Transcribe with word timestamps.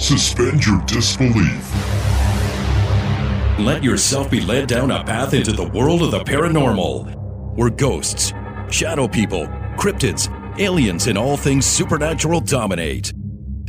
Suspend 0.00 0.64
your 0.64 0.80
disbelief. 0.86 1.74
Let 3.58 3.84
yourself 3.84 4.30
be 4.30 4.40
led 4.40 4.66
down 4.66 4.90
a 4.90 5.04
path 5.04 5.34
into 5.34 5.52
the 5.52 5.68
world 5.68 6.00
of 6.00 6.10
the 6.10 6.20
paranormal, 6.20 7.54
where 7.54 7.68
ghosts, 7.68 8.32
shadow 8.70 9.06
people, 9.06 9.46
cryptids, 9.76 10.30
aliens, 10.58 11.06
and 11.06 11.18
all 11.18 11.36
things 11.36 11.66
supernatural 11.66 12.40
dominate. 12.40 13.12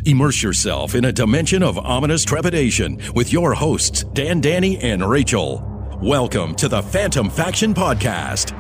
Immerse 0.06 0.42
yourself 0.42 0.96
in 0.96 1.04
a 1.04 1.12
dimension 1.12 1.62
of 1.62 1.78
ominous 1.78 2.24
trepidation 2.24 2.98
with 3.14 3.34
your 3.34 3.54
hosts, 3.54 4.06
Dan, 4.14 4.40
Danny, 4.40 4.78
and 4.78 5.08
Rachel. 5.08 5.62
Welcome 6.02 6.56
to 6.56 6.70
the 6.70 6.82
Phantom 6.82 7.30
Faction 7.30 7.74
Podcast. 7.74 8.58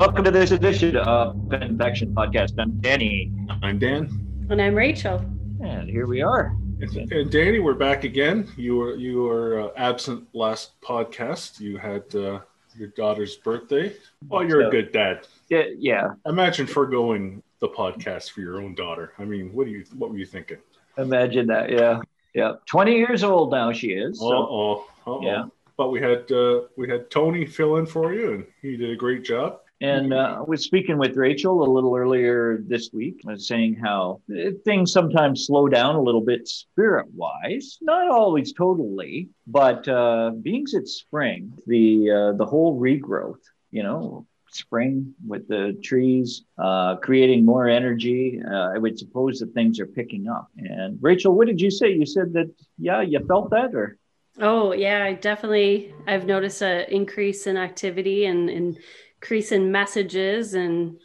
Welcome 0.00 0.24
to 0.24 0.30
this 0.30 0.52
edition 0.52 0.96
of 0.96 1.36
Phantom 1.50 1.76
Faction 1.76 2.14
Podcast. 2.14 2.54
I'm 2.58 2.80
Danny. 2.80 3.30
I'm 3.62 3.78
Dan. 3.78 4.08
And 4.48 4.60
I'm 4.60 4.74
Rachel. 4.74 5.22
And 5.60 5.88
here 5.88 6.06
we 6.06 6.22
are. 6.22 6.56
And 6.82 7.30
Danny, 7.30 7.60
we're 7.60 7.74
back 7.74 8.02
again. 8.02 8.48
You 8.56 8.76
were 8.76 8.96
you 8.96 9.22
were 9.22 9.60
uh, 9.60 9.68
absent 9.76 10.26
last 10.32 10.80
podcast. 10.80 11.60
You 11.60 11.76
had 11.76 12.02
uh, 12.12 12.40
your 12.76 12.88
daughter's 12.96 13.36
birthday. 13.36 13.94
Well, 14.28 14.42
you're 14.44 14.62
So- 14.62 14.68
a 14.68 14.70
good 14.70 14.90
dad. 14.90 15.28
Yeah, 15.48 15.62
yeah. 15.78 16.08
Imagine 16.26 16.66
foregoing 16.66 17.40
the 17.60 17.68
podcast 17.68 18.30
for 18.32 18.40
your 18.40 18.60
own 18.60 18.74
daughter. 18.74 19.12
I 19.20 19.24
mean, 19.24 19.52
what 19.52 19.66
do 19.66 19.70
you 19.70 19.84
what 19.96 20.10
were 20.10 20.18
you 20.18 20.26
thinking? 20.26 20.58
Imagine 20.98 21.46
that. 21.46 21.70
Yeah, 21.70 22.00
yeah. 22.34 22.54
Twenty 22.66 22.96
years 22.96 23.22
old 23.22 23.52
now. 23.52 23.72
She 23.72 23.92
is. 23.92 24.18
Uh 24.20 24.26
So, 24.26 24.84
oh, 25.06 25.20
Yeah. 25.22 25.44
But 25.76 25.90
we 25.90 26.00
had 26.00 26.30
uh, 26.32 26.62
we 26.76 26.88
had 26.88 27.10
Tony 27.12 27.46
fill 27.46 27.76
in 27.76 27.86
for 27.86 28.12
you, 28.12 28.32
and 28.32 28.44
he 28.60 28.76
did 28.76 28.90
a 28.90 28.96
great 28.96 29.22
job. 29.24 29.60
And 29.82 30.14
uh, 30.14 30.36
I 30.38 30.40
was 30.42 30.64
speaking 30.64 30.96
with 30.96 31.16
Rachel 31.16 31.64
a 31.64 31.70
little 31.70 31.96
earlier 31.96 32.62
this 32.66 32.90
week. 32.92 33.20
Was 33.24 33.48
saying 33.48 33.74
how 33.74 34.20
uh, 34.30 34.50
things 34.64 34.92
sometimes 34.92 35.46
slow 35.46 35.68
down 35.68 35.96
a 35.96 36.02
little 36.02 36.20
bit 36.20 36.46
spirit-wise, 36.46 37.78
not 37.82 38.08
always 38.08 38.52
totally, 38.52 39.28
but 39.46 39.86
uh, 39.88 40.30
being 40.40 40.66
it's 40.72 40.92
spring, 40.94 41.52
the 41.66 42.10
uh, 42.10 42.32
the 42.36 42.46
whole 42.46 42.78
regrowth, 42.78 43.42
you 43.70 43.82
know. 43.82 44.26
Spring 44.54 45.14
with 45.26 45.48
the 45.48 45.80
trees, 45.82 46.44
uh, 46.58 46.96
creating 46.96 47.42
more 47.42 47.68
energy. 47.68 48.38
Uh, 48.46 48.74
I 48.74 48.76
would 48.76 48.98
suppose 48.98 49.38
that 49.38 49.54
things 49.54 49.80
are 49.80 49.86
picking 49.86 50.28
up. 50.28 50.48
And 50.58 50.98
Rachel, 51.00 51.34
what 51.34 51.46
did 51.46 51.58
you 51.58 51.70
say? 51.70 51.90
You 51.90 52.04
said 52.04 52.34
that, 52.34 52.50
yeah, 52.76 53.00
you 53.00 53.18
felt 53.26 53.48
that, 53.48 53.74
or 53.74 53.96
Oh 54.38 54.72
yeah, 54.72 55.04
I 55.04 55.12
definitely 55.14 55.94
I've 56.06 56.26
noticed 56.26 56.62
an 56.62 56.86
increase 56.88 57.46
in 57.46 57.56
activity 57.56 58.26
and 58.26 58.48
and 58.48 58.78
increase 59.22 59.52
in 59.52 59.70
messages 59.70 60.54
and 60.54 60.96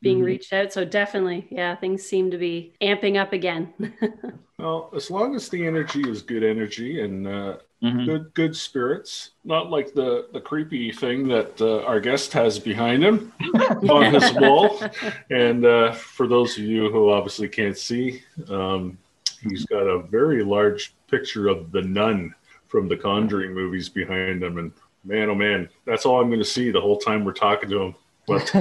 being 0.00 0.20
Mhm. 0.20 0.26
reached 0.26 0.52
out. 0.52 0.72
So 0.72 0.84
definitely, 0.84 1.46
yeah, 1.50 1.74
things 1.74 2.02
seem 2.04 2.30
to 2.30 2.38
be 2.38 2.72
amping 2.80 3.20
up 3.20 3.32
again. 3.32 3.72
Well, 4.56 4.88
as 4.94 5.10
long 5.10 5.34
as 5.34 5.48
the 5.48 5.66
energy 5.66 6.08
is 6.08 6.22
good 6.22 6.44
energy 6.44 7.00
and 7.00 7.26
uh, 7.26 7.56
Mhm. 7.82 8.06
good 8.06 8.34
good 8.34 8.56
spirits, 8.56 9.32
not 9.44 9.68
like 9.68 9.92
the 9.92 10.28
the 10.32 10.40
creepy 10.40 10.92
thing 10.92 11.26
that 11.28 11.60
uh, 11.60 11.82
our 11.82 11.98
guest 12.00 12.32
has 12.32 12.58
behind 12.60 13.02
him 13.04 13.32
on 13.90 14.14
his 14.14 14.32
wall. 14.34 14.80
And 15.28 15.66
uh, 15.66 15.92
for 15.92 16.28
those 16.28 16.56
of 16.56 16.62
you 16.64 16.88
who 16.92 17.10
obviously 17.10 17.48
can't 17.48 17.76
see, 17.76 18.22
um, 18.48 18.96
he's 19.42 19.66
got 19.66 19.82
a 19.82 19.98
very 19.98 20.44
large 20.44 20.94
picture 21.10 21.48
of 21.48 21.72
the 21.72 21.82
nun 21.82 22.32
from 22.68 22.86
the 22.88 22.96
Conjuring 22.96 23.52
movies 23.52 23.88
behind 23.88 24.40
him. 24.42 24.56
And 24.58 24.72
man, 25.04 25.28
oh 25.30 25.34
man, 25.34 25.68
that's 25.84 26.06
all 26.06 26.20
I'm 26.20 26.28
going 26.28 26.40
to 26.40 26.44
see 26.44 26.70
the 26.70 26.80
whole 26.80 26.98
time 26.98 27.24
we're 27.24 27.32
talking 27.32 27.68
to 27.70 27.82
him. 27.82 27.94
But 28.26 28.52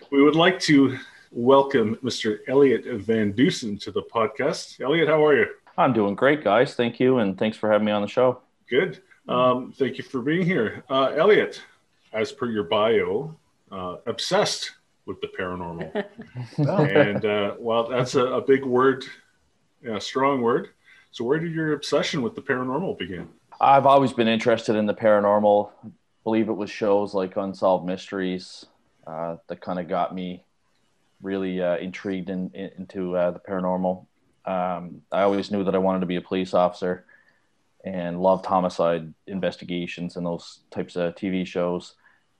we 0.10 0.22
would 0.22 0.36
like 0.36 0.60
to 0.60 0.96
welcome 1.32 1.96
Mr. 1.96 2.38
Elliot 2.46 2.84
Van 3.02 3.32
Dusen 3.32 3.78
to 3.78 3.90
the 3.90 4.02
podcast. 4.02 4.80
Elliot, 4.80 5.08
how 5.08 5.24
are 5.24 5.36
you? 5.36 5.46
I'm 5.76 5.92
doing 5.92 6.14
great, 6.14 6.42
guys. 6.42 6.74
Thank 6.74 7.00
you, 7.00 7.18
and 7.18 7.38
thanks 7.38 7.56
for 7.56 7.70
having 7.70 7.84
me 7.84 7.92
on 7.92 8.02
the 8.02 8.08
show. 8.08 8.40
Good. 8.68 9.00
Um, 9.28 9.72
thank 9.76 9.98
you 9.98 10.04
for 10.04 10.22
being 10.22 10.44
here. 10.44 10.84
Uh, 10.88 11.12
Elliot, 11.16 11.62
as 12.12 12.32
per 12.32 12.46
your 12.46 12.64
bio, 12.64 13.36
uh, 13.70 13.96
obsessed 14.06 14.72
with 15.06 15.20
the 15.20 15.28
paranormal. 15.28 16.04
and 16.96 17.24
uh, 17.24 17.54
well, 17.58 17.88
that's 17.88 18.14
a, 18.14 18.24
a 18.24 18.40
big 18.40 18.64
word, 18.64 19.04
a 19.88 20.00
strong 20.00 20.40
word. 20.40 20.70
So, 21.10 21.24
where 21.24 21.38
did 21.38 21.52
your 21.52 21.72
obsession 21.72 22.22
with 22.22 22.34
the 22.34 22.42
paranormal 22.42 22.98
begin? 22.98 23.28
I've 23.60 23.86
always 23.86 24.12
been 24.12 24.28
interested 24.28 24.76
in 24.76 24.86
the 24.86 24.94
paranormal. 24.94 25.70
I 25.84 25.88
believe 26.22 26.48
it 26.48 26.52
was 26.52 26.70
shows 26.70 27.12
like 27.12 27.36
Unsolved 27.36 27.84
Mysteries 27.86 28.66
uh, 29.06 29.36
that 29.48 29.60
kind 29.60 29.80
of 29.80 29.88
got 29.88 30.14
me 30.14 30.44
really 31.20 31.60
uh, 31.60 31.76
intrigued 31.78 32.30
in, 32.30 32.50
in- 32.54 32.70
into 32.78 33.16
uh, 33.16 33.32
the 33.32 33.40
paranormal. 33.40 34.06
Um, 34.44 35.02
I 35.10 35.22
always 35.22 35.50
knew 35.50 35.64
that 35.64 35.74
I 35.74 35.78
wanted 35.78 36.00
to 36.00 36.06
be 36.06 36.16
a 36.16 36.20
police 36.20 36.54
officer 36.54 37.04
and 37.84 38.20
loved 38.20 38.46
homicide 38.46 39.12
investigations 39.26 40.16
and 40.16 40.24
those 40.24 40.60
types 40.70 40.94
of 40.96 41.14
TV 41.16 41.46
shows. 41.46 41.94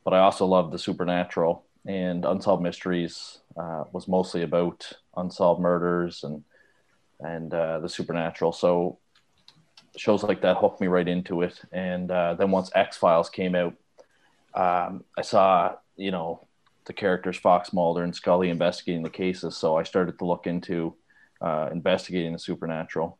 But 0.04 0.14
I 0.14 0.20
also 0.20 0.46
loved 0.46 0.72
the 0.72 0.78
supernatural 0.78 1.64
and 1.86 2.24
Unsolved 2.24 2.62
Mysteries 2.62 3.38
uh, 3.56 3.84
was 3.92 4.06
mostly 4.06 4.42
about 4.42 4.92
unsolved 5.16 5.60
murders 5.60 6.22
and 6.22 6.44
and 7.20 7.52
uh, 7.52 7.80
the 7.80 7.88
supernatural. 7.88 8.52
So 8.52 8.98
shows 9.98 10.22
like 10.22 10.42
that 10.42 10.56
hooked 10.56 10.80
me 10.80 10.86
right 10.86 11.06
into 11.06 11.42
it. 11.42 11.60
And 11.72 12.10
uh, 12.10 12.34
then 12.34 12.50
once 12.50 12.70
X 12.74 12.96
Files 12.96 13.30
came 13.30 13.54
out, 13.54 13.74
um, 14.54 15.04
I 15.16 15.22
saw 15.22 15.76
you 15.96 16.10
know 16.10 16.46
the 16.86 16.92
characters 16.92 17.36
Fox 17.36 17.72
Mulder 17.72 18.02
and 18.02 18.14
Scully 18.14 18.50
investigating 18.50 19.02
the 19.02 19.10
cases. 19.10 19.56
So 19.56 19.76
I 19.76 19.82
started 19.82 20.18
to 20.18 20.24
look 20.24 20.46
into 20.46 20.94
uh, 21.40 21.68
investigating 21.70 22.32
the 22.32 22.38
supernatural. 22.38 23.18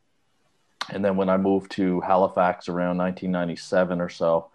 And 0.91 1.05
then 1.05 1.17
when 1.17 1.29
I 1.29 1.37
moved 1.37 1.71
to 1.73 2.01
Halifax 2.01 2.69
around 2.69 2.97
1997 2.97 4.01
or 4.01 4.09
so, 4.09 4.49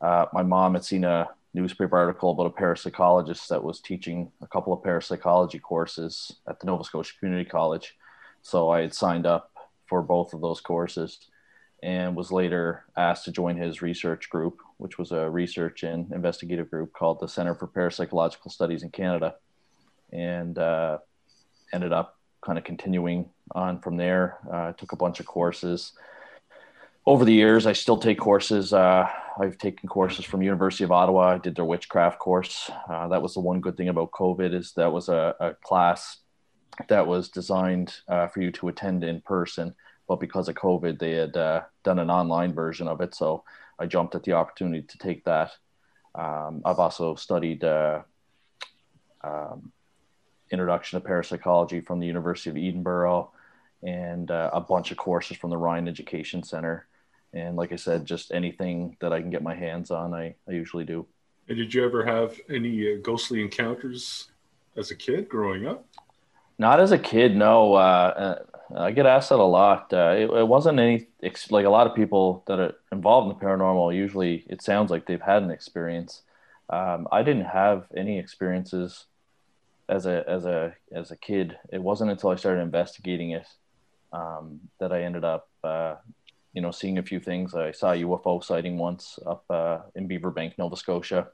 uh, 0.00 0.26
my 0.32 0.42
mom 0.42 0.72
had 0.72 0.84
seen 0.84 1.04
a 1.04 1.28
newspaper 1.52 1.96
article 1.96 2.30
about 2.30 2.46
a 2.46 2.62
parapsychologist 2.62 3.48
that 3.48 3.62
was 3.62 3.80
teaching 3.80 4.30
a 4.40 4.46
couple 4.46 4.72
of 4.72 4.82
parapsychology 4.82 5.58
courses 5.58 6.36
at 6.48 6.60
the 6.60 6.66
Nova 6.66 6.82
Scotia 6.84 7.12
Community 7.18 7.48
College. 7.48 7.94
So 8.42 8.70
I 8.70 8.80
had 8.82 8.94
signed 8.94 9.26
up 9.26 9.50
for 9.86 10.02
both 10.02 10.32
of 10.32 10.40
those 10.40 10.60
courses 10.60 11.18
and 11.82 12.16
was 12.16 12.32
later 12.32 12.84
asked 12.96 13.24
to 13.24 13.32
join 13.32 13.56
his 13.56 13.82
research 13.82 14.30
group, 14.30 14.58
which 14.78 14.98
was 14.98 15.12
a 15.12 15.28
research 15.28 15.82
and 15.82 16.10
investigative 16.12 16.70
group 16.70 16.92
called 16.92 17.20
the 17.20 17.28
Center 17.28 17.54
for 17.54 17.66
Parapsychological 17.66 18.50
Studies 18.50 18.82
in 18.82 18.90
Canada, 18.90 19.34
and 20.12 20.58
uh, 20.58 20.98
ended 21.72 21.92
up 21.92 22.18
kind 22.44 22.58
of 22.58 22.64
continuing 22.64 23.28
on 23.52 23.80
from 23.80 23.96
there. 23.96 24.38
Uh, 24.50 24.72
took 24.72 24.92
a 24.92 24.96
bunch 24.96 25.20
of 25.20 25.26
courses. 25.26 25.92
Over 27.04 27.24
the 27.24 27.32
years, 27.32 27.66
I 27.66 27.72
still 27.72 27.98
take 27.98 28.18
courses. 28.18 28.72
Uh, 28.72 29.08
I've 29.38 29.58
taken 29.58 29.88
courses 29.88 30.24
from 30.24 30.42
University 30.42 30.82
of 30.82 30.90
Ottawa. 30.90 31.34
I 31.34 31.38
did 31.38 31.54
their 31.54 31.64
witchcraft 31.64 32.18
course. 32.18 32.70
Uh, 32.88 33.08
that 33.08 33.22
was 33.22 33.34
the 33.34 33.40
one 33.40 33.60
good 33.60 33.76
thing 33.76 33.88
about 33.88 34.10
COVID 34.10 34.52
is 34.54 34.72
that 34.72 34.92
was 34.92 35.08
a, 35.08 35.34
a 35.38 35.54
class 35.62 36.18
that 36.88 37.06
was 37.06 37.28
designed 37.28 37.94
uh, 38.08 38.26
for 38.26 38.40
you 38.40 38.50
to 38.52 38.68
attend 38.68 39.04
in 39.04 39.20
person 39.20 39.74
but 40.08 40.20
because 40.20 40.48
of 40.48 40.54
COVID, 40.54 40.98
they 40.98 41.12
had 41.12 41.36
uh, 41.36 41.62
done 41.82 41.98
an 41.98 42.10
online 42.10 42.54
version 42.54 42.88
of 42.88 43.00
it. 43.00 43.14
So 43.14 43.44
I 43.78 43.86
jumped 43.86 44.14
at 44.14 44.22
the 44.22 44.32
opportunity 44.32 44.82
to 44.82 44.98
take 44.98 45.24
that. 45.24 45.52
Um, 46.14 46.62
I've 46.64 46.78
also 46.78 47.14
studied 47.14 47.64
uh, 47.64 48.02
um, 49.22 49.72
Introduction 50.50 51.00
to 51.00 51.06
Parapsychology 51.06 51.80
from 51.80 51.98
the 51.98 52.06
University 52.06 52.50
of 52.50 52.56
Edinburgh 52.56 53.32
and 53.82 54.30
uh, 54.30 54.50
a 54.52 54.60
bunch 54.60 54.92
of 54.92 54.96
courses 54.96 55.36
from 55.36 55.50
the 55.50 55.56
Rhine 55.56 55.88
Education 55.88 56.42
Center. 56.42 56.86
And 57.32 57.56
like 57.56 57.72
I 57.72 57.76
said, 57.76 58.06
just 58.06 58.32
anything 58.32 58.96
that 59.00 59.12
I 59.12 59.20
can 59.20 59.30
get 59.30 59.42
my 59.42 59.54
hands 59.54 59.90
on, 59.90 60.14
I, 60.14 60.36
I 60.48 60.52
usually 60.52 60.84
do. 60.84 61.06
And 61.48 61.58
did 61.58 61.74
you 61.74 61.84
ever 61.84 62.04
have 62.04 62.38
any 62.48 62.92
uh, 62.92 62.96
ghostly 63.02 63.42
encounters 63.42 64.30
as 64.76 64.90
a 64.90 64.94
kid 64.94 65.28
growing 65.28 65.66
up? 65.66 65.86
Not 66.58 66.80
as 66.80 66.92
a 66.92 66.98
kid, 66.98 67.36
no. 67.36 67.74
Uh, 67.74 67.78
uh, 68.74 68.78
I 68.78 68.90
get 68.90 69.06
asked 69.06 69.28
that 69.28 69.38
a 69.38 69.44
lot. 69.44 69.92
Uh, 69.92 70.14
it, 70.16 70.30
it 70.30 70.48
wasn't 70.48 70.78
any 70.78 71.06
like 71.50 71.66
a 71.66 71.70
lot 71.70 71.86
of 71.86 71.94
people 71.94 72.42
that 72.46 72.58
are 72.58 72.74
involved 72.90 73.30
in 73.30 73.38
the 73.38 73.44
paranormal. 73.44 73.94
Usually, 73.94 74.44
it 74.48 74.62
sounds 74.62 74.90
like 74.90 75.06
they've 75.06 75.20
had 75.20 75.42
an 75.42 75.50
experience. 75.50 76.22
Um, 76.70 77.06
I 77.12 77.22
didn't 77.22 77.44
have 77.44 77.86
any 77.96 78.18
experiences 78.18 79.04
as 79.88 80.06
a 80.06 80.24
as 80.28 80.46
a 80.46 80.74
as 80.92 81.10
a 81.10 81.16
kid. 81.16 81.58
It 81.72 81.82
wasn't 81.82 82.10
until 82.10 82.30
I 82.30 82.36
started 82.36 82.62
investigating 82.62 83.30
it 83.30 83.46
um, 84.12 84.60
that 84.80 84.92
I 84.92 85.02
ended 85.02 85.24
up, 85.24 85.48
uh, 85.62 85.96
you 86.54 86.62
know, 86.62 86.70
seeing 86.70 86.98
a 86.98 87.02
few 87.02 87.20
things. 87.20 87.54
I 87.54 87.70
saw 87.70 87.92
a 87.92 87.96
UFO 87.96 88.42
sighting 88.42 88.78
once 88.78 89.18
up 89.26 89.44
uh, 89.50 89.78
in 89.94 90.06
Beaver 90.06 90.30
Bank, 90.30 90.54
Nova 90.58 90.76
Scotia 90.76 91.28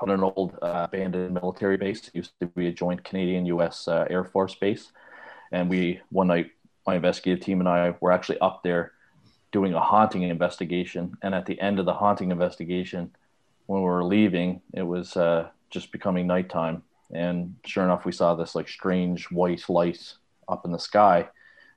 on 0.00 0.10
an 0.10 0.22
old 0.22 0.58
uh, 0.62 0.86
abandoned 0.88 1.34
military 1.34 1.76
base. 1.76 2.08
It 2.08 2.14
used 2.14 2.32
to 2.40 2.46
be 2.46 2.68
a 2.68 2.72
joint 2.72 3.04
Canadian-U.S. 3.04 3.88
Uh, 3.88 4.06
Air 4.10 4.24
Force 4.24 4.54
base, 4.54 4.92
and 5.52 5.68
we 5.68 6.00
one 6.10 6.28
night 6.28 6.50
my 6.86 6.96
investigative 6.96 7.44
team 7.44 7.60
and 7.60 7.68
I 7.68 7.94
were 8.00 8.12
actually 8.12 8.38
up 8.40 8.62
there 8.62 8.92
doing 9.52 9.74
a 9.74 9.80
haunting 9.80 10.22
investigation. 10.22 11.16
And 11.22 11.34
at 11.34 11.46
the 11.46 11.60
end 11.60 11.78
of 11.78 11.84
the 11.84 11.92
haunting 11.92 12.30
investigation, 12.30 13.10
when 13.66 13.82
we 13.82 13.86
were 13.86 14.04
leaving, 14.04 14.62
it 14.72 14.82
was 14.82 15.16
uh, 15.16 15.48
just 15.70 15.92
becoming 15.92 16.26
nighttime, 16.26 16.82
and 17.12 17.54
sure 17.64 17.84
enough, 17.84 18.04
we 18.04 18.12
saw 18.12 18.34
this 18.34 18.54
like 18.54 18.68
strange 18.68 19.30
white 19.30 19.68
light 19.68 20.14
up 20.48 20.64
in 20.64 20.72
the 20.72 20.78
sky, 20.78 21.28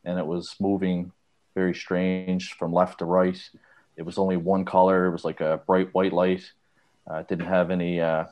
and 0.06 0.18
it 0.18 0.25
was 0.25 0.56
moving 0.59 1.12
very 1.56 1.74
strange 1.74 2.53
from 2.53 2.74
left 2.74 3.00
to 3.00 3.06
right. 3.06 3.38
It 3.98 4.03
was 4.03 4.18
only 4.18 4.38
one 4.38 4.65
color. 4.65 5.06
It 5.06 5.12
was 5.12 5.25
like 5.25 5.42
a 5.42 5.62
bright 5.65 5.94
white 5.94 6.13
light. 6.13 6.51
Uh, 7.09 7.24
didn't 7.24 7.48
have 7.48 7.71
any 7.71 8.00
uh, 8.00 8.25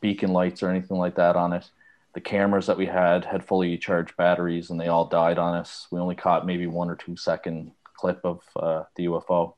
beacon 0.00 0.32
lights 0.32 0.62
or 0.62 0.70
anything 0.70 0.98
like 0.98 1.16
that 1.16 1.36
on 1.36 1.52
it. 1.52 1.70
The 2.14 2.20
cameras 2.20 2.66
that 2.66 2.78
we 2.78 2.86
had 2.86 3.24
had 3.24 3.44
fully 3.44 3.76
charged 3.78 4.16
batteries 4.16 4.70
and 4.70 4.80
they 4.80 4.88
all 4.88 5.06
died 5.06 5.38
on 5.38 5.54
us. 5.54 5.86
We 5.90 6.00
only 6.00 6.14
caught 6.14 6.46
maybe 6.46 6.66
one 6.66 6.90
or 6.90 6.96
two 6.96 7.16
second 7.16 7.72
clip 7.94 8.20
of 8.24 8.40
uh, 8.56 8.84
the 8.96 9.06
UFO. 9.06 9.54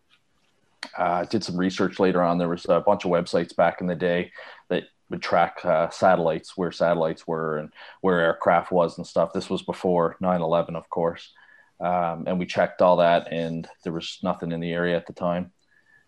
Uh, 0.97 1.25
did 1.25 1.45
some 1.45 1.57
research 1.57 2.01
later 2.01 2.23
on. 2.23 2.39
There 2.39 2.49
was 2.49 2.67
a 2.69 2.81
bunch 2.81 3.05
of 3.05 3.11
websites 3.11 3.55
back 3.55 3.81
in 3.81 3.87
the 3.87 3.95
day 3.95 4.33
that 4.69 4.85
would 5.11 5.23
track 5.23 5.65
uh, 5.65 5.91
satellites, 5.91 6.57
where 6.57 6.73
satellites 6.73 7.27
were 7.27 7.59
and 7.59 7.71
where 8.01 8.21
aircraft 8.21 8.73
was 8.73 8.97
and 8.97 9.07
stuff. 9.07 9.33
This 9.33 9.51
was 9.51 9.63
before 9.63 10.17
9/11, 10.23 10.77
of 10.77 10.89
course, 10.89 11.33
um, 11.81 12.25
and 12.27 12.39
we 12.39 12.47
checked 12.47 12.81
all 12.81 12.97
that, 12.97 13.31
and 13.31 13.69
there 13.85 13.93
was 13.93 14.19
nothing 14.23 14.53
in 14.53 14.61
the 14.61 14.73
area 14.73 14.97
at 14.97 15.07
the 15.07 15.13
time. 15.13 15.53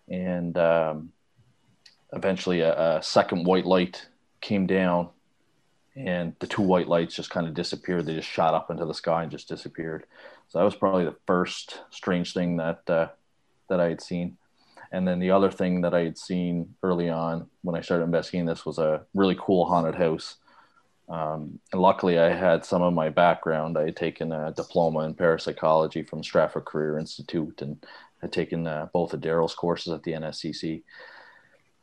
And 0.09 0.57
um, 0.57 1.11
eventually, 2.15 2.61
a, 2.61 2.97
a 2.97 3.03
second 3.03 3.45
white 3.45 3.65
light 3.65 4.07
came 4.41 4.67
down, 4.67 5.09
and 5.95 6.35
the 6.39 6.47
two 6.47 6.61
white 6.61 6.87
lights 6.87 7.15
just 7.15 7.29
kind 7.29 7.47
of 7.47 7.53
disappeared. 7.53 8.05
They 8.05 8.15
just 8.15 8.29
shot 8.29 8.53
up 8.53 8.71
into 8.71 8.85
the 8.85 8.93
sky 8.93 9.23
and 9.23 9.31
just 9.31 9.47
disappeared. 9.47 10.05
So 10.49 10.59
that 10.59 10.65
was 10.65 10.75
probably 10.75 11.05
the 11.05 11.15
first 11.25 11.81
strange 11.89 12.33
thing 12.33 12.57
that 12.57 12.89
uh, 12.89 13.07
that 13.69 13.79
I 13.79 13.89
had 13.89 14.01
seen. 14.01 14.37
And 14.91 15.07
then 15.07 15.17
the 15.19 15.31
other 15.31 15.49
thing 15.49 15.81
that 15.81 15.95
I 15.95 16.01
had 16.01 16.19
seen 16.19 16.75
early 16.83 17.09
on 17.09 17.49
when 17.63 17.75
I 17.75 17.81
started 17.81 18.03
investigating 18.03 18.45
this 18.45 18.65
was 18.65 18.77
a 18.77 19.03
really 19.15 19.35
cool 19.39 19.65
haunted 19.65 19.95
house. 19.95 20.35
Um, 21.09 21.59
and 21.71 21.81
luckily, 21.81 22.19
I 22.19 22.29
had 22.29 22.63
some 22.63 22.83
of 22.83 22.93
my 22.93 23.09
background. 23.09 23.77
I 23.77 23.85
had 23.85 23.95
taken 23.95 24.31
a 24.31 24.51
diploma 24.51 24.99
in 24.99 25.15
parapsychology 25.15 26.03
from 26.03 26.23
Stratford 26.23 26.65
Career 26.65 26.99
Institute 26.99 27.61
and 27.63 27.83
had 28.21 28.31
taken 28.31 28.67
uh, 28.67 28.87
both 28.93 29.13
of 29.13 29.21
Daryl's 29.21 29.55
courses 29.55 29.93
at 29.93 30.03
the 30.03 30.13
NSCC. 30.13 30.83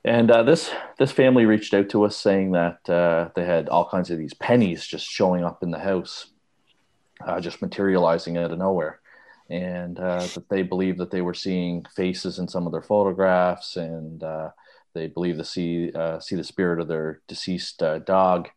And 0.04 0.30
uh, 0.30 0.42
this 0.42 0.70
this 0.98 1.12
family 1.12 1.44
reached 1.44 1.74
out 1.74 1.90
to 1.90 2.04
us 2.04 2.16
saying 2.16 2.52
that 2.52 2.88
uh, 2.88 3.30
they 3.34 3.44
had 3.44 3.68
all 3.68 3.88
kinds 3.88 4.10
of 4.10 4.18
these 4.18 4.34
pennies 4.34 4.86
just 4.86 5.06
showing 5.06 5.44
up 5.44 5.62
in 5.62 5.70
the 5.70 5.78
house, 5.78 6.26
uh, 7.26 7.40
just 7.40 7.60
materializing 7.60 8.38
out 8.38 8.50
of 8.50 8.58
nowhere 8.58 9.00
and 9.50 9.98
uh, 9.98 10.24
that 10.34 10.48
they 10.48 10.62
believe 10.62 10.96
that 10.98 11.10
they 11.10 11.20
were 11.20 11.34
seeing 11.34 11.84
faces 11.96 12.38
in 12.38 12.46
some 12.46 12.66
of 12.66 12.72
their 12.72 12.82
photographs, 12.82 13.76
and 13.76 14.22
uh, 14.22 14.50
they 14.94 15.08
believe 15.08 15.36
to 15.36 15.44
see 15.44 15.92
uh, 15.92 16.20
see 16.20 16.36
the 16.36 16.44
spirit 16.44 16.80
of 16.80 16.88
their 16.88 17.20
deceased 17.26 17.82
dog. 18.06 18.48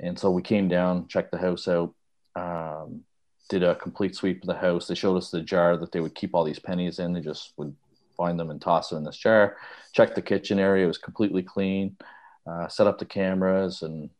And 0.00 0.16
so 0.16 0.30
we 0.30 0.42
came 0.42 0.68
down, 0.68 1.08
checked 1.08 1.32
the 1.32 1.38
house 1.38 1.66
out, 1.66 1.92
um, 2.36 3.02
did 3.48 3.64
a 3.64 3.74
complete 3.74 4.14
sweep 4.14 4.42
of 4.42 4.46
the 4.46 4.54
house. 4.54 4.86
They 4.86 4.94
showed 4.94 5.16
us 5.16 5.30
the 5.30 5.40
jar 5.40 5.76
that 5.76 5.90
they 5.90 5.98
would 5.98 6.14
keep 6.14 6.36
all 6.36 6.44
these 6.44 6.60
pennies 6.60 7.00
in. 7.00 7.12
They 7.12 7.20
just 7.20 7.52
would 7.56 7.74
find 8.18 8.38
them 8.38 8.50
and 8.50 8.60
toss 8.60 8.90
them 8.90 8.98
in 8.98 9.04
this 9.04 9.16
jar. 9.16 9.56
Checked 9.94 10.14
the 10.14 10.22
kitchen 10.22 10.58
area; 10.58 10.84
it 10.84 10.88
was 10.88 10.98
completely 10.98 11.42
clean. 11.42 11.96
Uh, 12.46 12.68
set 12.68 12.86
up 12.86 12.98
the 12.98 13.06
cameras 13.06 13.80
and 13.80 14.10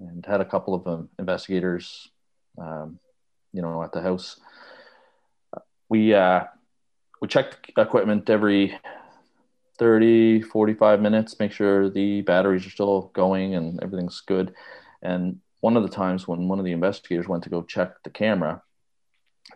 and 0.00 0.24
had 0.24 0.40
a 0.40 0.46
couple 0.46 0.74
of 0.74 0.86
um, 0.86 1.10
investigators, 1.18 2.08
um, 2.56 2.98
you 3.52 3.60
know, 3.60 3.82
at 3.82 3.92
the 3.92 4.00
house 4.00 4.40
we 5.88 6.14
uh, 6.14 6.44
we 7.20 7.28
check 7.28 7.70
equipment 7.76 8.28
every 8.30 8.78
30 9.78 10.42
45 10.42 11.00
minutes 11.00 11.38
make 11.38 11.52
sure 11.52 11.88
the 11.88 12.20
batteries 12.22 12.66
are 12.66 12.70
still 12.70 13.10
going 13.14 13.54
and 13.54 13.80
everything's 13.82 14.20
good 14.20 14.54
and 15.02 15.38
one 15.60 15.76
of 15.76 15.82
the 15.82 15.88
times 15.88 16.26
when 16.26 16.48
one 16.48 16.58
of 16.58 16.64
the 16.64 16.72
investigators 16.72 17.28
went 17.28 17.44
to 17.44 17.50
go 17.50 17.62
check 17.62 18.02
the 18.02 18.10
camera 18.10 18.62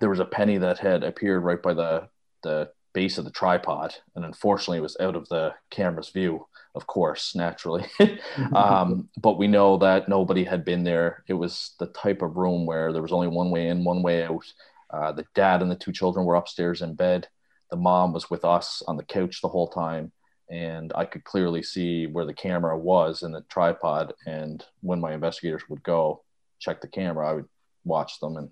there 0.00 0.08
was 0.08 0.20
a 0.20 0.24
penny 0.24 0.58
that 0.58 0.78
had 0.78 1.02
appeared 1.02 1.42
right 1.42 1.62
by 1.62 1.74
the 1.74 2.08
the 2.42 2.70
base 2.94 3.18
of 3.18 3.24
the 3.24 3.30
tripod 3.30 3.94
and 4.14 4.24
unfortunately 4.24 4.78
it 4.78 4.82
was 4.82 4.96
out 5.00 5.16
of 5.16 5.28
the 5.28 5.54
camera's 5.70 6.10
view 6.10 6.46
of 6.74 6.86
course 6.86 7.34
naturally 7.34 7.84
um, 8.54 9.08
but 9.20 9.38
we 9.38 9.46
know 9.46 9.76
that 9.76 10.08
nobody 10.08 10.44
had 10.44 10.64
been 10.64 10.84
there 10.84 11.24
it 11.28 11.34
was 11.34 11.74
the 11.78 11.86
type 11.86 12.22
of 12.22 12.36
room 12.36 12.66
where 12.66 12.92
there 12.92 13.02
was 13.02 13.12
only 13.12 13.28
one 13.28 13.50
way 13.50 13.68
in 13.68 13.84
one 13.84 14.02
way 14.02 14.24
out 14.24 14.44
uh, 14.92 15.10
the 15.12 15.26
dad 15.34 15.62
and 15.62 15.70
the 15.70 15.76
two 15.76 15.92
children 15.92 16.26
were 16.26 16.36
upstairs 16.36 16.82
in 16.82 16.94
bed. 16.94 17.28
The 17.70 17.76
mom 17.76 18.12
was 18.12 18.30
with 18.30 18.44
us 18.44 18.82
on 18.86 18.96
the 18.96 19.04
couch 19.04 19.40
the 19.40 19.48
whole 19.48 19.68
time. 19.68 20.12
And 20.50 20.92
I 20.94 21.06
could 21.06 21.24
clearly 21.24 21.62
see 21.62 22.06
where 22.06 22.26
the 22.26 22.34
camera 22.34 22.78
was 22.78 23.22
in 23.22 23.32
the 23.32 23.40
tripod. 23.48 24.12
And 24.26 24.62
when 24.82 25.00
my 25.00 25.14
investigators 25.14 25.62
would 25.68 25.82
go 25.82 26.22
check 26.58 26.82
the 26.82 26.88
camera, 26.88 27.30
I 27.30 27.32
would 27.32 27.48
watch 27.84 28.20
them. 28.20 28.36
And 28.36 28.50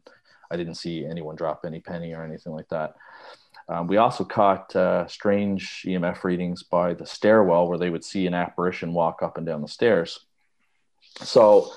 I 0.51 0.57
didn't 0.57 0.77
see 0.77 1.05
anyone 1.05 1.37
drop 1.37 1.65
any 1.67 1.81
penny 1.81 2.15
or 2.15 2.25
anything 2.25 2.55
like 2.55 2.69
that. 2.71 2.95
Um, 3.71 3.87
we 3.87 3.99
also 3.99 4.25
caught 4.25 4.75
uh, 4.75 5.07
strange 5.07 5.85
EMF 5.87 6.25
readings 6.25 6.65
by 6.65 6.93
the 6.93 7.07
stairwell 7.07 7.69
where 7.69 7.79
they 7.79 7.89
would 7.89 8.05
see 8.05 8.27
an 8.27 8.35
apparition 8.35 8.93
walk 8.93 9.23
up 9.23 9.37
and 9.37 9.47
down 9.47 9.63
the 9.63 9.69
stairs. 9.69 10.27
So 11.23 11.73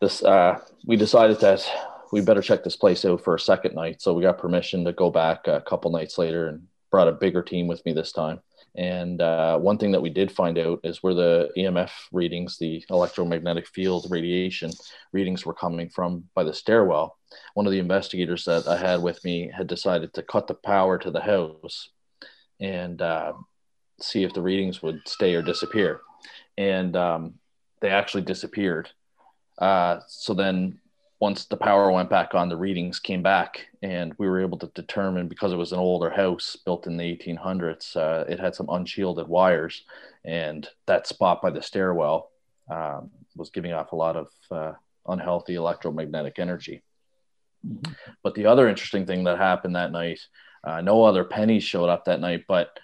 this, 0.00 0.24
uh, 0.24 0.58
we 0.84 0.96
decided 0.96 1.38
that 1.38 1.64
we 2.10 2.22
better 2.22 2.42
check 2.42 2.64
this 2.64 2.74
place 2.74 3.04
out 3.04 3.22
for 3.22 3.36
a 3.36 3.40
second 3.40 3.76
night. 3.76 4.02
So 4.02 4.14
we 4.14 4.24
got 4.24 4.38
permission 4.38 4.84
to 4.84 4.92
go 4.92 5.10
back 5.10 5.46
a 5.46 5.60
couple 5.60 5.92
nights 5.92 6.18
later 6.18 6.48
and 6.48 6.66
brought 6.90 7.06
a 7.06 7.12
bigger 7.12 7.42
team 7.42 7.68
with 7.68 7.84
me 7.86 7.92
this 7.92 8.10
time. 8.10 8.40
And 8.74 9.20
uh, 9.20 9.58
one 9.58 9.76
thing 9.76 9.92
that 9.92 10.00
we 10.00 10.08
did 10.08 10.32
find 10.32 10.58
out 10.58 10.80
is 10.82 11.02
where 11.02 11.14
the 11.14 11.50
EMF 11.56 11.90
readings, 12.10 12.56
the 12.58 12.84
electromagnetic 12.88 13.66
field 13.66 14.06
radiation 14.08 14.70
readings 15.12 15.44
were 15.44 15.52
coming 15.52 15.90
from 15.90 16.24
by 16.34 16.44
the 16.44 16.54
stairwell. 16.54 17.18
One 17.54 17.66
of 17.66 17.72
the 17.72 17.78
investigators 17.78 18.44
that 18.46 18.66
I 18.66 18.78
had 18.78 19.02
with 19.02 19.22
me 19.24 19.50
had 19.54 19.66
decided 19.66 20.14
to 20.14 20.22
cut 20.22 20.46
the 20.46 20.54
power 20.54 20.96
to 20.98 21.10
the 21.10 21.20
house 21.20 21.90
and 22.60 23.02
uh, 23.02 23.34
see 24.00 24.24
if 24.24 24.32
the 24.32 24.42
readings 24.42 24.82
would 24.82 25.00
stay 25.06 25.34
or 25.34 25.42
disappear. 25.42 26.00
And 26.56 26.96
um, 26.96 27.34
they 27.80 27.90
actually 27.90 28.22
disappeared. 28.22 28.88
Uh, 29.58 30.00
so 30.08 30.32
then 30.32 30.80
once 31.22 31.44
the 31.44 31.56
power 31.56 31.92
went 31.92 32.10
back 32.10 32.34
on, 32.34 32.48
the 32.48 32.56
readings 32.56 32.98
came 32.98 33.22
back, 33.22 33.68
and 33.80 34.12
we 34.18 34.26
were 34.26 34.40
able 34.40 34.58
to 34.58 34.66
determine 34.74 35.28
because 35.28 35.52
it 35.52 35.56
was 35.56 35.70
an 35.70 35.78
older 35.78 36.10
house 36.10 36.56
built 36.64 36.88
in 36.88 36.96
the 36.96 37.16
1800s, 37.16 37.94
uh, 37.96 38.24
it 38.28 38.40
had 38.40 38.56
some 38.56 38.68
unshielded 38.68 39.28
wires, 39.28 39.84
and 40.24 40.68
that 40.86 41.06
spot 41.06 41.40
by 41.40 41.48
the 41.48 41.62
stairwell 41.62 42.32
um, 42.68 43.08
was 43.36 43.50
giving 43.50 43.72
off 43.72 43.92
a 43.92 43.96
lot 43.96 44.16
of 44.16 44.26
uh, 44.50 44.72
unhealthy 45.06 45.54
electromagnetic 45.54 46.40
energy. 46.40 46.82
Mm-hmm. 47.64 47.92
But 48.24 48.34
the 48.34 48.46
other 48.46 48.68
interesting 48.68 49.06
thing 49.06 49.22
that 49.22 49.38
happened 49.38 49.76
that 49.76 49.92
night, 49.92 50.18
uh, 50.64 50.80
no 50.80 51.04
other 51.04 51.22
pennies 51.22 51.62
showed 51.62 51.88
up 51.88 52.06
that 52.06 52.18
night, 52.18 52.46
but 52.48 52.76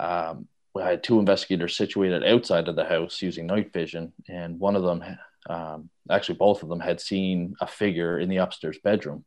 um, 0.00 0.48
we 0.74 0.82
had 0.82 1.04
two 1.04 1.20
investigators 1.20 1.76
situated 1.76 2.24
outside 2.24 2.66
of 2.66 2.74
the 2.74 2.86
house 2.86 3.22
using 3.22 3.46
night 3.46 3.72
vision, 3.72 4.12
and 4.28 4.58
one 4.58 4.74
of 4.74 4.82
them 4.82 5.00
um, 5.48 5.90
actually 6.10 6.36
both 6.36 6.62
of 6.62 6.68
them 6.68 6.80
had 6.80 7.00
seen 7.00 7.54
a 7.60 7.66
figure 7.66 8.18
in 8.18 8.28
the 8.28 8.38
upstairs 8.38 8.78
bedroom 8.82 9.24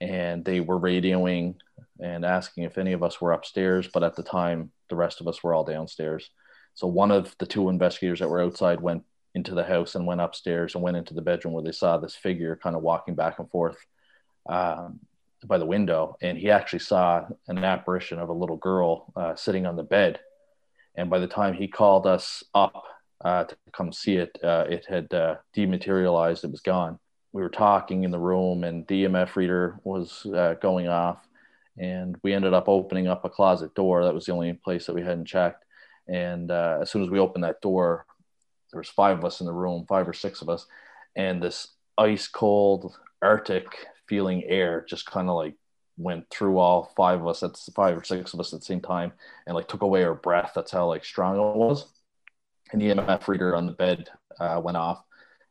and 0.00 0.44
they 0.44 0.60
were 0.60 0.78
radioing 0.78 1.54
and 2.00 2.24
asking 2.24 2.64
if 2.64 2.78
any 2.78 2.92
of 2.92 3.02
us 3.02 3.20
were 3.20 3.32
upstairs 3.32 3.88
but 3.92 4.02
at 4.02 4.16
the 4.16 4.22
time 4.22 4.70
the 4.88 4.96
rest 4.96 5.20
of 5.20 5.28
us 5.28 5.42
were 5.42 5.54
all 5.54 5.64
downstairs. 5.64 6.30
So 6.74 6.86
one 6.86 7.10
of 7.10 7.34
the 7.38 7.46
two 7.46 7.68
investigators 7.68 8.20
that 8.20 8.28
were 8.28 8.42
outside 8.42 8.80
went 8.80 9.04
into 9.34 9.54
the 9.54 9.64
house 9.64 9.94
and 9.94 10.06
went 10.06 10.20
upstairs 10.20 10.74
and 10.74 10.82
went 10.82 10.96
into 10.96 11.14
the 11.14 11.22
bedroom 11.22 11.54
where 11.54 11.64
they 11.64 11.72
saw 11.72 11.98
this 11.98 12.14
figure 12.14 12.58
kind 12.62 12.76
of 12.76 12.82
walking 12.82 13.14
back 13.14 13.38
and 13.38 13.50
forth 13.50 13.76
um, 14.48 15.00
by 15.44 15.58
the 15.58 15.66
window. 15.66 16.16
And 16.20 16.38
he 16.38 16.50
actually 16.50 16.80
saw 16.80 17.26
an 17.48 17.58
apparition 17.58 18.18
of 18.18 18.28
a 18.28 18.32
little 18.34 18.56
girl 18.56 19.12
uh, 19.16 19.34
sitting 19.34 19.66
on 19.66 19.76
the 19.76 19.82
bed. 19.82 20.20
And 20.94 21.10
by 21.10 21.18
the 21.18 21.26
time 21.26 21.54
he 21.54 21.66
called 21.66 22.06
us 22.06 22.44
up 22.54 22.84
uh, 23.22 23.44
to 23.44 23.56
come 23.72 23.92
see 23.92 24.16
it. 24.16 24.38
Uh, 24.42 24.64
it 24.68 24.86
had 24.88 25.12
uh, 25.12 25.36
dematerialized, 25.54 26.44
it 26.44 26.50
was 26.50 26.60
gone. 26.60 26.98
We 27.32 27.42
were 27.42 27.50
talking 27.50 28.04
in 28.04 28.10
the 28.10 28.18
room, 28.18 28.64
and 28.64 28.86
the 28.86 29.04
EMF 29.04 29.36
reader 29.36 29.78
was 29.82 30.26
uh, 30.26 30.54
going 30.60 30.88
off. 30.88 31.26
And 31.76 32.16
we 32.22 32.32
ended 32.32 32.54
up 32.54 32.68
opening 32.68 33.08
up 33.08 33.24
a 33.24 33.30
closet 33.30 33.74
door. 33.74 34.04
That 34.04 34.14
was 34.14 34.26
the 34.26 34.32
only 34.32 34.52
place 34.52 34.86
that 34.86 34.94
we 34.94 35.02
hadn't 35.02 35.26
checked. 35.26 35.64
And 36.06 36.50
uh, 36.50 36.78
as 36.82 36.90
soon 36.90 37.02
as 37.02 37.10
we 37.10 37.18
opened 37.18 37.44
that 37.44 37.60
door, 37.60 38.06
there 38.70 38.80
was 38.80 38.88
five 38.88 39.18
of 39.18 39.24
us 39.24 39.40
in 39.40 39.46
the 39.46 39.52
room, 39.52 39.84
five 39.88 40.08
or 40.08 40.12
six 40.12 40.42
of 40.42 40.48
us, 40.48 40.66
and 41.16 41.42
this 41.42 41.68
ice 41.96 42.28
cold, 42.28 42.96
Arctic 43.22 43.86
feeling 44.08 44.44
air 44.44 44.84
just 44.88 45.06
kind 45.06 45.28
of 45.28 45.36
like 45.36 45.54
went 45.96 46.28
through 46.28 46.58
all 46.58 46.92
five 46.96 47.20
of 47.20 47.26
us 47.26 47.42
at 47.42 47.56
five 47.74 47.96
or 47.96 48.04
six 48.04 48.34
of 48.34 48.40
us 48.40 48.52
at 48.52 48.60
the 48.60 48.66
same 48.66 48.80
time 48.80 49.12
and 49.46 49.54
like 49.54 49.68
took 49.68 49.82
away 49.82 50.04
our 50.04 50.14
breath. 50.14 50.52
That's 50.54 50.72
how 50.72 50.88
like 50.88 51.04
strong 51.04 51.36
it 51.36 51.56
was 51.56 51.86
the 52.78 52.90
EMF 52.90 53.28
reader 53.28 53.56
on 53.56 53.66
the 53.66 53.72
bed 53.72 54.08
uh, 54.40 54.60
went 54.62 54.76
off, 54.76 55.02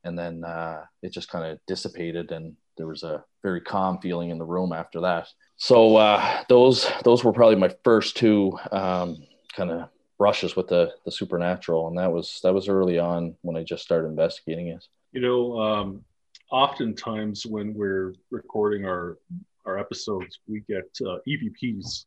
and 0.04 0.18
then 0.18 0.44
uh, 0.44 0.84
it 1.02 1.12
just 1.12 1.30
kind 1.30 1.46
of 1.46 1.60
dissipated, 1.68 2.32
and 2.32 2.56
there 2.78 2.88
was 2.88 3.04
a 3.04 3.24
very 3.44 3.62
calm 3.62 4.00
feeling 4.00 4.30
in 4.30 4.38
the 4.38 4.46
room 4.46 4.74
after 4.74 5.02
that. 5.02 5.28
So 5.58 5.96
uh, 5.98 6.44
those 6.50 6.90
those 7.04 7.24
were 7.24 7.34
probably 7.34 7.56
my 7.56 7.74
first 7.84 8.18
two 8.18 8.58
um, 8.72 9.18
kind 9.56 9.72
of 9.72 9.90
brushes 10.18 10.56
with 10.56 10.68
the 10.68 10.94
the 11.06 11.12
supernatural, 11.12 11.88
and 11.88 11.98
that 11.98 12.12
was 12.12 12.40
that 12.44 12.54
was 12.54 12.68
early 12.68 13.00
on 13.00 13.36
when 13.42 13.56
I 13.56 13.64
just 13.64 13.84
started 13.84 14.08
investigating 14.08 14.68
it. 14.68 14.86
You 15.12 15.22
know, 15.22 15.60
um, 15.60 16.04
oftentimes 16.52 17.46
when 17.46 17.74
we're 17.74 18.16
recording 18.32 18.86
our 18.86 19.18
our 19.66 19.78
episodes, 19.80 20.40
we 20.48 20.62
get 20.62 20.90
uh, 21.06 21.18
EVPs. 21.28 22.06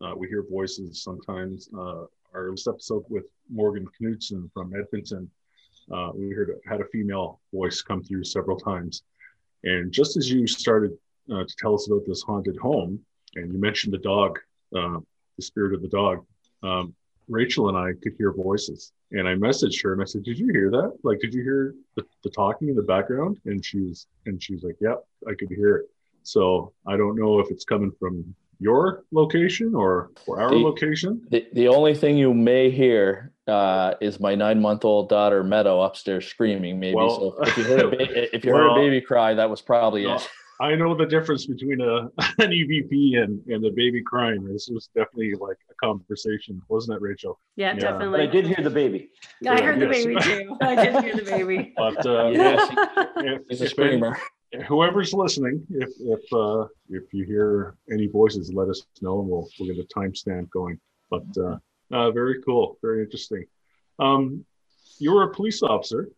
Uh, 0.00 0.14
we 0.16 0.26
hear 0.28 0.44
voices 0.50 1.02
sometimes. 1.02 1.68
Our 2.34 2.50
episode 2.50 3.04
with 3.10 3.24
Morgan 3.50 3.86
Knudsen 4.00 4.50
from 4.54 4.72
Edmonton, 4.74 5.30
uh, 5.92 6.12
we 6.14 6.30
heard 6.30 6.58
had 6.66 6.80
a 6.80 6.86
female 6.86 7.40
voice 7.52 7.82
come 7.82 8.02
through 8.02 8.24
several 8.24 8.58
times. 8.58 9.02
And 9.64 9.92
just 9.92 10.16
as 10.16 10.30
you 10.30 10.46
started 10.46 10.92
uh, 11.30 11.44
to 11.44 11.56
tell 11.58 11.74
us 11.74 11.88
about 11.88 12.06
this 12.06 12.22
haunted 12.22 12.56
home, 12.56 12.98
and 13.34 13.52
you 13.52 13.60
mentioned 13.60 13.92
the 13.92 13.98
dog, 13.98 14.38
uh, 14.74 14.98
the 15.36 15.42
spirit 15.42 15.74
of 15.74 15.82
the 15.82 15.88
dog, 15.88 16.24
um, 16.62 16.94
Rachel 17.28 17.68
and 17.68 17.76
I 17.76 17.92
could 18.02 18.14
hear 18.16 18.32
voices. 18.32 18.92
And 19.10 19.28
I 19.28 19.34
messaged 19.34 19.82
her 19.82 19.92
and 19.92 20.00
I 20.00 20.06
said, 20.06 20.22
"Did 20.22 20.38
you 20.38 20.48
hear 20.52 20.70
that? 20.70 20.96
Like, 21.02 21.20
did 21.20 21.34
you 21.34 21.42
hear 21.42 21.74
the, 21.96 22.04
the 22.24 22.30
talking 22.30 22.68
in 22.68 22.74
the 22.74 22.82
background?" 22.82 23.36
And 23.44 23.62
she 23.62 23.80
was, 23.80 24.06
and 24.24 24.42
she 24.42 24.54
was 24.54 24.62
like, 24.62 24.76
"Yep, 24.80 25.04
I 25.28 25.34
could 25.34 25.50
hear 25.50 25.76
it." 25.76 25.90
So 26.22 26.72
I 26.86 26.96
don't 26.96 27.16
know 27.16 27.40
if 27.40 27.50
it's 27.50 27.64
coming 27.64 27.92
from 28.00 28.34
your 28.62 29.04
location 29.10 29.74
or, 29.74 30.12
or 30.26 30.40
our 30.40 30.50
the, 30.50 30.56
location. 30.56 31.26
The, 31.30 31.46
the 31.52 31.68
only 31.68 31.94
thing 31.94 32.16
you 32.16 32.32
may 32.32 32.70
hear 32.70 33.32
uh, 33.48 33.94
is 34.00 34.20
my 34.20 34.34
nine 34.34 34.60
month 34.60 34.84
old 34.84 35.08
daughter 35.08 35.42
Meadow 35.42 35.82
upstairs 35.82 36.26
screaming. 36.26 36.78
Maybe 36.78 36.94
well, 36.94 37.36
so 37.36 37.42
if 37.42 37.56
you 37.56 37.64
heard 37.68 37.80
a 37.80 37.88
ba- 37.88 38.36
if 38.36 38.44
you 38.44 38.52
well, 38.52 38.62
heard 38.62 38.70
a 38.72 38.74
baby 38.74 39.00
cry, 39.00 39.34
that 39.34 39.50
was 39.50 39.60
probably 39.60 40.04
it. 40.04 40.28
I 40.60 40.76
know 40.76 40.94
the 40.94 41.06
difference 41.06 41.46
between 41.46 41.80
a 41.80 42.02
an 42.38 42.50
EVP 42.50 43.20
and 43.20 43.44
and 43.48 43.64
the 43.64 43.72
baby 43.74 44.00
crying. 44.00 44.44
This 44.44 44.68
was 44.72 44.88
definitely 44.94 45.34
like 45.34 45.58
a 45.68 45.74
conversation, 45.84 46.62
wasn't 46.68 46.96
it, 46.96 47.02
Rachel? 47.02 47.40
Yeah, 47.56 47.72
yeah. 47.72 47.80
definitely. 47.80 48.20
But 48.20 48.28
I 48.28 48.32
did 48.32 48.46
hear 48.46 48.62
the 48.62 48.70
baby. 48.70 49.10
I 49.48 49.60
heard 49.60 49.80
the 49.80 49.88
baby 49.88 50.14
too. 50.20 50.56
I 50.62 50.76
did 50.76 51.04
hear 51.04 51.16
the 51.16 51.22
baby. 51.22 51.74
But 51.76 52.06
uh, 52.06 52.28
yes, 52.28 52.70
if, 53.16 53.40
if, 53.50 53.60
a 53.60 53.68
screamer 53.68 54.16
whoever's 54.66 55.12
listening, 55.12 55.66
if 55.70 55.90
if 56.00 56.32
uh, 56.32 56.66
if 56.88 57.12
you 57.12 57.24
hear 57.24 57.76
any 57.90 58.06
voices, 58.06 58.52
let 58.52 58.68
us 58.68 58.82
know, 59.00 59.20
and 59.20 59.28
we'll 59.28 59.48
we'll 59.58 59.74
get 59.74 59.84
a 59.84 59.98
timestamp 59.98 60.50
going. 60.50 60.78
But 61.10 61.24
uh, 61.38 61.58
uh, 61.90 62.10
very 62.10 62.42
cool, 62.42 62.78
very 62.82 63.02
interesting. 63.02 63.44
Um, 63.98 64.44
you 64.98 65.12
were 65.12 65.24
a 65.24 65.34
police 65.34 65.62
officer 65.62 66.08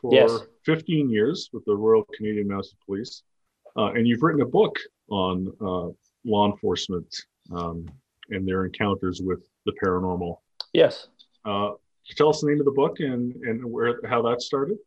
for 0.00 0.12
yes. 0.12 0.38
15 0.64 1.10
years 1.10 1.50
with 1.52 1.64
the 1.64 1.74
Royal 1.74 2.04
Canadian 2.16 2.48
Mounted 2.48 2.74
Police, 2.84 3.22
uh, 3.76 3.92
and 3.92 4.06
you've 4.06 4.22
written 4.22 4.42
a 4.42 4.46
book 4.46 4.76
on 5.08 5.52
uh, 5.60 5.88
law 6.24 6.50
enforcement 6.50 7.14
um, 7.52 7.86
and 8.30 8.46
their 8.46 8.64
encounters 8.64 9.20
with 9.22 9.42
the 9.66 9.72
paranormal. 9.82 10.36
Yes. 10.72 11.08
Uh, 11.44 11.72
tell 12.16 12.28
us 12.28 12.40
the 12.40 12.48
name 12.48 12.60
of 12.60 12.64
the 12.64 12.72
book 12.72 13.00
and 13.00 13.34
and 13.44 13.64
where 13.64 14.00
how 14.08 14.22
that 14.22 14.42
started. 14.42 14.78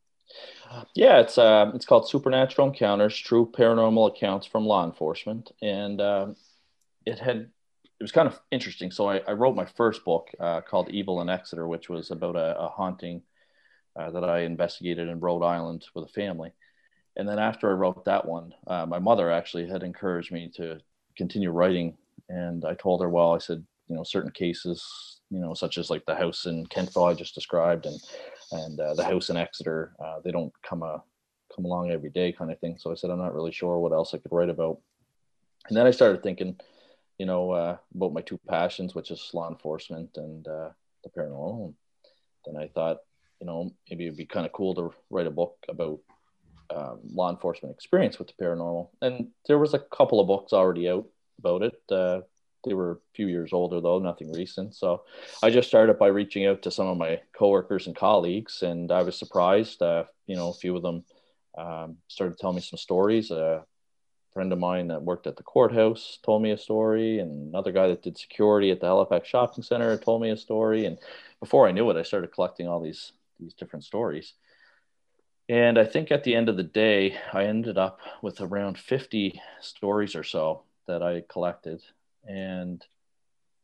Yeah, 0.96 1.20
it's 1.20 1.38
uh, 1.38 1.72
it's 1.74 1.86
called 1.86 2.10
Supernatural 2.10 2.68
Encounters: 2.68 3.18
True 3.18 3.50
Paranormal 3.52 4.16
Accounts 4.16 4.46
from 4.48 4.66
Law 4.66 4.86
Enforcement, 4.86 5.52
and 5.62 6.02
um, 6.02 6.36
it 7.06 7.20
had 7.20 7.38
it 7.38 8.04
was 8.04 8.12
kind 8.12 8.28
of 8.28 8.40
interesting. 8.52 8.92
So 8.92 9.10
I, 9.10 9.22
I 9.28 9.32
wrote 9.32 9.56
my 9.56 9.66
first 9.66 10.04
book 10.04 10.30
uh, 10.40 10.62
called 10.62 10.90
Evil 10.90 11.22
in 11.22 11.30
Exeter, 11.30 11.68
which 11.68 11.90
was 11.90 12.12
about 12.12 12.36
a, 12.36 12.60
a 12.60 12.68
haunting 12.68 13.22
uh, 13.96 14.12
that 14.12 14.24
I 14.24 14.42
investigated 14.42 15.08
in 15.08 15.20
Rhode 15.20 15.44
Island 15.44 15.86
with 15.94 16.06
a 16.06 16.14
family. 16.14 16.52
And 17.16 17.28
then 17.28 17.40
after 17.40 17.70
I 17.70 17.74
wrote 17.74 18.04
that 18.06 18.26
one, 18.28 18.54
uh, 18.68 18.86
my 18.86 19.00
mother 19.00 19.32
actually 19.32 19.70
had 19.70 19.84
encouraged 19.84 20.34
me 20.34 20.52
to 20.56 20.80
continue 21.16 21.52
writing, 21.52 21.98
and 22.28 22.66
I 22.66 22.74
told 22.74 23.02
her, 23.02 23.10
well, 23.10 23.34
I 23.34 23.38
said, 23.38 23.64
you 23.88 23.96
know, 23.96 24.04
certain 24.04 24.32
cases, 24.32 25.22
you 25.30 25.40
know, 25.40 25.54
such 25.54 25.78
as 25.78 25.90
like 25.90 26.06
the 26.06 26.16
house 26.16 26.46
in 26.46 26.66
Kentville 26.66 27.10
I 27.10 27.14
just 27.14 27.36
described, 27.36 27.86
and 27.86 27.98
and 28.52 28.80
uh, 28.80 28.94
the 28.94 29.04
house 29.04 29.30
in 29.30 29.38
Exeter. 29.38 29.94
Uh, 30.04 30.20
they 30.24 30.32
don't 30.32 30.54
come 30.62 30.84
a 30.84 30.86
uh, 30.86 31.00
come 31.56 31.66
along 31.66 31.92
every 31.92 32.10
day, 32.10 32.32
kind 32.32 32.52
of 32.52 32.60
thing. 32.60 32.78
So 32.78 32.92
I 32.92 32.96
said 32.96 33.10
I'm 33.10 33.20
not 33.20 33.34
really 33.34 33.52
sure 33.52 33.80
what 33.80 33.94
else 33.94 34.14
I 34.14 34.18
could 34.18 34.32
write 34.32 34.50
about. 34.50 34.80
And 35.68 35.78
then 35.78 35.86
I 35.86 35.92
started 35.92 36.22
thinking, 36.22 36.60
you 37.18 37.26
know, 37.26 37.52
uh, 37.52 37.78
about 37.96 38.14
my 38.14 38.22
two 38.22 38.40
passions, 38.48 38.94
which 38.94 39.12
is 39.12 39.32
law 39.34 39.50
enforcement 39.50 40.10
and 40.18 40.48
uh, 40.48 40.70
the 41.04 41.10
paranormal. 41.10 41.66
And 41.66 41.76
then 42.46 42.62
I 42.62 42.68
thought, 42.68 42.98
you 43.40 43.48
know, 43.48 43.72
maybe 43.90 44.06
it'd 44.06 44.18
be 44.18 44.26
kind 44.26 44.46
of 44.46 44.52
cool 44.52 44.76
to 44.76 44.94
write 45.10 45.28
a 45.28 45.32
book 45.32 45.58
about 45.70 46.00
um, 46.76 47.00
law 47.14 47.30
enforcement 47.30 47.74
experience 47.74 48.20
with 48.20 48.28
the 48.28 48.44
paranormal. 48.44 48.90
And 49.02 49.28
there 49.48 49.60
was 49.60 49.74
a 49.74 49.80
couple 49.80 50.20
of 50.20 50.28
books 50.28 50.54
already 50.54 50.90
out 50.90 51.06
about 51.40 51.64
it. 51.64 52.26
They 52.66 52.74
were 52.74 52.92
a 52.92 52.98
few 53.14 53.28
years 53.28 53.54
older 53.54 53.80
though, 53.80 54.00
nothing 54.00 54.32
recent. 54.34 54.76
So 54.76 55.04
I 55.44 55.50
just 55.50 55.68
started 55.68 56.00
by 56.00 56.08
reaching 56.08 56.46
out 56.46 56.62
to 56.64 56.72
some 56.72 56.88
of 56.88 56.98
my 56.98 57.22
coworkers 57.38 57.88
and 57.88 57.96
colleagues, 57.96 58.64
and 58.64 58.92
I 58.92 59.04
was 59.04 59.18
surprised. 59.18 59.82
Uh, 59.82 60.06
you 60.26 60.36
know, 60.36 60.50
a 60.50 60.54
few 60.54 60.76
of 60.76 60.82
them 60.82 61.04
um, 61.58 61.98
started 62.08 62.38
telling 62.38 62.56
me 62.56 62.62
some 62.62 62.78
stories. 62.78 63.32
A 63.32 63.64
friend 64.34 64.52
of 64.52 64.60
mine 64.60 64.88
that 64.88 65.02
worked 65.02 65.28
at 65.28 65.38
the 65.38 65.44
courthouse 65.44 66.20
told 66.24 66.42
me 66.42 66.52
a 66.52 66.58
story, 66.58 67.20
and 67.20 67.48
another 67.48 67.72
guy 67.72 67.88
that 67.88 68.04
did 68.04 68.18
security 68.18 68.72
at 68.72 68.82
the 68.82 68.88
Halifax 68.88 69.28
Shopping 69.28 69.64
Center 69.64 69.96
told 69.98 70.22
me 70.22 70.32
a 70.32 70.38
story. 70.38 70.86
And 70.86 70.98
before 71.40 71.68
I 71.68 71.72
knew 71.72 71.90
it, 71.90 71.98
I 71.98 72.04
started 72.04 72.34
collecting 72.34 72.68
all 72.68 72.82
these 72.82 73.14
these 73.40 73.54
different 73.54 73.86
stories. 73.86 74.34
And 75.48 75.78
I 75.78 75.86
think 75.86 76.12
at 76.12 76.24
the 76.24 76.36
end 76.36 76.50
of 76.50 76.58
the 76.58 76.64
day, 76.64 77.18
I 77.32 77.46
ended 77.46 77.78
up 77.78 78.00
with 78.22 78.42
around 78.42 78.80
50 78.80 79.40
stories 79.62 80.16
or 80.16 80.24
so 80.24 80.64
that 80.88 81.04
I 81.04 81.24
collected 81.30 81.84
and 82.28 82.86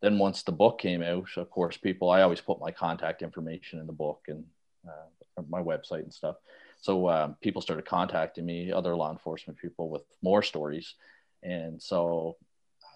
then 0.01 0.17
once 0.17 0.43
the 0.43 0.51
book 0.51 0.79
came 0.79 1.03
out, 1.03 1.29
of 1.37 1.49
course, 1.49 1.77
people, 1.77 2.09
I 2.09 2.21
always 2.21 2.41
put 2.41 2.59
my 2.59 2.71
contact 2.71 3.21
information 3.21 3.79
in 3.79 3.87
the 3.87 3.93
book 3.93 4.25
and 4.27 4.43
uh, 4.87 5.41
my 5.49 5.61
website 5.61 6.03
and 6.03 6.13
stuff. 6.13 6.37
So 6.81 7.07
um, 7.09 7.35
people 7.41 7.61
started 7.61 7.85
contacting 7.85 8.45
me, 8.45 8.71
other 8.71 8.95
law 8.95 9.11
enforcement 9.11 9.59
people 9.59 9.89
with 9.89 10.01
more 10.23 10.41
stories. 10.41 10.95
And 11.43 11.81
so 11.81 12.37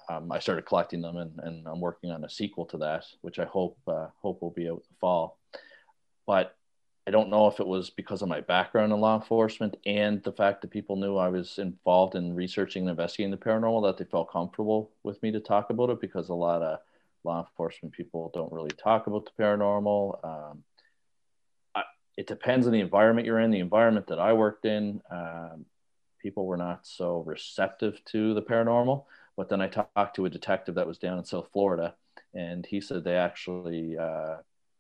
um, 0.10 0.32
I 0.32 0.40
started 0.40 0.66
collecting 0.66 1.02
them 1.02 1.18
and, 1.18 1.40
and, 1.40 1.68
I'm 1.68 1.80
working 1.80 2.12
on 2.12 2.24
a 2.24 2.30
sequel 2.30 2.66
to 2.68 2.78
that, 2.78 3.06
which 3.22 3.40
I 3.40 3.46
hope, 3.46 3.78
uh, 3.88 4.08
hope 4.22 4.42
will 4.42 4.52
be 4.52 4.68
out 4.70 4.78
in 4.78 4.90
the 4.90 4.98
fall. 5.00 5.38
But 6.28 6.56
I 7.08 7.12
don't 7.12 7.30
know 7.30 7.48
if 7.48 7.60
it 7.60 7.68
was 7.68 7.92
because 7.92 8.24
of 8.24 8.30
my 8.30 8.42
background 8.42 8.92
in 8.92 9.00
law 9.00 9.16
enforcement 9.16 9.78
and 9.86 10.24
the 10.24 10.32
fact 10.32 10.62
that 10.62 10.72
people 10.72 10.96
knew 10.96 11.18
I 11.18 11.30
was 11.30 11.60
involved 11.60 12.16
in 12.16 12.34
researching 12.34 12.84
and 12.84 12.90
investigating 12.90 13.32
the 13.32 13.38
paranormal 13.38 13.84
that 13.84 13.98
they 13.98 14.10
felt 14.10 14.32
comfortable 14.32 14.90
with 15.04 15.22
me 15.22 15.32
to 15.32 15.40
talk 15.40 15.70
about 15.70 15.92
it 15.92 16.02
because 16.02 16.30
a 16.30 16.34
lot 16.34 16.64
of 16.64 16.80
law 17.24 17.46
enforcement 17.46 17.94
people 17.94 18.32
don't 18.34 18.52
really 18.52 18.72
talk 18.72 19.06
about 19.06 19.26
the 19.26 19.44
paranormal. 19.44 20.24
Um, 20.24 20.64
I, 21.76 21.84
it 22.18 22.26
depends 22.26 22.66
on 22.66 22.74
the 22.74 22.80
environment 22.80 23.28
you're 23.28 23.40
in. 23.40 23.52
The 23.52 23.60
environment 23.60 24.08
that 24.08 24.20
I 24.20 24.34
worked 24.34 24.66
in, 24.66 25.02
um, 25.12 25.66
people 26.20 26.48
were 26.48 26.58
not 26.58 26.88
so 26.88 27.20
receptive 27.20 28.04
to 28.06 28.34
the 28.34 28.42
paranormal. 28.42 29.06
But 29.38 29.50
then 29.50 29.62
I 29.62 29.68
talked 29.68 30.16
to 30.16 30.26
a 30.26 30.30
detective 30.30 30.76
that 30.76 30.88
was 30.88 30.98
down 30.98 31.20
in 31.20 31.26
South 31.26 31.50
Florida, 31.52 31.94
and 32.34 32.66
he 32.66 32.80
said 32.82 33.04
they 33.04 33.18
actually 33.18 33.98
uh, 33.98 34.38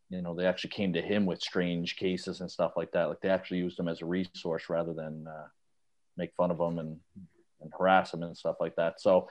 you 0.10 0.22
know 0.22 0.36
they 0.36 0.46
actually 0.46 0.70
came 0.72 0.94
to 0.94 1.02
him 1.02 1.26
with 1.26 1.42
strange 1.42 1.96
cases 1.96 2.42
and 2.42 2.52
stuff 2.52 2.74
like 2.76 2.92
that. 2.92 3.06
Like 3.06 3.22
they 3.22 3.30
actually 3.30 3.60
used 3.60 3.80
him 3.80 3.88
as 3.88 4.02
a 4.02 4.06
resource 4.06 4.70
rather 4.70 4.94
than 4.94 5.28
uh, 5.28 5.48
make 6.18 6.34
fun 6.36 6.52
of 6.52 6.60
him 6.60 6.80
and 6.80 7.00
and 7.62 7.72
harass 7.78 8.14
him 8.14 8.24
and 8.24 8.38
stuff 8.38 8.58
like 8.60 8.76
that. 8.76 9.02
So 9.02 9.28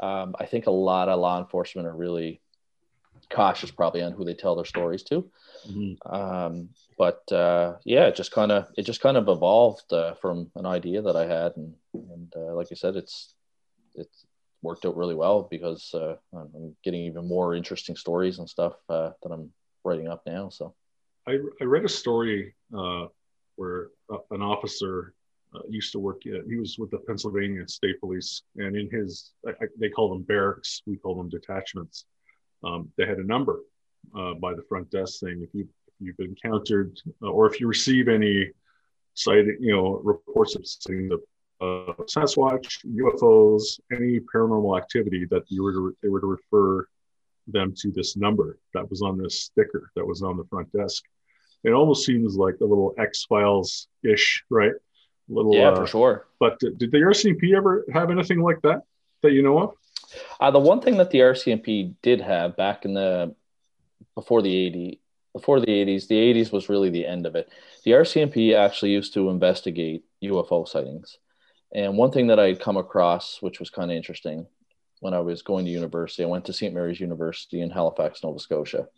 um, 0.00 0.34
i 0.38 0.46
think 0.46 0.66
a 0.66 0.70
lot 0.70 1.08
of 1.08 1.18
law 1.20 1.38
enforcement 1.38 1.88
are 1.88 1.96
really 1.96 2.40
cautious 3.30 3.70
probably 3.70 4.02
on 4.02 4.12
who 4.12 4.24
they 4.24 4.34
tell 4.34 4.54
their 4.54 4.64
stories 4.64 5.02
to. 5.04 5.28
Mm-hmm. 5.68 6.14
um, 6.14 6.68
but 6.96 7.30
uh, 7.32 7.76
yeah 7.84 8.06
it 8.06 8.14
just 8.14 8.30
kind 8.30 8.52
of 8.52 8.68
it 8.76 8.82
just 8.82 9.00
kind 9.00 9.16
of 9.16 9.28
evolved 9.28 9.92
uh, 9.92 10.14
from 10.14 10.50
an 10.54 10.66
idea 10.66 11.02
that 11.02 11.16
i 11.16 11.26
had. 11.26 11.56
And, 11.56 11.74
and 11.94 12.32
uh, 12.36 12.54
like 12.54 12.68
i 12.70 12.74
said 12.74 12.96
it's 12.96 13.34
it's 13.94 14.24
worked 14.62 14.84
out 14.84 14.96
really 14.96 15.14
well 15.14 15.48
because 15.50 15.94
uh, 15.94 16.16
i'm 16.34 16.76
getting 16.84 17.02
even 17.02 17.26
more 17.26 17.54
interesting 17.54 17.96
stories 17.96 18.38
and 18.38 18.48
stuff 18.48 18.74
uh, 18.88 19.10
that 19.22 19.32
i'm 19.32 19.50
writing 19.88 20.08
up 20.08 20.22
now. 20.26 20.48
So 20.48 20.74
I, 21.26 21.38
I 21.60 21.64
read 21.64 21.84
a 21.84 21.88
story 21.88 22.54
uh, 22.76 23.06
where 23.56 23.88
an 24.30 24.42
officer 24.42 25.14
uh, 25.54 25.60
used 25.68 25.92
to 25.92 25.98
work. 25.98 26.22
He 26.22 26.56
was 26.56 26.76
with 26.78 26.90
the 26.90 26.98
Pennsylvania 26.98 27.66
State 27.68 28.00
Police, 28.00 28.42
and 28.56 28.76
in 28.76 28.90
his 28.90 29.32
I, 29.46 29.52
they 29.78 29.88
call 29.88 30.10
them 30.10 30.22
barracks, 30.22 30.82
we 30.86 30.96
call 30.96 31.14
them 31.14 31.28
detachments. 31.28 32.04
Um, 32.62 32.90
they 32.96 33.06
had 33.06 33.18
a 33.18 33.24
number 33.24 33.60
uh, 34.16 34.34
by 34.34 34.54
the 34.54 34.62
front 34.68 34.90
desk 34.90 35.20
saying 35.20 35.40
if 35.42 35.54
you 35.54 35.68
you've 36.00 36.18
encountered 36.20 36.98
uh, 37.22 37.28
or 37.28 37.50
if 37.50 37.60
you 37.60 37.66
receive 37.66 38.08
any 38.08 38.50
sighting, 39.14 39.56
you 39.60 39.74
know, 39.74 40.00
reports 40.04 40.54
of 40.54 40.66
seeing 40.66 41.08
the 41.08 41.18
uh, 41.60 41.92
Sasquatch, 42.04 42.78
UFOs, 42.86 43.80
any 43.92 44.20
paranormal 44.20 44.78
activity 44.78 45.26
that 45.30 45.42
you 45.48 45.62
were 45.64 45.72
to, 45.72 45.96
they 46.02 46.08
were 46.08 46.20
to 46.20 46.26
refer 46.26 46.86
them 47.48 47.74
to 47.78 47.90
this 47.90 48.16
number 48.16 48.58
that 48.74 48.88
was 48.88 49.02
on 49.02 49.18
this 49.18 49.42
sticker 49.42 49.90
that 49.96 50.06
was 50.06 50.22
on 50.22 50.36
the 50.36 50.44
front 50.44 50.70
desk. 50.72 51.04
It 51.64 51.70
almost 51.70 52.06
seems 52.06 52.36
like 52.36 52.54
a 52.60 52.64
little 52.64 52.94
X 52.98 53.24
Files 53.24 53.88
ish, 54.04 54.44
right? 54.48 54.72
A 54.72 55.32
little, 55.32 55.54
yeah, 55.54 55.70
uh, 55.70 55.76
for 55.76 55.86
sure. 55.86 56.26
But 56.38 56.58
did 56.60 56.78
the 56.78 56.98
RCMP 56.98 57.56
ever 57.56 57.84
have 57.92 58.10
anything 58.10 58.40
like 58.40 58.62
that 58.62 58.82
that 59.22 59.32
you 59.32 59.42
know 59.42 59.58
of? 59.58 59.74
Uh, 60.40 60.50
the 60.50 60.58
one 60.58 60.80
thing 60.80 60.96
that 60.98 61.10
the 61.10 61.18
RCMP 61.18 61.94
did 62.02 62.20
have 62.20 62.56
back 62.56 62.84
in 62.84 62.94
the 62.94 63.34
before 64.14 64.42
the 64.42 64.54
80 64.54 65.00
before 65.32 65.60
the 65.60 65.66
80s, 65.66 66.08
the 66.08 66.16
80s 66.16 66.52
was 66.52 66.68
really 66.68 66.90
the 66.90 67.06
end 67.06 67.26
of 67.26 67.36
it. 67.36 67.48
The 67.84 67.92
RCMP 67.92 68.56
actually 68.56 68.92
used 68.92 69.14
to 69.14 69.30
investigate 69.30 70.04
UFO 70.24 70.66
sightings. 70.66 71.18
And 71.72 71.96
one 71.96 72.10
thing 72.10 72.28
that 72.28 72.40
I 72.40 72.46
had 72.46 72.60
come 72.60 72.76
across, 72.76 73.38
which 73.40 73.60
was 73.60 73.70
kind 73.70 73.90
of 73.90 73.96
interesting, 73.96 74.46
when 75.00 75.14
I 75.14 75.20
was 75.20 75.42
going 75.42 75.64
to 75.64 75.70
university, 75.70 76.22
I 76.24 76.26
went 76.26 76.44
to 76.46 76.52
St. 76.52 76.74
Mary's 76.74 77.00
University 77.00 77.60
in 77.60 77.70
Halifax, 77.70 78.22
Nova 78.22 78.38
Scotia, 78.38 78.88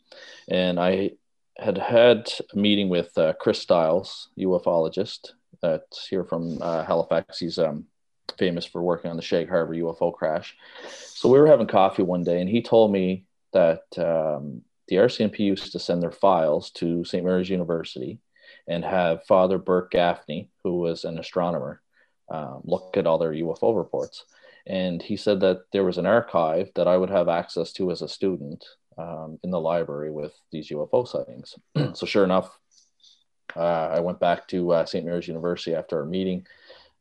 and 0.48 0.78
I 0.80 1.12
had 1.58 1.78
had 1.78 2.32
a 2.52 2.56
meeting 2.56 2.88
with 2.88 3.16
uh, 3.18 3.34
Chris 3.34 3.60
Styles, 3.60 4.28
ufologist, 4.38 5.32
that's 5.60 6.06
here 6.06 6.24
from 6.24 6.58
uh, 6.62 6.84
Halifax. 6.84 7.38
He's 7.38 7.58
um, 7.58 7.84
famous 8.38 8.64
for 8.64 8.82
working 8.82 9.10
on 9.10 9.16
the 9.16 9.22
Shag 9.22 9.48
Harbor 9.48 9.74
UFO 9.74 10.12
crash. 10.12 10.56
So 10.90 11.28
we 11.28 11.38
were 11.38 11.46
having 11.46 11.66
coffee 11.66 12.02
one 12.02 12.24
day, 12.24 12.40
and 12.40 12.48
he 12.48 12.62
told 12.62 12.92
me 12.92 13.24
that 13.52 13.82
um, 13.98 14.62
the 14.88 14.96
RCMP 14.96 15.40
used 15.40 15.72
to 15.72 15.78
send 15.78 16.02
their 16.02 16.12
files 16.12 16.70
to 16.72 17.04
St. 17.04 17.24
Mary's 17.24 17.50
University 17.50 18.20
and 18.66 18.84
have 18.84 19.24
Father 19.24 19.58
Burke 19.58 19.90
Gaffney, 19.90 20.48
who 20.62 20.78
was 20.78 21.04
an 21.04 21.18
astronomer, 21.18 21.80
um, 22.30 22.60
look 22.64 22.96
at 22.96 23.06
all 23.06 23.18
their 23.18 23.32
UFO 23.32 23.76
reports. 23.76 24.24
And 24.70 25.02
he 25.02 25.16
said 25.16 25.40
that 25.40 25.62
there 25.72 25.82
was 25.82 25.98
an 25.98 26.06
archive 26.06 26.70
that 26.76 26.86
I 26.86 26.96
would 26.96 27.10
have 27.10 27.28
access 27.28 27.72
to 27.72 27.90
as 27.90 28.02
a 28.02 28.08
student 28.08 28.64
um, 28.96 29.36
in 29.42 29.50
the 29.50 29.60
library 29.60 30.12
with 30.12 30.32
these 30.52 30.68
UFO 30.68 31.08
sightings. 31.08 31.56
so, 31.94 32.06
sure 32.06 32.22
enough, 32.22 32.56
uh, 33.56 33.88
I 33.88 33.98
went 33.98 34.20
back 34.20 34.46
to 34.48 34.72
uh, 34.72 34.86
St. 34.86 35.04
Mary's 35.04 35.26
University 35.26 35.74
after 35.74 35.98
our 35.98 36.06
meeting. 36.06 36.46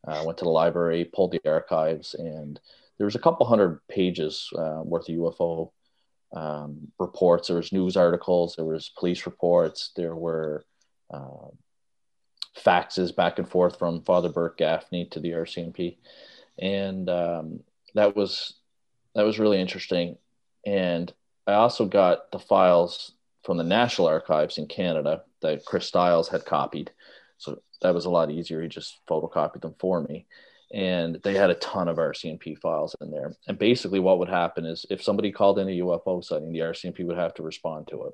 I 0.04 0.18
uh, 0.18 0.24
went 0.24 0.38
to 0.38 0.44
the 0.44 0.50
library, 0.50 1.04
pulled 1.04 1.30
the 1.30 1.48
archives, 1.48 2.14
and 2.14 2.58
there 2.98 3.04
was 3.04 3.14
a 3.14 3.20
couple 3.20 3.46
hundred 3.46 3.78
pages 3.86 4.48
uh, 4.58 4.80
worth 4.82 5.08
of 5.08 5.14
UFO 5.14 5.70
um, 6.34 6.88
reports. 6.98 7.46
There 7.46 7.56
was 7.56 7.72
news 7.72 7.96
articles, 7.96 8.56
there 8.56 8.64
was 8.64 8.90
police 8.98 9.26
reports, 9.26 9.92
there 9.94 10.16
were 10.16 10.64
uh, 11.08 11.50
faxes 12.58 13.14
back 13.14 13.38
and 13.38 13.48
forth 13.48 13.78
from 13.78 14.02
Father 14.02 14.28
Burke 14.28 14.58
Gaffney 14.58 15.06
to 15.06 15.20
the 15.20 15.30
RCMP, 15.30 15.98
and 16.60 17.08
um, 17.08 17.60
that 17.94 18.14
was 18.14 18.54
that 19.14 19.24
was 19.24 19.38
really 19.38 19.60
interesting. 19.60 20.16
And 20.64 21.12
I 21.46 21.54
also 21.54 21.86
got 21.86 22.30
the 22.30 22.38
files 22.38 23.12
from 23.44 23.56
the 23.56 23.64
National 23.64 24.06
Archives 24.06 24.58
in 24.58 24.66
Canada 24.66 25.22
that 25.42 25.64
Chris 25.64 25.86
Styles 25.86 26.28
had 26.28 26.44
copied, 26.44 26.92
so 27.38 27.60
that 27.82 27.94
was 27.94 28.04
a 28.04 28.10
lot 28.10 28.30
easier. 28.30 28.62
He 28.62 28.68
just 28.68 29.00
photocopied 29.08 29.62
them 29.62 29.74
for 29.78 30.02
me. 30.02 30.26
And 30.72 31.18
they 31.24 31.34
had 31.34 31.50
a 31.50 31.54
ton 31.54 31.88
of 31.88 31.96
RCMP 31.96 32.56
files 32.56 32.94
in 33.00 33.10
there. 33.10 33.34
And 33.48 33.58
basically, 33.58 33.98
what 33.98 34.20
would 34.20 34.28
happen 34.28 34.64
is 34.64 34.86
if 34.88 35.02
somebody 35.02 35.32
called 35.32 35.58
in 35.58 35.68
a 35.68 35.80
UFO 35.80 36.22
sighting, 36.22 36.52
the 36.52 36.60
RCMP 36.60 37.04
would 37.06 37.16
have 37.16 37.34
to 37.34 37.42
respond 37.42 37.88
to 37.88 38.04
it 38.04 38.12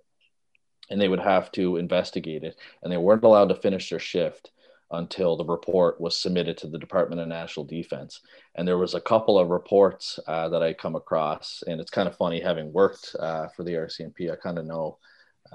and 0.89 1.01
they 1.01 1.09
would 1.09 1.21
have 1.21 1.51
to 1.53 1.77
investigate 1.77 2.45
it. 2.45 2.57
And 2.83 2.93
they 2.93 2.97
weren't 2.97 3.25
allowed 3.25 3.49
to 3.49 3.55
finish 3.55 3.91
their 3.91 3.99
shift 3.99 4.53
until 4.91 5.37
the 5.37 5.45
report 5.45 6.01
was 6.01 6.17
submitted 6.17 6.57
to 6.59 6.69
the 6.69 6.79
Department 6.79 7.21
of 7.21 7.29
National 7.29 7.67
Defense. 7.67 8.21
And 8.55 8.67
there 8.67 8.79
was 8.79 8.95
a 8.95 9.01
couple 9.01 9.39
of 9.39 9.49
reports 9.49 10.19
uh, 10.27 10.49
that 10.51 10.63
I 10.63 10.73
come 10.73 10.95
across, 10.95 11.63
and 11.67 11.81
it's 11.81 11.91
kind 11.91 12.09
of 12.09 12.17
funny 12.17 12.41
having 12.41 12.73
worked 12.73 13.17
uh, 13.19 13.49
for 13.49 13.65
the 13.65 13.73
RCMP. 13.73 14.31
I 14.31 14.37
kind 14.37 14.59
of 14.59 14.67
know 14.67 14.99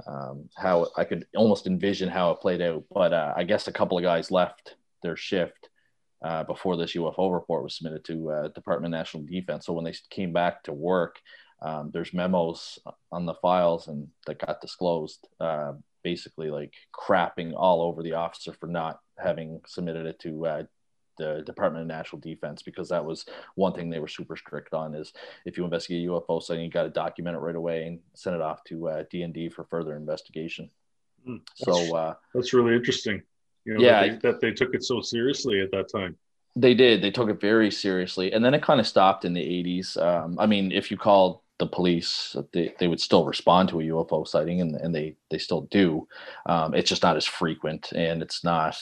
um, 0.07 0.49
how 0.55 0.87
I 0.97 1.05
could 1.05 1.25
almost 1.35 1.67
envision 1.67 2.09
how 2.09 2.31
it 2.31 2.41
played 2.41 2.61
out. 2.61 2.83
But 2.91 3.13
uh, 3.13 3.33
I 3.35 3.43
guess 3.43 3.67
a 3.67 3.73
couple 3.73 3.97
of 3.97 4.03
guys 4.03 4.31
left 4.31 4.75
their 5.03 5.15
shift 5.15 5.69
uh, 6.21 6.43
before 6.43 6.77
this 6.77 6.93
UFO 6.93 7.33
report 7.33 7.63
was 7.63 7.75
submitted 7.75 8.05
to 8.05 8.31
uh, 8.31 8.47
Department 8.49 8.93
of 8.93 8.99
National 8.99 9.23
Defense. 9.23 9.65
So 9.65 9.73
when 9.73 9.85
they 9.85 9.95
came 10.09 10.33
back 10.33 10.63
to 10.63 10.73
work, 10.73 11.19
um, 11.61 11.91
there's 11.93 12.13
memos 12.13 12.79
on 13.11 13.25
the 13.25 13.35
files 13.35 13.87
and 13.87 14.07
that 14.25 14.45
got 14.45 14.61
disclosed, 14.61 15.27
uh, 15.39 15.73
basically 16.03 16.49
like 16.49 16.73
crapping 16.93 17.53
all 17.55 17.81
over 17.81 18.03
the 18.03 18.13
officer 18.13 18.53
for 18.53 18.67
not 18.67 18.99
having 19.17 19.61
submitted 19.65 20.05
it 20.05 20.19
to 20.19 20.45
uh, 20.45 20.63
the 21.17 21.43
Department 21.45 21.83
of 21.83 21.87
National 21.87 22.19
Defense 22.19 22.61
because 22.61 22.89
that 22.89 23.05
was 23.05 23.25
one 23.55 23.73
thing 23.73 23.89
they 23.89 23.99
were 23.99 24.07
super 24.07 24.35
strict 24.35 24.73
on 24.73 24.95
is 24.95 25.13
if 25.45 25.57
you 25.57 25.63
investigate 25.63 26.07
a 26.07 26.11
UFO 26.11 26.41
sighting, 26.41 26.65
you 26.65 26.71
got 26.71 26.83
to 26.83 26.89
document 26.89 27.35
it 27.35 27.39
right 27.39 27.55
away 27.55 27.85
and 27.85 27.99
send 28.15 28.35
it 28.35 28.41
off 28.41 28.63
to 28.65 28.89
uh, 28.89 29.03
DND 29.13 29.51
for 29.53 29.63
further 29.65 29.95
investigation. 29.95 30.69
Mm, 31.27 31.41
so 31.55 31.95
uh, 31.95 32.15
that's 32.33 32.53
really 32.53 32.75
interesting. 32.75 33.21
You 33.65 33.75
know, 33.75 33.81
yeah, 33.81 34.07
that 34.07 34.21
they, 34.21 34.29
that 34.29 34.41
they 34.41 34.51
took 34.51 34.73
it 34.73 34.83
so 34.83 35.01
seriously 35.01 35.61
at 35.61 35.71
that 35.71 35.89
time. 35.91 36.17
They 36.55 36.73
did. 36.73 37.01
They 37.01 37.11
took 37.11 37.29
it 37.29 37.39
very 37.39 37.69
seriously, 37.69 38.33
and 38.33 38.43
then 38.43 38.53
it 38.53 38.63
kind 38.63 38.79
of 38.79 38.87
stopped 38.87 39.23
in 39.23 39.33
the 39.33 39.41
'80s. 39.41 40.01
Um, 40.01 40.37
I 40.39 40.47
mean, 40.47 40.71
if 40.71 40.89
you 40.89 40.97
called 40.97 41.40
the 41.61 41.67
police, 41.67 42.35
they, 42.53 42.73
they 42.79 42.87
would 42.87 42.99
still 42.99 43.23
respond 43.23 43.69
to 43.69 43.79
a 43.79 43.83
UFO 43.83 44.27
sighting, 44.27 44.61
and, 44.61 44.75
and 44.75 44.93
they 44.93 45.15
they 45.29 45.37
still 45.37 45.61
do. 45.69 46.07
Um, 46.47 46.73
it's 46.73 46.89
just 46.89 47.03
not 47.03 47.15
as 47.15 47.25
frequent, 47.25 47.91
and 47.93 48.23
it's 48.23 48.43
not 48.43 48.75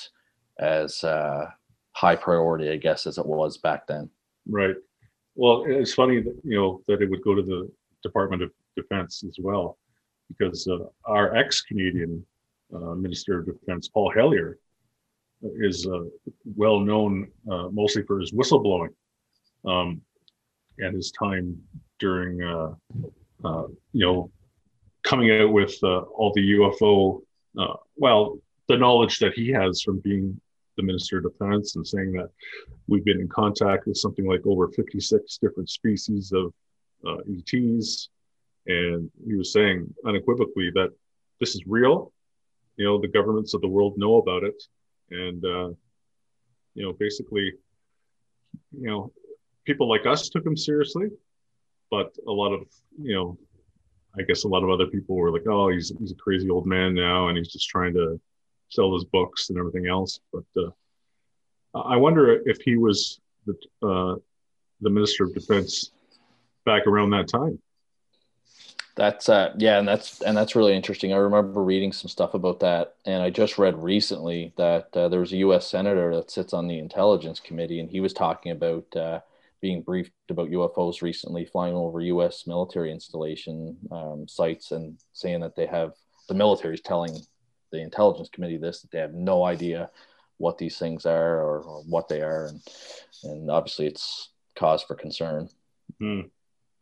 as 0.60 1.04
uh, 1.04 1.48
high 1.92 2.15
priority, 2.15 2.70
I 2.72 2.78
guess, 2.78 3.06
as 3.06 3.18
it 3.18 3.26
was 3.26 3.58
back 3.58 3.86
then. 3.86 4.10
Right. 4.48 4.76
Well, 5.36 5.65
it's 5.68 5.94
funny 5.94 6.22
that 6.22 6.39
you 6.46 6.58
know 6.58 6.82
that 6.88 7.02
it 7.02 7.10
would 7.10 7.22
go 7.22 7.36
to 7.36 7.42
the 7.42 7.70
Department 8.02 8.42
of 8.44 8.52
Defense 8.78 9.26
as 9.28 9.36
well, 9.39 9.78
because 10.30 10.65
uh, 10.68 10.86
our 11.04 11.36
ex-Canadian 11.36 12.26
uh, 12.74 12.96
Minister 12.96 13.39
of 13.39 13.46
Defense, 13.46 13.89
Paul 13.89 14.10
Hellyer, 14.15 14.58
is 15.42 15.86
uh, 15.86 16.06
well 16.56 16.80
known 16.80 17.28
uh, 17.52 17.68
mostly 17.74 18.04
for 18.04 18.22
his 18.22 18.32
whistleblowing 18.32 18.94
um, 19.65 20.02
and 20.78 20.96
his 20.96 21.12
time 21.12 21.62
during, 21.99 22.41
uh, 22.41 22.73
uh, 23.43 23.67
you 23.93 24.05
know, 24.05 24.31
coming 25.03 25.31
out 25.31 25.51
with 25.51 25.77
uh, 25.83 26.01
all 26.01 26.31
the 26.33 26.53
UFO, 26.53 27.21
uh, 27.57 27.75
well, 27.95 28.39
the 28.67 28.77
knowledge 28.77 29.19
that 29.19 29.33
he 29.33 29.49
has 29.49 29.81
from 29.81 29.99
being 29.99 30.39
the 30.77 30.83
Minister 30.83 31.17
of 31.17 31.23
Defense 31.23 31.75
and 31.75 31.85
saying 31.85 32.13
that 32.13 32.29
we've 32.88 33.03
been 33.03 33.19
in 33.19 33.27
contact 33.27 33.85
with 33.85 33.97
something 33.97 34.25
like 34.25 34.45
over 34.45 34.69
56 34.69 35.38
different 35.38 35.69
species 35.69 36.31
of 36.31 36.53
uh, 37.05 37.17
ETs. 37.29 38.09
And 38.67 39.09
he 39.25 39.35
was 39.35 39.51
saying 39.51 39.93
unequivocally 40.05 40.71
that 40.75 40.91
this 41.39 41.55
is 41.55 41.63
real. 41.65 42.13
You 42.77 42.85
know, 42.85 43.01
the 43.01 43.07
governments 43.07 43.53
of 43.53 43.62
the 43.62 43.67
world 43.67 43.97
know 43.97 44.17
about 44.17 44.43
it. 44.43 44.62
And, 45.12 45.43
uh, 45.43 45.69
you 46.75 46.83
know, 46.85 46.93
basically, 46.93 47.53
you 48.71 48.88
know, 48.88 49.12
people 49.65 49.89
like 49.89 50.05
us 50.05 50.29
took 50.29 50.45
him 50.45 50.55
seriously 50.55 51.09
but 51.91 52.15
a 52.28 52.32
lot 52.32 52.54
of 52.54 52.62
you 53.02 53.13
know 53.15 53.38
i 54.17 54.21
guess 54.23 54.43
a 54.43 54.47
lot 54.47 54.63
of 54.63 54.69
other 54.69 54.88
people 54.88 55.15
were 55.15 55.32
like 55.32 55.47
oh 55.47 55.69
he's 55.69 55.91
he's 55.99 56.12
a 56.12 56.15
crazy 56.15 56.49
old 56.49 56.65
man 56.65 56.93
now 56.93 57.28
and 57.28 57.38
he's 57.38 57.52
just 57.52 57.69
trying 57.69 57.93
to 57.93 58.19
sell 58.69 58.93
his 58.93 59.04
books 59.06 59.49
and 59.49 59.58
everything 59.58 59.88
else. 59.88 60.19
But 60.32 60.45
uh, 60.58 60.69
i 61.75 61.95
wonder 61.95 62.41
if 62.47 62.62
he 62.62 62.78
was 62.78 63.19
the 63.45 63.54
uh, 63.88 64.15
the 64.82 64.89
minister 64.89 65.25
of 65.25 65.34
defense 65.34 65.91
back 66.65 66.88
around 66.88 67.12
that 67.12 67.28
time. 67.28 67.60
That's 68.95 69.30
uh 69.30 69.54
yeah 69.58 69.80
and 69.80 69.88
that's 69.88 70.21
and 70.21 70.36
that's 70.36 70.56
really 70.56 70.75
interesting. 70.75 71.13
I 71.13 71.17
remember 71.17 71.63
reading 71.63 71.93
some 71.93 72.10
stuff 72.10 72.34
about 72.34 72.60
that 72.62 72.95
and 73.06 73.23
i 73.23 73.30
just 73.30 73.58
read 73.58 73.82
recently 73.82 74.52
that 74.58 74.89
uh, 74.95 75.08
there 75.08 75.19
was 75.21 75.32
a 75.32 75.38
us 75.38 75.67
senator 75.69 76.13
that 76.15 76.32
sits 76.32 76.54
on 76.54 76.67
the 76.67 76.80
intelligence 76.80 77.39
committee 77.39 77.80
and 77.80 77.89
he 77.89 78.02
was 78.02 78.13
talking 78.13 78.52
about 78.52 78.95
uh, 78.95 79.19
being 79.62 79.82
briefed 79.82 80.12
about 80.30 80.50
UFOs 80.50 81.02
recently, 81.02 81.45
flying 81.45 81.76
over 81.76 82.02
U.S. 82.02 82.48
military 82.48 82.91
installation 82.91 83.78
um, 83.91 84.28
sites 84.28 84.72
and 84.72 84.98
saying 85.13 85.41
that 85.41 85.56
they 85.56 85.65
have 85.65 85.93
the 86.28 86.34
military 86.34 86.76
is 86.76 86.82
telling 86.82 87.19
the 87.72 87.82
intelligence 87.82 88.30
committee 88.30 88.58
this 88.58 88.82
that 88.82 88.91
they 88.91 89.00
have 89.00 89.13
no 89.13 89.43
idea 89.43 89.89
what 90.38 90.58
these 90.58 90.78
things 90.78 91.06
are 91.06 91.41
or, 91.41 91.62
or 91.62 91.84
what 91.84 92.08
they 92.08 92.22
are, 92.22 92.48
and 92.48 92.62
and 93.24 93.52
obviously 93.52 93.88
it's 93.88 94.30
cause 94.56 94.84
for 94.84 94.95
concern. 94.95 95.50
Mm. 96.02 96.30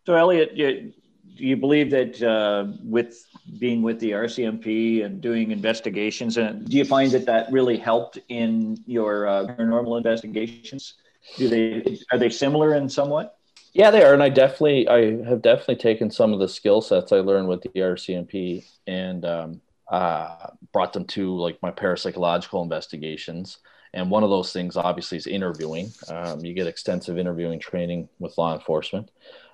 So, 0.06 0.16
Elliot, 0.16 0.56
you, 0.56 0.94
do 1.36 1.44
you 1.44 1.58
believe 1.58 1.92
that 1.92 2.22
uh, 2.22 2.72
with 2.84 3.26
being 3.60 3.82
with 3.82 4.00
the 4.00 4.12
RCMP 4.12 5.04
and 5.06 5.22
doing 5.22 5.52
investigations, 5.52 6.38
and 6.38 6.66
do 6.68 6.78
you 6.78 6.86
find 6.86 7.12
that 7.12 7.26
that 7.26 7.52
really 7.52 7.78
helped 7.78 8.20
in 8.30 8.78
your 8.86 9.28
uh, 9.28 9.46
paranormal 9.48 9.98
investigations? 9.98 10.96
Do 11.36 11.50
they 11.50 11.98
are 12.12 12.18
they 12.18 12.30
similar 12.30 12.74
in 12.76 12.90
somewhat? 12.90 13.38
Yeah, 13.74 13.92
they 13.92 14.04
are, 14.04 14.14
and 14.14 14.24
I 14.24 14.30
definitely 14.30 14.88
I 14.88 15.24
have 15.26 15.42
definitely 15.42 15.76
taken 15.76 16.10
some 16.10 16.34
of 16.34 16.40
the 16.40 16.48
skill 16.48 16.82
sets 16.82 17.12
I 17.12 17.18
learned 17.18 17.48
with 17.48 17.62
the 17.62 17.70
RCMP 17.70 18.66
and 18.88 19.26
um, 19.26 19.62
uh, 19.92 20.48
brought 20.74 20.94
them 20.94 21.06
to 21.06 21.38
like 21.38 21.62
my 21.62 21.72
parapsychological 21.72 22.64
investigations. 22.64 23.60
And 23.94 24.12
one 24.12 24.24
of 24.24 24.30
those 24.30 24.52
things, 24.52 24.78
obviously, 24.78 25.18
is 25.18 25.28
interviewing. 25.28 25.92
Um, 26.10 26.44
you 26.44 26.54
get 26.54 26.68
extensive 26.68 27.18
interviewing 27.18 27.60
training 27.60 28.10
with 28.20 28.38
law 28.38 28.54
enforcement. 28.54 29.12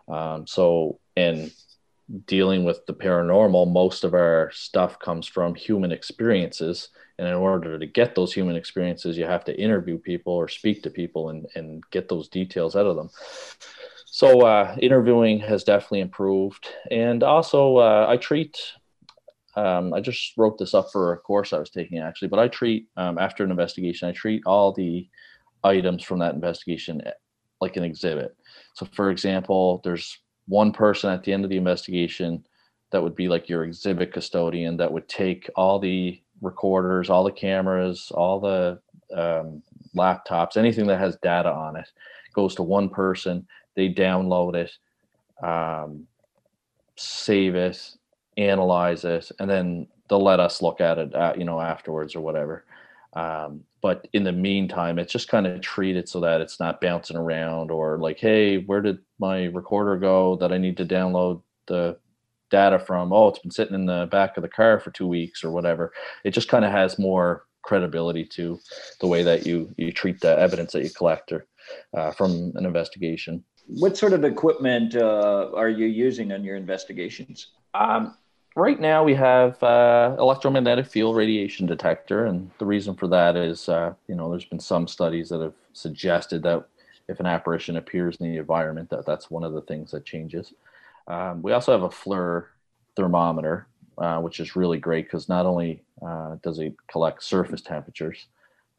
Um, 0.08 0.48
so, 0.48 1.00
and 1.16 1.52
dealing 2.26 2.64
with 2.64 2.86
the 2.86 2.94
paranormal, 2.94 3.72
most 3.72 4.04
of 4.04 4.14
our 4.14 4.52
stuff 4.54 5.00
comes 5.00 5.28
from 5.28 5.56
human 5.56 5.92
experiences. 5.92 6.90
And 7.20 7.28
in 7.28 7.34
order 7.36 7.78
to 7.78 7.86
get 7.86 8.16
those 8.16 8.34
human 8.34 8.56
experiences 8.56 9.18
you 9.18 9.26
have 9.26 9.46
to 9.46 9.60
interview 9.60 10.00
people 10.00 10.34
or 10.34 10.48
speak 10.48 10.82
to 10.84 10.90
people 10.90 11.30
and, 11.30 11.46
and 11.54 11.84
get 11.92 12.10
those 12.10 12.28
details 12.28 12.76
out 12.76 12.88
of 12.88 12.96
them. 12.96 13.10
So 14.08 14.42
uh, 14.42 14.76
interviewing 14.80 15.40
has 15.42 15.64
definitely 15.64 16.00
improved. 16.00 16.68
And 16.90 17.22
also 17.22 17.78
uh, 17.78 18.08
i 18.10 18.18
treat 18.18 18.58
um, 19.56 19.94
i 19.94 20.02
just 20.02 20.34
wrote 20.38 20.58
this 20.58 20.74
up 20.74 20.92
for 20.92 21.14
a 21.14 21.18
course 21.18 21.54
i 21.54 21.60
was 21.60 21.70
taking 21.70 22.00
actually 22.00 22.28
but 22.28 22.40
i 22.40 22.48
treat 22.48 22.88
um, 22.98 23.20
after 23.20 23.44
an 23.44 23.52
investigation 23.52 24.10
i 24.10 24.12
treat 24.12 24.42
all 24.48 24.74
the 24.74 25.08
items 25.64 26.04
from 26.04 26.20
that 26.20 26.34
investigation 26.34 27.02
eh, 27.06 27.12
like 27.62 27.78
an 27.78 27.84
exhibit. 27.84 28.36
So, 28.76 28.88
for 28.94 29.10
example, 29.10 29.82
there's 29.84 30.20
one 30.48 30.72
person 30.72 31.12
at 31.12 31.24
the 31.24 31.34
end 31.34 31.44
of 31.44 31.50
the 31.50 31.58
investigation 31.58 32.46
that 32.92 33.02
would 33.02 33.16
be 33.16 33.28
like 33.28 33.50
your 33.50 33.64
exhibit 33.64 34.14
custodian 34.14 34.78
that 34.78 34.92
would 34.92 35.08
take 35.10 35.50
all 35.56 35.80
the 35.80 36.22
recorders, 36.42 37.10
all 37.10 37.24
the 37.24 37.32
cameras, 37.32 38.12
all 38.14 38.40
the 38.40 38.80
um, 39.16 39.62
laptops, 39.96 40.58
anything 40.58 40.88
that 40.88 41.00
has 41.00 41.18
data 41.18 41.52
on 41.52 41.76
it 41.76 41.90
goes 42.34 42.56
to 42.56 42.64
one 42.64 42.90
person. 42.90 43.48
They 43.76 43.90
download 43.90 44.56
it, 44.56 44.72
um, 45.46 46.06
save 46.96 47.56
it, 47.56 47.96
analyze 48.38 49.06
it, 49.06 49.32
and 49.40 49.50
then 49.50 49.88
they'll 50.10 50.24
let 50.24 50.40
us 50.40 50.62
look 50.62 50.82
at 50.82 50.98
it, 50.98 51.16
uh, 51.16 51.34
you 51.38 51.46
know, 51.46 51.60
afterwards 51.60 52.16
or 52.16 52.22
whatever. 52.22 52.66
Um, 53.16 53.62
but 53.82 54.08
in 54.14 54.24
the 54.24 54.32
meantime, 54.32 54.98
it's 54.98 55.12
just 55.12 55.28
kind 55.28 55.46
of 55.46 55.62
treated 55.62 56.10
so 56.10 56.20
that 56.22 56.42
it's 56.42 56.60
not 56.60 56.82
bouncing 56.82 57.18
around 57.18 57.70
or 57.70 57.98
like, 58.00 58.20
hey, 58.20 58.58
where 58.58 58.82
did 58.82 59.00
my 59.20 59.46
recorder 59.46 59.98
go 59.98 60.36
that 60.38 60.52
I 60.52 60.58
need 60.58 60.78
to 60.78 60.86
download 60.86 61.42
the 61.68 61.98
data 62.50 62.80
from? 62.80 63.12
Oh, 63.14 63.28
it's 63.28 63.40
been 63.40 63.52
sitting 63.52 63.76
in 63.76 63.86
the 63.86 64.08
back 64.10 64.38
of 64.38 64.44
the 64.44 64.50
car 64.50 64.80
for 64.80 64.92
two 64.92 65.08
weeks 65.08 65.44
or 65.44 65.52
whatever. 65.52 65.92
It 66.24 66.32
just 66.32 66.50
kind 66.50 66.66
of 66.66 66.72
has 66.72 66.98
more 66.98 67.46
credibility 67.62 68.26
to 68.26 68.60
the 69.00 69.08
way 69.08 69.24
that 69.24 69.46
you 69.46 69.74
you 69.78 69.92
treat 69.92 70.20
the 70.20 70.38
evidence 70.38 70.74
that 70.74 70.84
you 70.84 70.90
collect 70.90 71.32
or, 71.32 71.46
uh, 71.96 72.12
from 72.12 72.52
an 72.56 72.66
investigation. 72.66 73.44
What 73.68 73.98
sort 73.98 74.14
of 74.14 74.24
equipment 74.26 74.96
uh, 74.96 75.50
are 75.56 75.70
you 75.70 75.86
using 75.86 76.34
on 76.34 76.44
your 76.44 76.58
investigations? 76.58 77.48
Um, 77.74 78.18
right 78.56 78.80
now 78.80 79.04
we 79.04 79.16
have 79.16 79.62
uh, 79.64 80.16
electromagnetic 80.20 80.86
field 80.86 81.16
radiation 81.16 81.66
detector 81.66 82.26
and 82.26 82.50
the 82.60 82.66
reason 82.66 82.96
for 82.96 83.08
that 83.08 83.36
is 83.36 83.70
uh, 83.70 83.94
you 84.08 84.16
know 84.16 84.30
there's 84.30 84.46
been 84.46 84.60
some 84.60 84.88
studies 84.88 85.30
that 85.30 85.42
have 85.42 85.54
suggested 85.74 86.44
that 86.44 86.66
if 87.08 87.20
an 87.20 87.26
apparition 87.26 87.78
appears 87.78 88.18
in 88.18 88.32
the 88.32 88.38
environment 88.38 88.90
that 88.90 89.06
that's 89.06 89.30
one 89.30 89.44
of 89.44 89.54
the 89.54 89.62
things 89.62 89.92
that 89.92 90.06
changes. 90.06 90.54
Um, 91.08 91.42
we 91.42 91.52
also 91.52 91.74
have 91.74 91.84
a 91.84 91.90
FLIR 91.90 92.46
thermometer 92.96 93.68
uh, 93.98 94.20
which 94.20 94.40
is 94.40 94.56
really 94.56 94.78
great 94.78 95.06
because 95.06 95.30
not 95.30 95.46
only 95.46 95.84
uh, 96.06 96.38
does 96.42 96.60
it 96.60 96.76
collect 96.88 97.24
surface 97.24 97.62
temperatures 97.62 98.28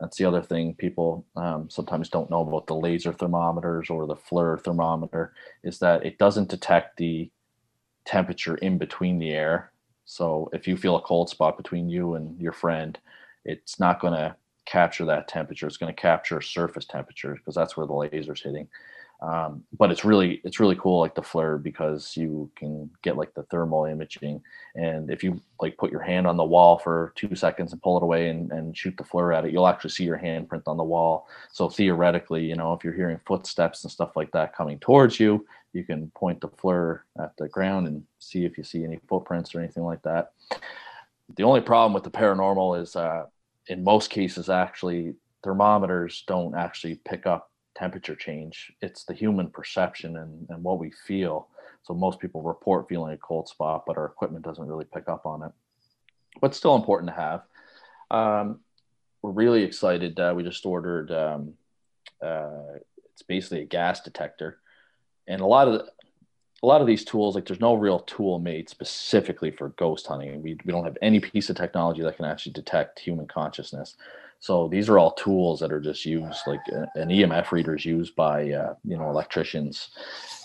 that's 0.00 0.16
the 0.16 0.24
other 0.24 0.42
thing 0.42 0.74
people 0.74 1.24
um, 1.36 1.68
sometimes 1.70 2.08
don't 2.08 2.30
know 2.30 2.40
about 2.40 2.66
the 2.66 2.74
laser 2.74 3.12
thermometers 3.12 3.90
or 3.90 4.06
the 4.06 4.16
FLIR 4.16 4.60
thermometer 4.62 5.32
is 5.62 5.78
that 5.78 6.04
it 6.04 6.18
doesn't 6.18 6.48
detect 6.48 6.96
the 6.96 7.30
temperature 8.04 8.56
in 8.56 8.78
between 8.78 9.18
the 9.18 9.30
air. 9.30 9.72
So 10.04 10.48
if 10.52 10.68
you 10.68 10.76
feel 10.76 10.96
a 10.96 11.02
cold 11.02 11.30
spot 11.30 11.56
between 11.56 11.88
you 11.88 12.14
and 12.14 12.38
your 12.40 12.52
friend, 12.52 12.98
it's 13.44 13.80
not 13.80 14.00
going 14.00 14.14
to 14.14 14.36
capture 14.66 15.04
that 15.06 15.28
temperature. 15.28 15.66
It's 15.66 15.76
going 15.76 15.94
to 15.94 16.00
capture 16.00 16.40
surface 16.40 16.84
temperature 16.84 17.34
because 17.34 17.54
that's 17.54 17.76
where 17.76 17.86
the 17.86 17.92
laser's 17.92 18.42
hitting. 18.42 18.68
Um, 19.24 19.64
but 19.78 19.90
it's 19.90 20.04
really 20.04 20.42
it's 20.44 20.60
really 20.60 20.76
cool 20.76 21.00
like 21.00 21.14
the 21.14 21.22
FLIR 21.22 21.62
because 21.62 22.14
you 22.14 22.50
can 22.56 22.90
get 23.02 23.16
like 23.16 23.32
the 23.32 23.44
thermal 23.44 23.86
imaging. 23.86 24.42
And 24.74 25.10
if 25.10 25.24
you 25.24 25.40
like 25.62 25.78
put 25.78 25.90
your 25.90 26.02
hand 26.02 26.26
on 26.26 26.36
the 26.36 26.44
wall 26.44 26.78
for 26.78 27.12
two 27.14 27.34
seconds 27.34 27.72
and 27.72 27.80
pull 27.80 27.96
it 27.96 28.02
away 28.02 28.28
and, 28.28 28.52
and 28.52 28.76
shoot 28.76 28.94
the 28.98 29.04
FLIR 29.04 29.34
at 29.34 29.44
it 29.46 29.52
you'll 29.52 29.66
actually 29.66 29.90
see 29.90 30.04
your 30.04 30.18
handprint 30.18 30.64
on 30.66 30.76
the 30.76 30.84
wall. 30.84 31.26
So 31.52 31.70
theoretically 31.70 32.44
you 32.44 32.54
know 32.54 32.74
if 32.74 32.84
you're 32.84 32.92
hearing 32.92 33.18
footsteps 33.24 33.82
and 33.84 33.90
stuff 33.90 34.14
like 34.14 34.30
that 34.32 34.54
coming 34.54 34.78
towards 34.78 35.18
you 35.18 35.46
you 35.72 35.84
can 35.84 36.10
point 36.10 36.42
the 36.42 36.48
FLIR 36.48 37.00
at 37.18 37.34
the 37.38 37.48
ground 37.48 37.86
and 37.86 38.04
see 38.18 38.44
if 38.44 38.58
you 38.58 38.64
see 38.64 38.84
any 38.84 39.00
footprints 39.08 39.54
or 39.54 39.60
anything 39.60 39.84
like 39.84 40.02
that. 40.02 40.32
The 41.34 41.44
only 41.44 41.62
problem 41.62 41.94
with 41.94 42.04
the 42.04 42.10
paranormal 42.10 42.82
is 42.82 42.94
uh, 42.94 43.24
in 43.68 43.82
most 43.82 44.10
cases 44.10 44.50
actually 44.50 45.14
thermometers 45.42 46.24
don't 46.26 46.54
actually 46.54 46.96
pick 47.06 47.26
up 47.26 47.50
temperature 47.76 48.16
change. 48.16 48.72
It's 48.80 49.04
the 49.04 49.14
human 49.14 49.50
perception 49.50 50.16
and, 50.16 50.46
and 50.48 50.62
what 50.62 50.78
we 50.78 50.92
feel. 51.06 51.48
So 51.82 51.94
most 51.94 52.18
people 52.18 52.42
report 52.42 52.88
feeling 52.88 53.12
a 53.12 53.18
cold 53.18 53.48
spot, 53.48 53.84
but 53.86 53.98
our 53.98 54.06
equipment 54.06 54.44
doesn't 54.44 54.66
really 54.66 54.86
pick 54.86 55.08
up 55.08 55.26
on 55.26 55.42
it. 55.42 55.52
But 56.40 56.54
still 56.54 56.74
important 56.76 57.10
to 57.10 57.16
have. 57.16 57.42
Um, 58.10 58.60
we're 59.22 59.30
really 59.30 59.62
excited. 59.62 60.18
Uh, 60.18 60.32
we 60.36 60.42
just 60.42 60.64
ordered. 60.66 61.10
Um, 61.12 61.54
uh, 62.22 62.78
it's 63.12 63.22
basically 63.22 63.62
a 63.62 63.66
gas 63.66 64.00
detector, 64.00 64.58
and 65.28 65.40
a 65.40 65.46
lot 65.46 65.68
of 65.68 65.74
the, 65.74 65.90
a 66.62 66.66
lot 66.66 66.80
of 66.80 66.86
these 66.86 67.04
tools, 67.04 67.34
like 67.34 67.46
there's 67.46 67.60
no 67.60 67.74
real 67.74 68.00
tool 68.00 68.38
made 68.38 68.68
specifically 68.68 69.50
for 69.50 69.68
ghost 69.70 70.06
hunting. 70.06 70.42
We 70.42 70.58
we 70.64 70.72
don't 70.72 70.84
have 70.84 70.98
any 71.00 71.20
piece 71.20 71.48
of 71.48 71.56
technology 71.56 72.02
that 72.02 72.16
can 72.16 72.24
actually 72.24 72.52
detect 72.52 72.98
human 72.98 73.26
consciousness. 73.26 73.96
So 74.44 74.68
these 74.68 74.90
are 74.90 74.98
all 74.98 75.12
tools 75.12 75.60
that 75.60 75.72
are 75.72 75.80
just 75.80 76.04
used, 76.04 76.40
like 76.46 76.60
uh, 76.70 76.84
an 76.96 77.08
EMF 77.08 77.50
reader 77.50 77.76
is 77.76 77.86
used 77.86 78.14
by 78.14 78.50
uh, 78.50 78.74
you 78.84 78.94
know 78.98 79.08
electricians, 79.08 79.88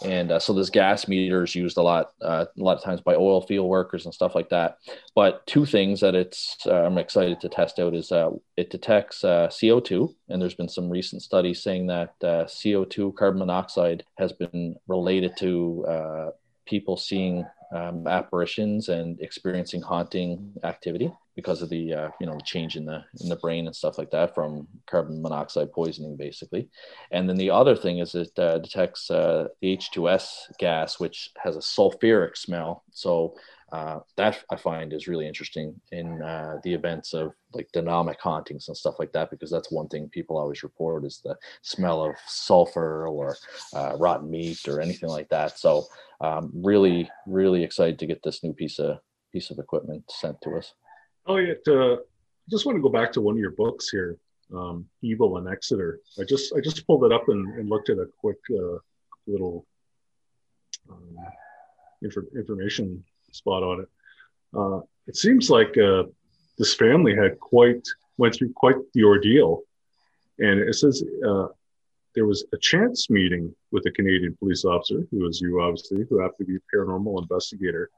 and 0.05 0.31
uh, 0.31 0.39
so 0.39 0.53
this 0.53 0.69
gas 0.69 1.09
meter 1.09 1.43
is 1.43 1.53
used 1.53 1.75
a 1.75 1.81
lot, 1.81 2.13
uh, 2.21 2.45
a 2.57 2.63
lot 2.63 2.77
of 2.77 2.81
times 2.81 3.01
by 3.01 3.15
oil 3.15 3.41
field 3.41 3.67
workers 3.67 4.05
and 4.05 4.13
stuff 4.13 4.35
like 4.35 4.47
that. 4.51 4.77
But 5.15 5.45
two 5.47 5.65
things 5.65 5.99
that 5.99 6.15
it's 6.15 6.65
uh, 6.65 6.85
I'm 6.85 6.97
excited 6.97 7.41
to 7.41 7.49
test 7.49 7.77
out 7.77 7.93
is 7.93 8.09
uh, 8.13 8.29
it 8.55 8.69
detects 8.69 9.23
CO2, 9.23 10.15
and 10.29 10.41
there's 10.41 10.55
been 10.55 10.69
some 10.69 10.89
recent 10.89 11.21
studies 11.21 11.61
saying 11.61 11.87
that 11.87 12.17
CO2, 12.21 13.13
carbon 13.17 13.39
monoxide, 13.39 14.05
has 14.17 14.31
been 14.31 14.77
related 14.87 15.35
to 15.39 16.31
people 16.65 16.95
seeing 16.95 17.45
um, 17.71 18.07
apparitions 18.07 18.89
and 18.89 19.19
experiencing 19.21 19.81
haunting 19.81 20.53
activity 20.63 21.11
because 21.35 21.61
of 21.61 21.69
the 21.69 21.93
uh, 21.93 22.09
you 22.19 22.27
know 22.27 22.37
change 22.43 22.75
in 22.75 22.85
the 22.85 23.03
in 23.21 23.29
the 23.29 23.35
brain 23.35 23.67
and 23.67 23.75
stuff 23.75 23.97
like 23.97 24.11
that 24.11 24.33
from 24.35 24.67
carbon 24.87 25.21
monoxide 25.21 25.71
poisoning 25.71 26.17
basically. 26.17 26.67
And 27.11 27.29
then 27.29 27.37
the 27.37 27.51
other 27.51 27.75
thing 27.75 27.99
is 27.99 28.15
it 28.15 28.37
uh, 28.37 28.57
detects 28.57 29.09
uh, 29.11 29.47
the 29.61 29.77
h2s 29.77 30.57
gas 30.57 30.99
which 30.99 31.31
has 31.37 31.55
a 31.55 31.59
sulfuric 31.59 32.35
smell. 32.35 32.83
So 32.91 33.35
uh, 33.71 33.99
that 34.17 34.43
I 34.51 34.55
find 34.55 34.93
is 34.93 35.07
really 35.07 35.27
interesting 35.27 35.79
in 35.91 36.21
uh, 36.21 36.57
the 36.63 36.73
events 36.73 37.13
of 37.13 37.33
like 37.53 37.69
dynamic 37.71 38.19
hauntings 38.21 38.67
and 38.67 38.77
stuff 38.77 38.95
like 38.99 39.11
that, 39.13 39.29
because 39.29 39.51
that's 39.51 39.71
one 39.71 39.87
thing 39.87 40.09
people 40.09 40.37
always 40.37 40.63
report 40.63 41.05
is 41.05 41.21
the 41.23 41.35
smell 41.61 42.03
of 42.03 42.15
sulfur 42.25 43.07
or 43.07 43.37
uh, 43.73 43.95
rotten 43.99 44.29
meat 44.29 44.67
or 44.67 44.81
anything 44.81 45.09
like 45.09 45.29
that. 45.29 45.59
So, 45.59 45.85
um, 46.21 46.51
really, 46.53 47.09
really 47.27 47.63
excited 47.63 47.99
to 47.99 48.05
get 48.05 48.21
this 48.23 48.43
new 48.43 48.53
piece 48.53 48.79
of 48.79 48.99
piece 49.31 49.51
of 49.51 49.59
equipment 49.59 50.03
sent 50.09 50.41
to 50.41 50.57
us. 50.57 50.73
Oh 51.27 51.37
yeah, 51.37 51.53
uh, 51.71 51.97
just 52.49 52.65
want 52.65 52.77
to 52.77 52.81
go 52.81 52.89
back 52.89 53.11
to 53.13 53.21
one 53.21 53.35
of 53.35 53.39
your 53.39 53.51
books 53.51 53.89
here, 53.89 54.17
um, 54.55 54.85
Evil 55.01 55.37
in 55.37 55.47
Exeter. 55.47 55.99
I 56.19 56.23
just 56.23 56.53
I 56.55 56.59
just 56.59 56.85
pulled 56.87 57.03
it 57.05 57.11
up 57.11 57.29
and, 57.29 57.59
and 57.59 57.69
looked 57.69 57.89
at 57.89 57.99
a 57.99 58.07
quick 58.19 58.39
uh, 58.51 58.79
little 59.27 59.65
um, 60.89 61.15
information 62.35 63.03
spot 63.33 63.63
on 63.63 63.81
it. 63.81 63.89
Uh, 64.55 64.81
it 65.07 65.15
seems 65.15 65.49
like 65.49 65.77
uh, 65.77 66.03
this 66.57 66.73
family 66.73 67.15
had 67.15 67.39
quite 67.39 67.85
went 68.17 68.35
through 68.35 68.51
quite 68.53 68.75
the 68.93 69.03
ordeal, 69.03 69.61
and 70.39 70.59
it 70.59 70.75
says 70.75 71.03
uh, 71.27 71.47
there 72.15 72.25
was 72.25 72.45
a 72.53 72.57
chance 72.57 73.09
meeting 73.09 73.53
with 73.71 73.85
a 73.85 73.91
Canadian 73.91 74.35
police 74.39 74.65
officer, 74.65 75.07
who 75.11 75.19
was 75.19 75.39
you 75.39 75.61
obviously, 75.61 76.05
who 76.09 76.19
happened 76.19 76.39
to 76.39 76.45
be 76.45 76.57
a 76.57 76.75
paranormal 76.75 77.21
investigator. 77.21 77.89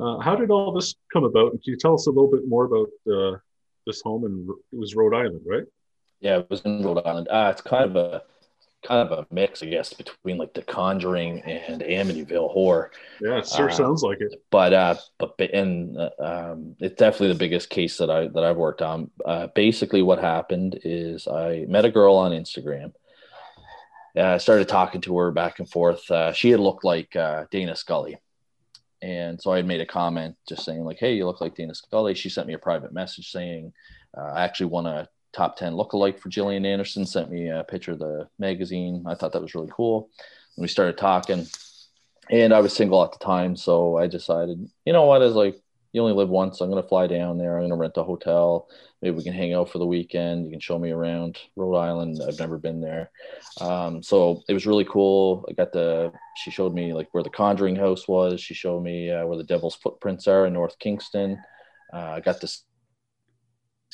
Uh, 0.00 0.18
how 0.18 0.34
did 0.34 0.50
all 0.50 0.72
this 0.72 0.94
come 1.12 1.24
about? 1.24 1.52
And 1.52 1.62
can 1.62 1.72
you 1.72 1.78
tell 1.78 1.94
us 1.94 2.06
a 2.06 2.10
little 2.10 2.30
bit 2.30 2.46
more 2.48 2.64
about 2.64 2.88
uh, 3.10 3.38
this 3.86 4.02
home? 4.02 4.24
And 4.24 4.48
it 4.72 4.78
was 4.78 4.94
Rhode 4.94 5.14
Island, 5.14 5.42
right? 5.46 5.64
Yeah, 6.20 6.38
it 6.38 6.50
was 6.50 6.60
in 6.62 6.82
Rhode 6.82 7.02
Island. 7.04 7.28
Uh, 7.28 7.50
it's 7.52 7.60
kind 7.60 7.84
of 7.84 7.96
a 7.96 8.22
kind 8.84 9.08
of 9.08 9.18
a 9.18 9.26
mix, 9.34 9.62
I 9.62 9.66
guess, 9.66 9.92
between 9.92 10.38
like 10.38 10.54
The 10.54 10.62
Conjuring 10.62 11.40
and 11.42 11.82
Amityville 11.82 12.52
horror. 12.52 12.90
Yeah, 13.20 13.38
it 13.38 13.48
sure 13.48 13.70
uh, 13.70 13.72
sounds 13.72 14.02
like 14.02 14.20
it. 14.20 14.42
But 14.50 14.72
uh, 14.72 14.94
but 15.18 15.38
and 15.40 15.96
uh, 15.98 16.10
um, 16.20 16.76
it's 16.78 16.96
definitely 16.96 17.28
the 17.28 17.38
biggest 17.38 17.70
case 17.70 17.96
that 17.98 18.10
I 18.10 18.28
that 18.28 18.44
I've 18.44 18.56
worked 18.56 18.82
on. 18.82 19.10
Uh, 19.24 19.48
basically, 19.54 20.02
what 20.02 20.18
happened 20.18 20.78
is 20.84 21.26
I 21.26 21.64
met 21.68 21.84
a 21.84 21.90
girl 21.90 22.14
on 22.16 22.32
Instagram. 22.32 22.92
I 24.16 24.38
started 24.38 24.68
talking 24.68 25.00
to 25.02 25.18
her 25.18 25.32
back 25.32 25.58
and 25.58 25.68
forth. 25.68 26.08
Uh, 26.08 26.32
she 26.32 26.50
had 26.50 26.60
looked 26.60 26.84
like 26.84 27.16
uh, 27.16 27.46
Dana 27.50 27.74
Scully. 27.74 28.18
And 29.02 29.42
so 29.42 29.52
I 29.52 29.56
had 29.56 29.66
made 29.66 29.80
a 29.80 29.86
comment 29.86 30.36
just 30.48 30.64
saying, 30.64 30.84
like, 30.84 30.98
hey, 30.98 31.14
you 31.14 31.26
look 31.26 31.40
like 31.40 31.56
Dana 31.56 31.74
Scully. 31.74 32.14
She 32.14 32.30
sent 32.30 32.46
me 32.46 32.54
a 32.54 32.58
private 32.58 32.92
message 32.92 33.30
saying, 33.30 33.72
uh, 34.16 34.32
I 34.34 34.44
actually 34.44 34.66
won 34.66 34.86
a 34.86 35.08
top 35.34 35.56
10 35.56 35.72
lookalike 35.72 36.18
for 36.18 36.28
Gillian 36.28 36.64
Anderson, 36.64 37.06
sent 37.06 37.30
me 37.30 37.48
a 37.48 37.64
picture 37.64 37.92
of 37.92 37.98
the 37.98 38.28
magazine. 38.38 39.04
I 39.06 39.14
thought 39.14 39.32
that 39.32 39.42
was 39.42 39.54
really 39.54 39.70
cool. 39.72 40.08
And 40.56 40.62
we 40.62 40.68
started 40.68 40.96
talking. 40.96 41.46
And 42.30 42.54
I 42.54 42.60
was 42.60 42.72
single 42.72 43.04
at 43.04 43.12
the 43.12 43.18
time. 43.18 43.56
So 43.56 43.98
I 43.98 44.06
decided, 44.06 44.68
you 44.84 44.92
know 44.92 45.04
what, 45.04 45.22
is 45.22 45.34
like, 45.34 45.60
you 45.92 46.00
only 46.00 46.14
live 46.14 46.28
once. 46.28 46.60
I'm 46.60 46.70
going 46.70 46.82
to 46.82 46.88
fly 46.88 47.06
down 47.06 47.38
there. 47.38 47.54
I'm 47.54 47.60
going 47.60 47.70
to 47.70 47.76
rent 47.76 47.96
a 47.96 48.02
hotel. 48.02 48.68
Maybe 49.00 49.16
we 49.16 49.22
can 49.22 49.32
hang 49.32 49.54
out 49.54 49.70
for 49.70 49.78
the 49.78 49.86
weekend. 49.86 50.44
You 50.44 50.50
can 50.50 50.58
show 50.58 50.76
me 50.76 50.90
around 50.90 51.38
Rhode 51.54 51.76
Island. 51.76 52.20
I've 52.26 52.38
never 52.38 52.58
been 52.58 52.80
there. 52.80 53.10
Um, 53.60 54.02
so 54.02 54.42
it 54.48 54.54
was 54.54 54.66
really 54.66 54.84
cool. 54.86 55.44
I 55.48 55.52
got 55.52 55.72
the, 55.72 56.10
she 56.36 56.50
showed 56.50 56.74
me 56.74 56.92
like 56.92 57.08
where 57.12 57.22
the 57.22 57.30
Conjuring 57.30 57.76
house 57.76 58.08
was. 58.08 58.40
She 58.40 58.54
showed 58.54 58.82
me 58.82 59.12
uh, 59.12 59.24
where 59.24 59.38
the 59.38 59.44
Devil's 59.44 59.76
Footprints 59.76 60.26
are 60.26 60.46
in 60.46 60.52
North 60.54 60.76
Kingstown. 60.80 61.40
Uh, 61.92 62.14
I 62.16 62.20
got 62.20 62.40
to 62.40 62.48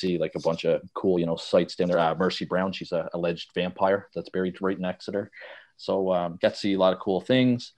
see 0.01 0.17
like 0.17 0.35
a 0.35 0.39
bunch 0.39 0.65
of 0.65 0.81
cool, 0.93 1.19
you 1.19 1.25
know, 1.25 1.35
sites 1.35 1.75
down 1.75 1.89
there. 1.89 1.99
Uh, 1.99 2.15
Mercy 2.15 2.45
Brown, 2.45 2.71
she's 2.71 2.91
a 2.91 3.09
alleged 3.13 3.51
vampire 3.53 4.07
that's 4.13 4.29
buried 4.29 4.61
right 4.61 4.77
in 4.77 4.85
Exeter. 4.85 5.31
So 5.77 6.13
um, 6.13 6.37
got 6.41 6.53
to 6.53 6.59
see 6.59 6.73
a 6.73 6.79
lot 6.79 6.93
of 6.93 6.99
cool 6.99 7.21
things. 7.21 7.73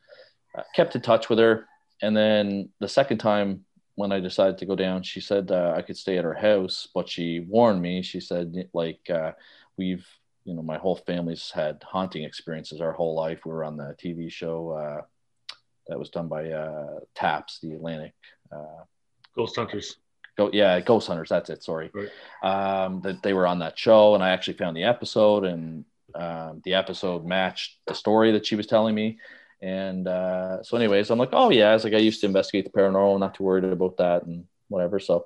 Uh, 0.58 0.64
kept 0.76 0.96
in 0.96 1.02
touch 1.02 1.30
with 1.30 1.40
her, 1.40 1.68
and 2.02 2.16
then 2.16 2.70
the 2.80 2.88
second 2.88 3.18
time 3.18 3.66
when 3.96 4.12
I 4.12 4.20
decided 4.20 4.58
to 4.60 4.66
go 4.66 4.76
down, 4.76 5.04
she 5.04 5.20
said 5.20 5.52
uh, 5.52 5.74
I 5.76 5.82
could 5.82 5.98
stay 5.98 6.18
at 6.18 6.24
her 6.24 6.34
house, 6.34 6.88
but 6.94 7.10
she 7.10 7.40
warned 7.40 7.82
me. 7.82 8.02
She 8.02 8.20
said 8.20 8.54
like 8.74 9.10
uh, 9.10 9.32
we've 9.78 10.06
you 10.46 10.54
know 10.54 10.62
my 10.62 10.78
whole 10.78 10.96
family's 10.96 11.50
had 11.52 11.84
haunting 11.84 12.24
experiences 12.24 12.82
our 12.82 12.92
whole 12.92 13.16
life. 13.16 13.46
We 13.46 13.52
were 13.52 13.64
on 13.64 13.78
the 13.78 13.96
TV 14.04 14.32
show 14.32 14.72
uh, 14.72 15.02
that 15.88 15.98
was 15.98 16.10
done 16.10 16.28
by 16.28 16.52
uh, 16.52 17.00
Taps, 17.16 17.60
the 17.62 17.74
Atlantic. 17.74 18.14
Ghost 19.36 19.56
Hunters. 19.56 19.98
Go, 20.38 20.50
yeah, 20.52 20.80
Ghost 20.80 21.08
Hunters. 21.08 21.30
That's 21.30 21.50
it. 21.50 21.64
Sorry. 21.64 21.92
Right. 21.94 22.10
Um, 22.42 23.02
that 23.02 23.22
they 23.22 23.34
were 23.34 23.48
on 23.48 23.60
that 23.60 23.78
show, 23.78 24.16
and 24.16 24.24
I 24.24 24.30
actually 24.30 24.58
found 24.58 24.76
the 24.76 24.84
episode, 24.84 25.44
and 25.46 25.86
um, 26.16 26.62
the 26.64 26.74
episode 26.74 27.26
matched 27.26 27.78
the 27.88 27.94
story 27.94 28.32
that 28.32 28.46
she 28.46 28.56
was 28.56 28.68
telling 28.68 28.96
me. 28.96 29.20
And 29.62 30.08
uh, 30.08 30.64
so, 30.64 30.76
anyways, 30.76 31.10
I'm 31.10 31.20
like, 31.20 31.30
oh 31.34 31.50
yeah, 31.50 31.70
I 31.70 31.74
was 31.74 31.84
like, 31.84 31.94
I 31.94 31.98
used 31.98 32.22
to 32.22 32.28
investigate 32.28 32.66
the 32.66 32.78
paranormal, 32.78 33.20
not 33.20 33.36
too 33.36 33.44
worried 33.44 33.64
about 33.64 33.98
that 33.98 34.24
and 34.24 34.46
whatever. 34.68 35.00
So 35.00 35.26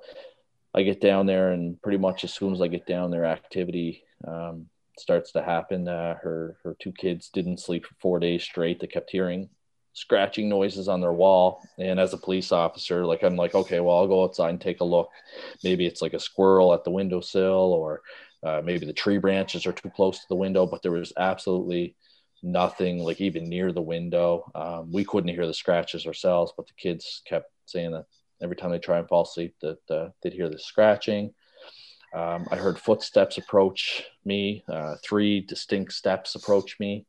I 0.75 0.83
get 0.83 1.01
down 1.01 1.25
there, 1.25 1.51
and 1.51 1.81
pretty 1.81 1.97
much 1.97 2.23
as 2.23 2.33
soon 2.33 2.53
as 2.53 2.61
I 2.61 2.67
get 2.67 2.85
down 2.85 3.09
there, 3.09 3.25
activity 3.25 4.03
um, 4.27 4.67
starts 4.99 5.31
to 5.31 5.41
happen. 5.41 5.87
Uh, 5.87 6.15
her 6.21 6.57
her 6.63 6.75
two 6.79 6.91
kids 6.91 7.29
didn't 7.29 7.59
sleep 7.59 7.85
for 7.85 7.95
four 7.99 8.19
days 8.19 8.43
straight. 8.43 8.79
They 8.79 8.87
kept 8.87 9.09
hearing 9.09 9.49
scratching 9.97 10.47
noises 10.47 10.87
on 10.87 11.01
their 11.01 11.11
wall. 11.11 11.67
And 11.79 11.99
as 11.99 12.13
a 12.13 12.19
police 12.19 12.51
officer, 12.51 13.03
like 13.03 13.23
I'm 13.23 13.35
like, 13.35 13.55
okay, 13.55 13.79
well, 13.79 13.97
I'll 13.97 14.07
go 14.07 14.23
outside 14.23 14.51
and 14.51 14.61
take 14.61 14.79
a 14.79 14.83
look. 14.85 15.09
Maybe 15.63 15.87
it's 15.87 16.03
like 16.03 16.13
a 16.13 16.19
squirrel 16.19 16.71
at 16.75 16.83
the 16.83 16.91
windowsill, 16.91 17.73
or 17.73 18.01
uh, 18.43 18.61
maybe 18.63 18.85
the 18.85 18.93
tree 18.93 19.17
branches 19.17 19.65
are 19.65 19.71
too 19.71 19.89
close 19.89 20.19
to 20.19 20.27
the 20.29 20.35
window. 20.35 20.67
But 20.67 20.83
there 20.83 20.91
was 20.91 21.13
absolutely 21.17 21.95
nothing 22.43 22.99
like 22.99 23.19
even 23.19 23.49
near 23.49 23.71
the 23.71 23.81
window. 23.81 24.51
Um, 24.53 24.91
we 24.91 25.03
couldn't 25.03 25.33
hear 25.33 25.47
the 25.47 25.53
scratches 25.53 26.05
ourselves, 26.05 26.53
but 26.55 26.67
the 26.67 26.73
kids 26.77 27.23
kept 27.25 27.49
saying 27.65 27.91
that 27.93 28.05
every 28.39 28.55
time 28.55 28.69
they 28.69 28.77
try 28.77 28.99
and 28.99 29.07
fall 29.07 29.23
asleep, 29.23 29.55
that 29.61 29.79
uh, 29.89 30.09
they'd 30.21 30.33
hear 30.33 30.47
the 30.47 30.59
scratching. 30.59 31.33
Um, 32.13 32.47
I 32.51 32.55
heard 32.55 32.77
footsteps 32.77 33.39
approach 33.39 34.03
me, 34.25 34.63
uh, 34.69 34.97
three 35.03 35.41
distinct 35.41 35.93
steps 35.93 36.35
approach 36.35 36.79
me. 36.79 37.07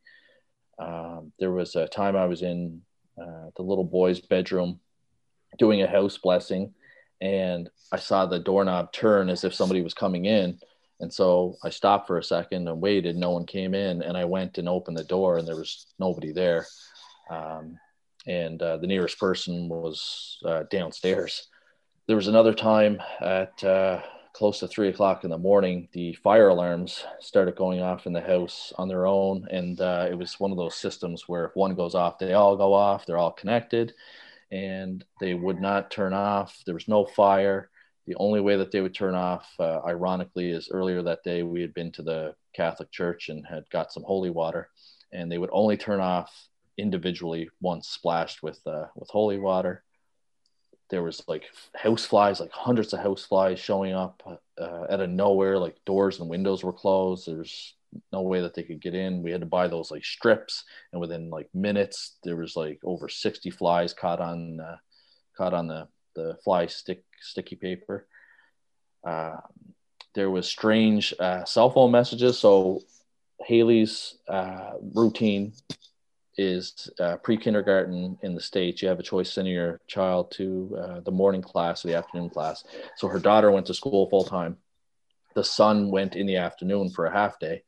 Um, 0.79 1.33
there 1.39 1.51
was 1.51 1.77
a 1.77 1.89
time 1.89 2.17
I 2.17 2.27
was 2.27 2.43
in 2.43 2.83
uh, 3.21 3.51
the 3.57 3.63
little 3.63 3.85
boy's 3.85 4.21
bedroom 4.21 4.81
doing 5.59 5.83
a 5.83 5.87
house 5.87 6.19
blessing, 6.19 6.75
and 7.21 7.69
I 7.93 7.97
saw 7.97 8.27
the 8.27 8.39
doorknob 8.39 8.93
turn 8.93 9.29
as 9.29 9.45
if 9.45 9.55
somebody 9.55 9.83
was 9.83 9.95
coming 9.95 10.27
in. 10.27 10.59
And 11.01 11.13
so 11.13 11.57
I 11.63 11.71
stopped 11.71 12.07
for 12.07 12.19
a 12.19 12.25
second 12.25 12.67
and 12.69 12.81
waited. 12.81 13.17
No 13.17 13.31
one 13.31 13.47
came 13.47 13.75
in, 13.75 14.03
and 14.03 14.17
I 14.17 14.25
went 14.25 14.59
and 14.59 14.69
opened 14.69 14.97
the 14.97 15.05
door, 15.05 15.39
and 15.39 15.47
there 15.47 15.57
was 15.57 15.87
nobody 15.99 16.33
there. 16.33 16.67
Um, 17.31 17.79
and 18.27 18.61
uh, 18.61 18.77
the 18.79 18.87
nearest 18.87 19.19
person 19.19 19.69
was 19.69 20.39
uh, 20.45 20.65
downstairs. 20.71 21.49
There 22.07 22.17
was 22.17 22.29
another 22.29 22.55
time 22.55 23.01
at 23.21 23.63
uh, 23.63 24.01
close 24.39 24.61
to 24.61 24.69
three 24.69 24.89
o'clock 24.89 25.25
in 25.25 25.31
the 25.31 25.37
morning, 25.37 25.89
the 25.91 26.13
fire 26.23 26.47
alarms 26.47 27.05
started 27.19 27.57
going 27.57 27.83
off 27.83 28.07
in 28.07 28.13
the 28.13 28.21
house 28.21 28.73
on 28.79 28.87
their 28.87 29.05
own. 29.05 29.45
And 29.51 29.81
uh, 29.81 30.07
it 30.09 30.15
was 30.15 30.39
one 30.39 30.53
of 30.53 30.57
those 30.57 30.77
systems 30.77 31.25
where 31.27 31.47
if 31.47 31.57
one 31.57 31.75
goes 31.75 31.97
off, 31.97 32.21
they 32.21 32.35
all 32.35 32.57
go 32.57 32.73
off, 32.73 33.05
they're 33.05 33.19
all 33.19 33.33
connected, 33.33 33.95
and 34.53 35.05
they 35.21 35.35
would 35.35 35.61
not 35.61 35.91
turn 35.91 36.13
off. 36.13 36.63
There 36.65 36.75
was 36.75 36.87
no 36.87 37.05
fire. 37.05 37.69
The 38.07 38.15
only 38.15 38.41
way 38.41 38.55
that 38.55 38.71
they 38.71 38.81
would 38.81 38.95
turn 38.95 39.17
off, 39.17 39.53
uh, 39.59 39.81
ironically, 39.85 40.51
is 40.51 40.71
earlier 40.71 41.03
that 41.03 41.25
day 41.25 41.43
we 41.43 41.61
had 41.61 41.75
been 41.75 41.91
to 41.93 42.03
the 42.05 42.37
Catholic 42.55 42.93
Church 42.93 43.31
and 43.31 43.45
had 43.45 43.69
got 43.71 43.93
some 43.93 44.05
holy 44.05 44.31
water, 44.31 44.69
and 45.13 45.33
they 45.33 45.39
would 45.39 45.51
only 45.53 45.77
turn 45.77 45.99
off 45.99 46.33
individually 46.77 47.51
once 47.61 47.89
splashed 47.89 48.41
with 48.45 48.61
uh, 48.69 48.85
with 48.95 49.11
holy 49.11 49.41
water 49.41 49.83
there 50.91 51.03
was 51.03 51.23
like 51.29 51.45
house 51.75 52.05
flies, 52.05 52.41
like 52.41 52.53
hundreds 52.53 52.93
of 52.93 53.01
house 53.01 53.25
flies 53.25 53.59
showing 53.59 53.93
up 53.93 54.23
uh, 54.59 54.87
out 54.91 55.01
of 55.01 55.11
nowhere. 55.11 55.59
Like 55.59 55.77
doors 55.85 56.21
and 56.21 56.29
windows 56.29 56.65
were 56.65 56.73
closed. 56.73 57.27
There's 57.27 57.75
no 58.13 58.23
way 58.23 58.41
that 58.41 58.55
they 58.55 58.63
could 58.63 58.81
get 58.81 58.95
in. 58.95 59.23
We 59.23 59.31
had 59.31 59.41
to 59.41 59.47
buy 59.47 59.69
those 59.69 59.91
like 59.91 60.05
strips, 60.05 60.65
and 60.93 61.01
within 61.01 61.31
like 61.31 61.49
minutes, 61.55 62.17
there 62.25 62.37
was 62.37 62.57
like 62.57 62.81
over 62.85 63.09
60 63.09 63.51
flies 63.51 63.93
caught 63.93 64.21
on 64.21 64.61
uh, 64.61 64.77
caught 65.37 65.55
on 65.55 65.69
the 65.69 65.89
the 66.15 66.37
fly 66.43 66.67
stick 66.67 67.05
sticky 67.21 67.57
paper. 67.57 68.07
Uh, 69.07 69.37
there 70.15 70.31
was 70.31 70.49
strange 70.49 71.15
uh, 71.21 71.45
cell 71.45 71.71
phone 71.71 71.93
messages. 71.93 72.39
So 72.39 72.81
Haley's 73.41 74.17
uh, 74.27 74.73
routine 74.95 75.53
is 76.39 76.89
uh, 77.01 77.17
pre-kindergarten 77.17 78.17
in 78.23 78.35
the 78.35 78.41
states 78.41 78.81
you 78.81 78.89
have 78.89 79.01
a 79.01 79.03
choice 79.03 79.33
sending 79.33 79.53
your 79.53 79.81
child 79.89 80.31
to 80.31 80.79
uh, 80.81 81.01
the 81.01 81.11
morning 81.11 81.43
class 81.43 81.85
or 81.85 81.89
the 81.89 81.97
afternoon 81.97 82.31
class. 82.31 82.65
So 82.97 83.09
her 83.09 83.19
daughter 83.19 83.51
went 83.51 83.67
to 83.67 83.75
school 83.75 84.09
full 84.09 84.25
time 84.25 84.57
the 85.39 85.45
son 85.45 85.91
went 85.91 86.17
in 86.17 86.27
the 86.27 86.37
afternoon 86.37 86.91
for 86.91 87.07
a 87.07 87.13
half 87.13 87.39
day. 87.39 87.63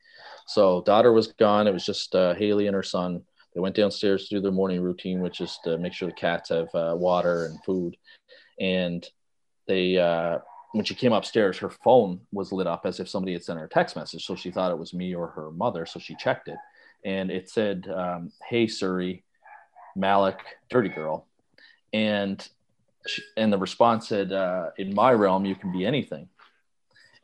So 0.46 0.82
daughter 0.82 1.12
was 1.12 1.28
gone. 1.28 1.68
It 1.68 1.72
was 1.72 1.86
just 1.86 2.14
uh, 2.16 2.34
haley 2.34 2.66
and 2.66 2.74
her 2.74 2.82
son. 2.82 3.22
They 3.54 3.60
went 3.60 3.76
downstairs 3.76 4.28
to 4.28 4.34
do 4.34 4.40
their 4.40 4.52
morning 4.52 4.80
routine 4.80 5.20
which 5.20 5.40
is 5.40 5.58
to 5.64 5.78
make 5.78 5.92
sure 5.92 6.08
the 6.08 6.14
cats 6.14 6.48
have 6.48 6.74
uh, 6.74 6.94
water 6.96 7.46
and 7.46 7.62
food. 7.64 7.96
And 8.58 9.06
they 9.68 9.98
uh, 9.98 10.38
when 10.72 10.84
she 10.84 10.94
came 10.94 11.12
upstairs 11.12 11.58
her 11.58 11.70
phone 11.70 12.20
was 12.32 12.52
lit 12.52 12.66
up 12.66 12.86
as 12.86 12.98
if 12.98 13.08
somebody 13.08 13.32
had 13.32 13.44
sent 13.44 13.58
her 13.58 13.66
a 13.66 13.68
text 13.68 13.94
message. 13.94 14.24
So 14.24 14.34
she 14.34 14.50
thought 14.50 14.72
it 14.72 14.78
was 14.78 14.92
me 14.92 15.14
or 15.14 15.28
her 15.28 15.50
mother. 15.52 15.86
So 15.86 16.00
she 16.00 16.16
checked 16.16 16.48
it 16.48 16.58
and 17.04 17.30
it 17.30 17.48
said, 17.50 17.88
um, 17.88 18.32
"Hey 18.48 18.66
Siri, 18.66 19.24
Malik, 19.96 20.38
dirty 20.68 20.88
girl," 20.88 21.26
and 21.92 22.46
she, 23.06 23.22
and 23.36 23.52
the 23.52 23.58
response 23.58 24.08
said, 24.08 24.32
uh, 24.32 24.70
"In 24.78 24.94
my 24.94 25.12
realm, 25.12 25.44
you 25.44 25.54
can 25.54 25.72
be 25.72 25.86
anything." 25.86 26.28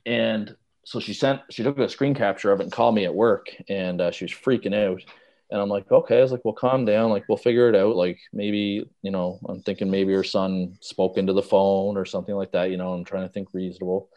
And 0.04 0.56
so 0.84 1.00
she 1.00 1.12
sent, 1.12 1.42
she 1.50 1.64
took 1.64 1.78
a 1.78 1.88
screen 1.88 2.14
capture 2.14 2.52
of 2.52 2.60
it 2.60 2.64
and 2.64 2.72
called 2.72 2.94
me 2.94 3.04
at 3.04 3.14
work, 3.14 3.48
and 3.68 4.00
uh, 4.00 4.10
she 4.12 4.24
was 4.24 4.32
freaking 4.32 4.74
out. 4.74 5.02
And 5.50 5.60
I'm 5.60 5.68
like, 5.68 5.90
okay. 5.90 6.18
I 6.18 6.22
was 6.22 6.32
like, 6.32 6.44
well, 6.44 6.54
calm 6.54 6.84
down. 6.84 7.10
Like, 7.10 7.24
we'll 7.28 7.38
figure 7.38 7.68
it 7.68 7.76
out. 7.76 7.94
Like, 7.94 8.18
maybe, 8.32 8.88
you 9.02 9.10
know, 9.12 9.38
I'm 9.48 9.60
thinking 9.62 9.90
maybe 9.90 10.12
her 10.12 10.24
son 10.24 10.76
spoke 10.80 11.18
into 11.18 11.32
the 11.32 11.42
phone 11.42 11.96
or 11.96 12.04
something 12.04 12.34
like 12.34 12.50
that. 12.52 12.70
You 12.70 12.76
know, 12.76 12.92
I'm 12.92 13.04
trying 13.04 13.26
to 13.26 13.32
think 13.32 13.48
reasonable 13.52 14.08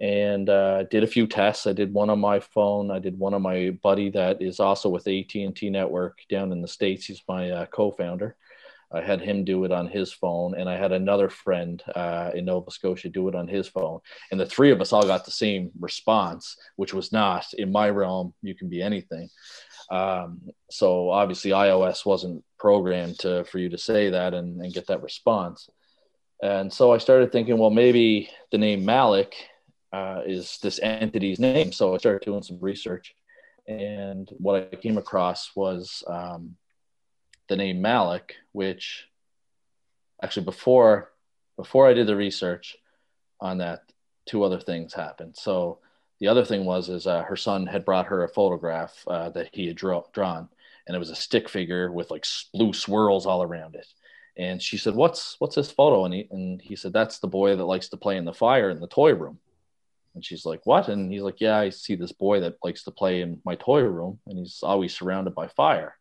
and 0.00 0.48
uh, 0.48 0.84
did 0.84 1.02
a 1.02 1.08
few 1.08 1.26
tests. 1.26 1.66
I 1.66 1.72
did 1.72 1.92
one 1.92 2.10
on 2.10 2.20
my 2.20 2.40
phone. 2.40 2.90
I 2.90 2.98
did 2.98 3.18
one 3.18 3.34
on 3.34 3.42
my 3.42 3.70
buddy 3.82 4.10
that 4.10 4.40
is 4.40 4.60
also 4.60 4.88
with 4.88 5.08
AT&T 5.08 5.70
Network 5.70 6.18
down 6.30 6.52
in 6.52 6.62
the 6.62 6.68
States. 6.68 7.06
He's 7.06 7.22
my 7.28 7.50
uh, 7.50 7.66
co-founder. 7.66 8.36
I 8.90 9.02
had 9.02 9.20
him 9.20 9.44
do 9.44 9.64
it 9.64 9.72
on 9.72 9.86
his 9.86 10.12
phone, 10.12 10.54
and 10.54 10.68
I 10.68 10.76
had 10.76 10.92
another 10.92 11.28
friend 11.28 11.82
uh, 11.94 12.30
in 12.34 12.46
Nova 12.46 12.70
Scotia 12.70 13.10
do 13.10 13.28
it 13.28 13.34
on 13.34 13.46
his 13.46 13.68
phone. 13.68 14.00
And 14.30 14.40
the 14.40 14.46
three 14.46 14.70
of 14.70 14.80
us 14.80 14.94
all 14.94 15.02
got 15.02 15.26
the 15.26 15.30
same 15.30 15.70
response, 15.78 16.56
which 16.76 16.94
was 16.94 17.12
not 17.12 17.52
in 17.52 17.70
my 17.70 17.90
realm. 17.90 18.32
You 18.40 18.54
can 18.54 18.70
be 18.70 18.80
anything. 18.80 19.28
Um, 19.90 20.40
so 20.70 21.10
obviously, 21.10 21.50
iOS 21.50 22.06
wasn't 22.06 22.44
programmed 22.58 23.18
to 23.20 23.44
for 23.44 23.58
you 23.58 23.68
to 23.70 23.78
say 23.78 24.10
that 24.10 24.32
and, 24.32 24.60
and 24.62 24.72
get 24.72 24.86
that 24.86 25.02
response. 25.02 25.68
And 26.42 26.72
so 26.72 26.92
I 26.92 26.98
started 26.98 27.30
thinking, 27.30 27.58
well, 27.58 27.70
maybe 27.70 28.30
the 28.52 28.58
name 28.58 28.84
Malik 28.84 29.34
uh, 29.92 30.22
is 30.26 30.58
this 30.62 30.78
entity's 30.80 31.38
name. 31.38 31.72
So 31.72 31.94
I 31.94 31.98
started 31.98 32.24
doing 32.24 32.42
some 32.42 32.58
research, 32.60 33.14
and 33.66 34.28
what 34.38 34.68
I 34.72 34.76
came 34.76 34.98
across 34.98 35.54
was 35.54 36.02
um, 36.06 36.56
the 37.48 37.56
name 37.56 37.80
Malik, 37.80 38.34
which 38.52 39.08
actually 40.22 40.44
before 40.44 41.10
before 41.56 41.88
I 41.88 41.94
did 41.94 42.06
the 42.06 42.16
research 42.16 42.76
on 43.40 43.58
that, 43.58 43.82
two 44.26 44.44
other 44.44 44.60
things 44.60 44.94
happened. 44.94 45.36
So 45.36 45.78
the 46.20 46.28
other 46.28 46.44
thing 46.44 46.64
was 46.64 46.88
is 46.88 47.06
uh, 47.06 47.22
her 47.22 47.36
son 47.36 47.66
had 47.66 47.84
brought 47.84 48.06
her 48.06 48.24
a 48.24 48.28
photograph 48.28 49.04
uh, 49.06 49.30
that 49.30 49.48
he 49.52 49.66
had 49.66 49.76
draw, 49.76 50.04
drawn, 50.12 50.48
and 50.86 50.94
it 50.94 50.98
was 50.98 51.10
a 51.10 51.16
stick 51.16 51.48
figure 51.48 51.90
with 51.92 52.10
like 52.10 52.24
blue 52.52 52.72
swirls 52.72 53.26
all 53.26 53.42
around 53.42 53.74
it. 53.74 53.86
And 54.36 54.62
she 54.62 54.76
said, 54.78 54.94
"What's 54.94 55.36
what's 55.40 55.56
this 55.56 55.70
photo?" 55.70 56.04
And 56.04 56.14
he 56.14 56.28
and 56.30 56.62
he 56.62 56.76
said, 56.76 56.92
"That's 56.92 57.18
the 57.18 57.28
boy 57.28 57.56
that 57.56 57.64
likes 57.64 57.88
to 57.88 57.96
play 57.96 58.16
in 58.16 58.24
the 58.24 58.32
fire 58.32 58.70
in 58.70 58.80
the 58.80 58.86
toy 58.86 59.14
room." 59.14 59.38
And 60.18 60.24
she's 60.24 60.44
like, 60.44 60.66
What? 60.66 60.88
And 60.88 61.12
he's 61.12 61.22
like, 61.22 61.40
Yeah, 61.40 61.56
I 61.56 61.70
see 61.70 61.94
this 61.94 62.10
boy 62.10 62.40
that 62.40 62.56
likes 62.64 62.82
to 62.82 62.90
play 62.90 63.20
in 63.20 63.40
my 63.44 63.54
toy 63.54 63.82
room 63.82 64.18
and 64.26 64.36
he's 64.36 64.64
always 64.64 64.92
surrounded 64.92 65.32
by 65.32 65.46
fire. 65.46 65.94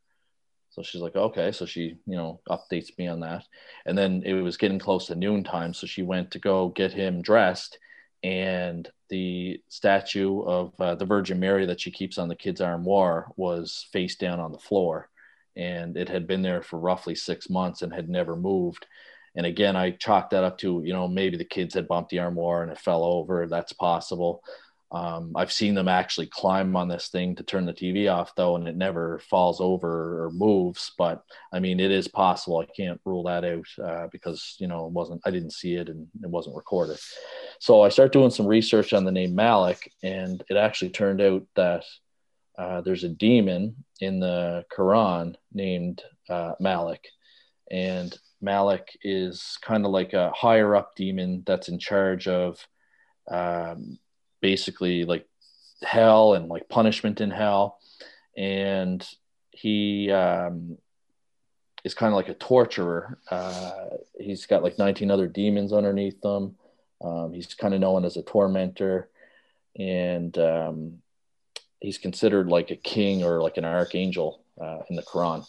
So 0.71 0.81
she's 0.81 1.01
like, 1.01 1.15
Okay. 1.15 1.51
So 1.51 1.67
she, 1.67 1.97
you 2.07 2.15
know, 2.15 2.41
updates 2.49 2.97
me 2.97 3.05
on 3.05 3.19
that. 3.19 3.43
And 3.85 3.95
then 3.95 4.23
it 4.25 4.33
was 4.33 4.57
getting 4.57 4.79
close 4.79 5.05
to 5.05 5.15
noontime. 5.15 5.75
So 5.75 5.85
she 5.85 6.01
went 6.01 6.31
to 6.31 6.39
go 6.39 6.69
get 6.69 6.91
him 6.91 7.21
dressed. 7.21 7.77
And 8.23 8.89
the 9.09 9.61
statue 9.69 10.41
of 10.41 10.73
uh, 10.81 10.95
the 10.95 11.05
Virgin 11.05 11.39
Mary 11.39 11.67
that 11.67 11.79
she 11.79 11.91
keeps 11.91 12.17
on 12.17 12.27
the 12.27 12.35
kid's 12.35 12.59
armoire 12.59 13.31
was 13.35 13.85
face 13.91 14.15
down 14.15 14.39
on 14.39 14.51
the 14.51 14.57
floor. 14.57 15.09
And 15.55 15.95
it 15.95 16.09
had 16.09 16.25
been 16.25 16.41
there 16.41 16.63
for 16.63 16.79
roughly 16.79 17.13
six 17.13 17.51
months 17.51 17.83
and 17.83 17.93
had 17.93 18.09
never 18.09 18.35
moved 18.35 18.87
And 19.37 19.45
again, 19.45 19.75
I 19.75 19.91
chalked 19.91 20.31
that 20.31 20.43
up 20.43 20.57
to, 20.59 20.81
you 20.83 20.93
know, 20.93 21.07
maybe 21.07 21.37
the 21.37 21.45
kids 21.45 21.75
had 21.75 21.87
bumped 21.87 22.09
the 22.09 22.19
armoire 22.19 22.63
and 22.63 22.71
it 22.71 22.79
fell 22.79 23.03
over. 23.03 23.47
That's 23.47 23.71
possible. 23.71 24.43
Um, 24.91 25.33
I've 25.35 25.51
seen 25.51 25.75
them 25.75 25.87
actually 25.89 26.27
climb 26.27 26.75
on 26.75 26.87
this 26.87 27.09
thing 27.09 27.35
to 27.35 27.43
turn 27.43 27.65
the 27.65 27.73
TV 27.73 28.11
off, 28.11 28.33
though, 28.35 28.55
and 28.55 28.67
it 28.67 28.75
never 28.77 29.19
falls 29.19 29.59
over 29.59 30.23
or 30.23 30.31
moves. 30.31 30.91
But 30.97 31.23
I 31.51 31.59
mean, 31.59 31.79
it 31.79 31.91
is 31.91 32.07
possible. 32.07 32.59
I 32.59 32.65
can't 32.65 32.99
rule 33.03 33.23
that 33.23 33.43
out 33.43 33.85
uh, 33.85 34.07
because 34.11 34.55
you 34.59 34.67
know 34.67 34.87
it 34.87 34.93
wasn't. 34.93 35.21
I 35.25 35.31
didn't 35.31 35.51
see 35.51 35.75
it 35.75 35.89
and 35.89 36.07
it 36.23 36.29
wasn't 36.29 36.55
recorded. 36.55 36.99
So 37.59 37.81
I 37.81 37.89
start 37.89 38.13
doing 38.13 38.31
some 38.31 38.47
research 38.47 38.93
on 38.93 39.03
the 39.03 39.11
name 39.11 39.35
Malik, 39.35 39.91
and 40.03 40.41
it 40.49 40.55
actually 40.55 40.91
turned 40.91 41.21
out 41.21 41.45
that 41.55 41.83
uh, 42.57 42.79
there's 42.81 43.03
a 43.03 43.09
demon 43.09 43.83
in 43.99 44.21
the 44.21 44.63
Quran 44.75 45.35
named 45.51 46.01
uh, 46.29 46.53
Malik, 46.61 47.09
and 47.69 48.17
Malik 48.41 48.97
is 49.03 49.57
kind 49.61 49.85
of 49.85 49.91
like 49.91 50.13
a 50.13 50.31
higher 50.31 50.75
up 50.75 50.95
demon 50.95 51.43
that's 51.45 51.69
in 51.69 51.79
charge 51.79 52.27
of 52.27 52.65
um, 53.29 53.99
basically 54.41 55.03
like 55.05 55.27
hell 55.83 56.33
and 56.33 56.47
like 56.47 56.69
punishment 56.69 57.21
in 57.21 57.31
hell. 57.31 57.79
And 58.35 59.07
he 59.51 60.11
um, 60.11 60.77
is 61.83 61.93
kind 61.93 62.13
of 62.13 62.17
like 62.17 62.29
a 62.29 62.35
torturer. 62.35 63.17
Uh, 63.29 63.87
he's 64.19 64.45
got 64.45 64.63
like 64.63 64.77
19 64.77 65.09
other 65.09 65.27
demons 65.27 65.73
underneath 65.73 66.21
them. 66.21 66.55
Um, 67.01 67.33
he's 67.33 67.53
kind 67.53 67.73
of 67.73 67.79
known 67.79 68.05
as 68.05 68.17
a 68.17 68.23
tormentor. 68.23 69.09
And 69.77 70.37
um, 70.37 71.01
he's 71.79 71.97
considered 71.97 72.47
like 72.47 72.71
a 72.71 72.75
king 72.75 73.23
or 73.23 73.41
like 73.41 73.57
an 73.57 73.65
archangel 73.65 74.41
uh, 74.61 74.79
in 74.89 74.95
the 74.95 75.03
Quran. 75.03 75.47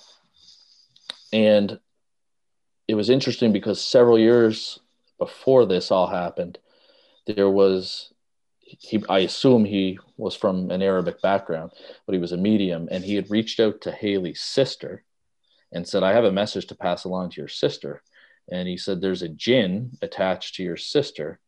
And 1.32 1.78
it 2.88 2.94
was 2.94 3.10
interesting 3.10 3.52
because 3.52 3.80
several 3.80 4.18
years 4.18 4.80
before 5.18 5.66
this 5.66 5.90
all 5.90 6.06
happened, 6.06 6.58
there 7.26 7.50
was 7.50 8.12
he 8.60 9.02
I 9.08 9.20
assume 9.20 9.64
he 9.64 9.98
was 10.16 10.34
from 10.34 10.70
an 10.70 10.82
Arabic 10.82 11.22
background, 11.22 11.72
but 12.06 12.14
he 12.14 12.20
was 12.20 12.32
a 12.32 12.36
medium, 12.36 12.88
and 12.90 13.04
he 13.04 13.14
had 13.14 13.30
reached 13.30 13.60
out 13.60 13.80
to 13.82 13.92
Haley's 13.92 14.40
sister 14.40 15.04
and 15.72 15.86
said, 15.86 16.02
"I 16.02 16.12
have 16.12 16.24
a 16.24 16.32
message 16.32 16.66
to 16.68 16.74
pass 16.74 17.04
along 17.04 17.30
to 17.30 17.40
your 17.40 17.48
sister." 17.48 18.02
And 18.50 18.66
he 18.66 18.78
said, 18.78 19.00
"There's 19.00 19.22
a 19.22 19.28
jinn 19.28 19.92
attached 20.02 20.54
to 20.56 20.62
your 20.62 20.76
sister." 20.76 21.40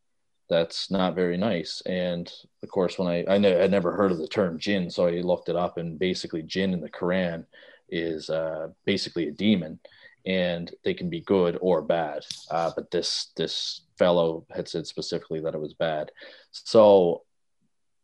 That's 0.49 0.91
not 0.91 1.15
very 1.15 1.37
nice. 1.37 1.81
And 1.85 2.31
of 2.61 2.69
course, 2.69 2.99
when 2.99 3.07
I 3.07 3.25
I 3.27 3.39
had 3.39 3.71
never 3.71 3.93
heard 3.93 4.11
of 4.11 4.19
the 4.19 4.27
term 4.27 4.59
jinn, 4.59 4.89
so 4.91 5.07
I 5.07 5.21
looked 5.21 5.49
it 5.49 5.55
up, 5.55 5.77
and 5.77 5.97
basically, 5.97 6.43
jinn 6.43 6.73
in 6.73 6.81
the 6.81 6.89
Quran 6.89 7.45
is 7.89 8.29
uh, 8.29 8.69
basically 8.85 9.27
a 9.27 9.31
demon 9.31 9.79
and 10.25 10.71
they 10.83 10.93
can 10.93 11.09
be 11.09 11.21
good 11.21 11.57
or 11.61 11.81
bad. 11.81 12.23
Uh, 12.49 12.71
but 12.75 12.91
this 12.91 13.31
this 13.35 13.81
fellow 13.97 14.45
had 14.53 14.67
said 14.67 14.87
specifically 14.87 15.41
that 15.41 15.55
it 15.55 15.61
was 15.61 15.73
bad. 15.73 16.11
So 16.51 17.23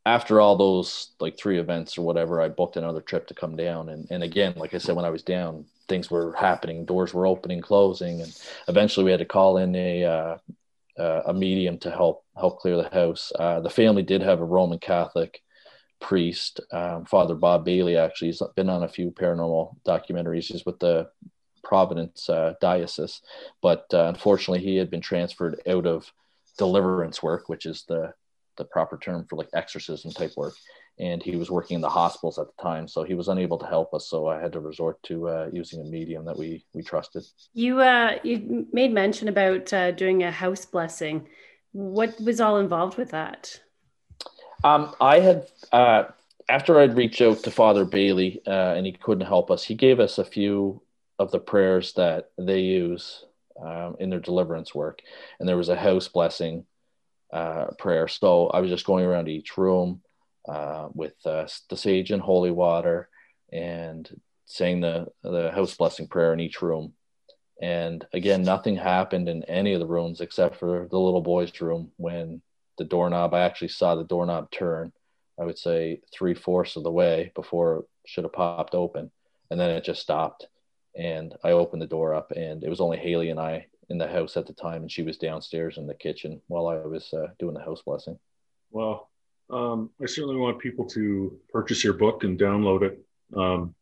after 0.05 0.39
all 0.39 0.55
those 0.55 1.11
like 1.19 1.37
three 1.37 1.59
events 1.59 1.97
or 1.97 2.03
whatever, 2.03 2.41
I 2.41 2.47
booked 2.47 2.77
another 2.77 3.01
trip 3.01 3.27
to 3.27 3.33
come 3.33 3.55
down. 3.55 3.89
And 3.89 4.07
and 4.09 4.23
again, 4.23 4.53
like 4.55 4.73
I 4.73 4.77
said, 4.77 4.95
when 4.95 5.05
I 5.05 5.09
was 5.09 5.23
down, 5.23 5.65
things 5.87 6.09
were 6.09 6.33
happening, 6.33 6.85
doors 6.85 7.13
were 7.13 7.27
opening, 7.27 7.61
closing, 7.61 8.21
and 8.21 8.41
eventually 8.67 9.03
we 9.03 9.11
had 9.11 9.19
to 9.19 9.25
call 9.25 9.57
in 9.57 9.75
a 9.75 10.03
uh, 10.03 10.37
uh, 10.97 11.21
a 11.27 11.33
medium 11.33 11.77
to 11.79 11.91
help 11.91 12.23
help 12.37 12.59
clear 12.59 12.77
the 12.77 12.89
house. 12.89 13.31
Uh, 13.37 13.59
the 13.59 13.69
family 13.69 14.03
did 14.03 14.21
have 14.21 14.39
a 14.39 14.45
Roman 14.45 14.79
Catholic 14.79 15.41
priest, 15.99 16.59
um, 16.71 17.05
Father 17.05 17.35
Bob 17.35 17.65
Bailey. 17.65 17.97
Actually, 17.97 18.29
he's 18.29 18.41
been 18.55 18.69
on 18.69 18.83
a 18.83 18.87
few 18.87 19.11
paranormal 19.11 19.75
documentaries. 19.85 20.45
He's 20.45 20.65
with 20.65 20.79
the 20.79 21.09
Providence 21.67 22.29
uh, 22.29 22.53
diocese, 22.61 23.21
but 23.61 23.85
uh, 23.93 24.05
unfortunately, 24.07 24.63
he 24.63 24.77
had 24.77 24.89
been 24.89 25.01
transferred 25.01 25.59
out 25.67 25.85
of 25.85 26.11
deliverance 26.57 27.21
work, 27.21 27.49
which 27.49 27.65
is 27.65 27.83
the 27.87 28.13
the 28.55 28.65
proper 28.65 28.97
term 28.97 29.25
for 29.29 29.35
like 29.35 29.49
exorcism 29.53 30.11
type 30.11 30.31
work, 30.37 30.53
and 30.97 31.21
he 31.21 31.35
was 31.35 31.51
working 31.51 31.75
in 31.75 31.81
the 31.81 31.89
hospitals 31.89 32.39
at 32.39 32.47
the 32.47 32.63
time, 32.63 32.87
so 32.87 33.03
he 33.03 33.13
was 33.13 33.27
unable 33.27 33.57
to 33.57 33.67
help 33.67 33.93
us. 33.93 34.09
So 34.09 34.27
I 34.27 34.39
had 34.41 34.53
to 34.53 34.59
resort 34.59 35.01
to 35.03 35.27
uh, 35.27 35.49
using 35.51 35.81
a 35.81 35.83
medium 35.83 36.23
that 36.25 36.37
we 36.37 36.65
we 36.73 36.81
trusted. 36.81 37.23
You 37.53 37.81
uh, 37.81 38.17
you 38.23 38.65
made 38.71 38.93
mention 38.93 39.27
about 39.27 39.73
uh, 39.73 39.91
doing 39.91 40.23
a 40.23 40.31
house 40.31 40.65
blessing. 40.65 41.27
What 41.73 42.19
was 42.21 42.39
all 42.39 42.57
involved 42.57 42.97
with 42.97 43.11
that? 43.11 43.59
Um, 44.63 44.95
I 45.01 45.19
had 45.19 45.47
uh, 45.71 46.05
after 46.49 46.79
I'd 46.79 46.95
reached 46.95 47.21
out 47.21 47.43
to 47.43 47.51
Father 47.51 47.85
Bailey 47.85 48.41
uh, 48.47 48.73
and 48.75 48.85
he 48.85 48.93
couldn't 48.93 49.27
help 49.27 49.51
us, 49.51 49.63
he 49.63 49.75
gave 49.75 49.99
us 49.99 50.17
a 50.17 50.25
few 50.25 50.81
of 51.19 51.31
the 51.31 51.39
prayers 51.39 51.93
that 51.93 52.29
they 52.37 52.59
use 52.59 53.25
um, 53.61 53.95
in 53.99 54.09
their 54.09 54.19
deliverance 54.19 54.73
work. 54.73 55.01
And 55.39 55.47
there 55.47 55.57
was 55.57 55.69
a 55.69 55.75
house 55.75 56.07
blessing 56.07 56.65
uh, 57.33 57.67
prayer. 57.77 58.07
So 58.07 58.47
I 58.47 58.59
was 58.59 58.69
just 58.69 58.85
going 58.85 59.05
around 59.05 59.27
each 59.27 59.57
room 59.57 60.01
uh, 60.47 60.89
with 60.93 61.15
uh, 61.25 61.47
the 61.69 61.77
sage 61.77 62.11
and 62.11 62.21
holy 62.21 62.51
water 62.51 63.09
and 63.51 64.09
saying 64.45 64.81
the, 64.81 65.07
the 65.23 65.51
house 65.51 65.75
blessing 65.75 66.07
prayer 66.07 66.33
in 66.33 66.39
each 66.39 66.61
room. 66.61 66.93
And 67.61 68.05
again, 68.13 68.43
nothing 68.43 68.75
happened 68.75 69.27
in 69.27 69.43
any 69.45 69.73
of 69.73 69.79
the 69.79 69.87
rooms 69.87 70.21
except 70.21 70.57
for 70.57 70.87
the 70.89 70.99
little 70.99 71.21
boy's 71.21 71.59
room 71.59 71.91
when 71.97 72.41
the 72.77 72.83
doorknob, 72.83 73.33
I 73.33 73.41
actually 73.41 73.69
saw 73.69 73.95
the 73.95 74.03
doorknob 74.03 74.51
turn, 74.51 74.93
I 75.39 75.45
would 75.45 75.57
say 75.57 76.01
three 76.13 76.33
fourths 76.33 76.75
of 76.75 76.83
the 76.83 76.91
way 76.91 77.31
before 77.35 77.77
it 77.79 77.85
should 78.05 78.23
have 78.23 78.33
popped 78.33 78.75
open. 78.75 79.11
And 79.49 79.59
then 79.59 79.71
it 79.71 79.83
just 79.83 80.01
stopped 80.01 80.47
and 80.97 81.35
I 81.43 81.51
opened 81.51 81.81
the 81.81 81.87
door 81.87 82.13
up, 82.13 82.31
and 82.31 82.63
it 82.63 82.69
was 82.69 82.81
only 82.81 82.97
Haley 82.97 83.29
and 83.29 83.39
I 83.39 83.67
in 83.89 83.97
the 83.97 84.07
house 84.07 84.35
at 84.35 84.47
the 84.47 84.53
time, 84.53 84.81
and 84.81 84.91
she 84.91 85.03
was 85.03 85.17
downstairs 85.17 85.77
in 85.77 85.87
the 85.87 85.93
kitchen 85.93 86.41
while 86.47 86.67
I 86.67 86.77
was 86.77 87.13
uh, 87.13 87.27
doing 87.39 87.53
the 87.53 87.63
house 87.63 87.81
blessing. 87.83 88.17
Well, 88.71 89.09
um, 89.49 89.91
I 90.01 90.07
certainly 90.07 90.35
want 90.35 90.59
people 90.59 90.85
to 90.89 91.39
purchase 91.53 91.83
your 91.83 91.93
book 91.93 92.23
and 92.23 92.37
download 92.37 92.81
it. 92.81 92.99
Um, 93.35 93.75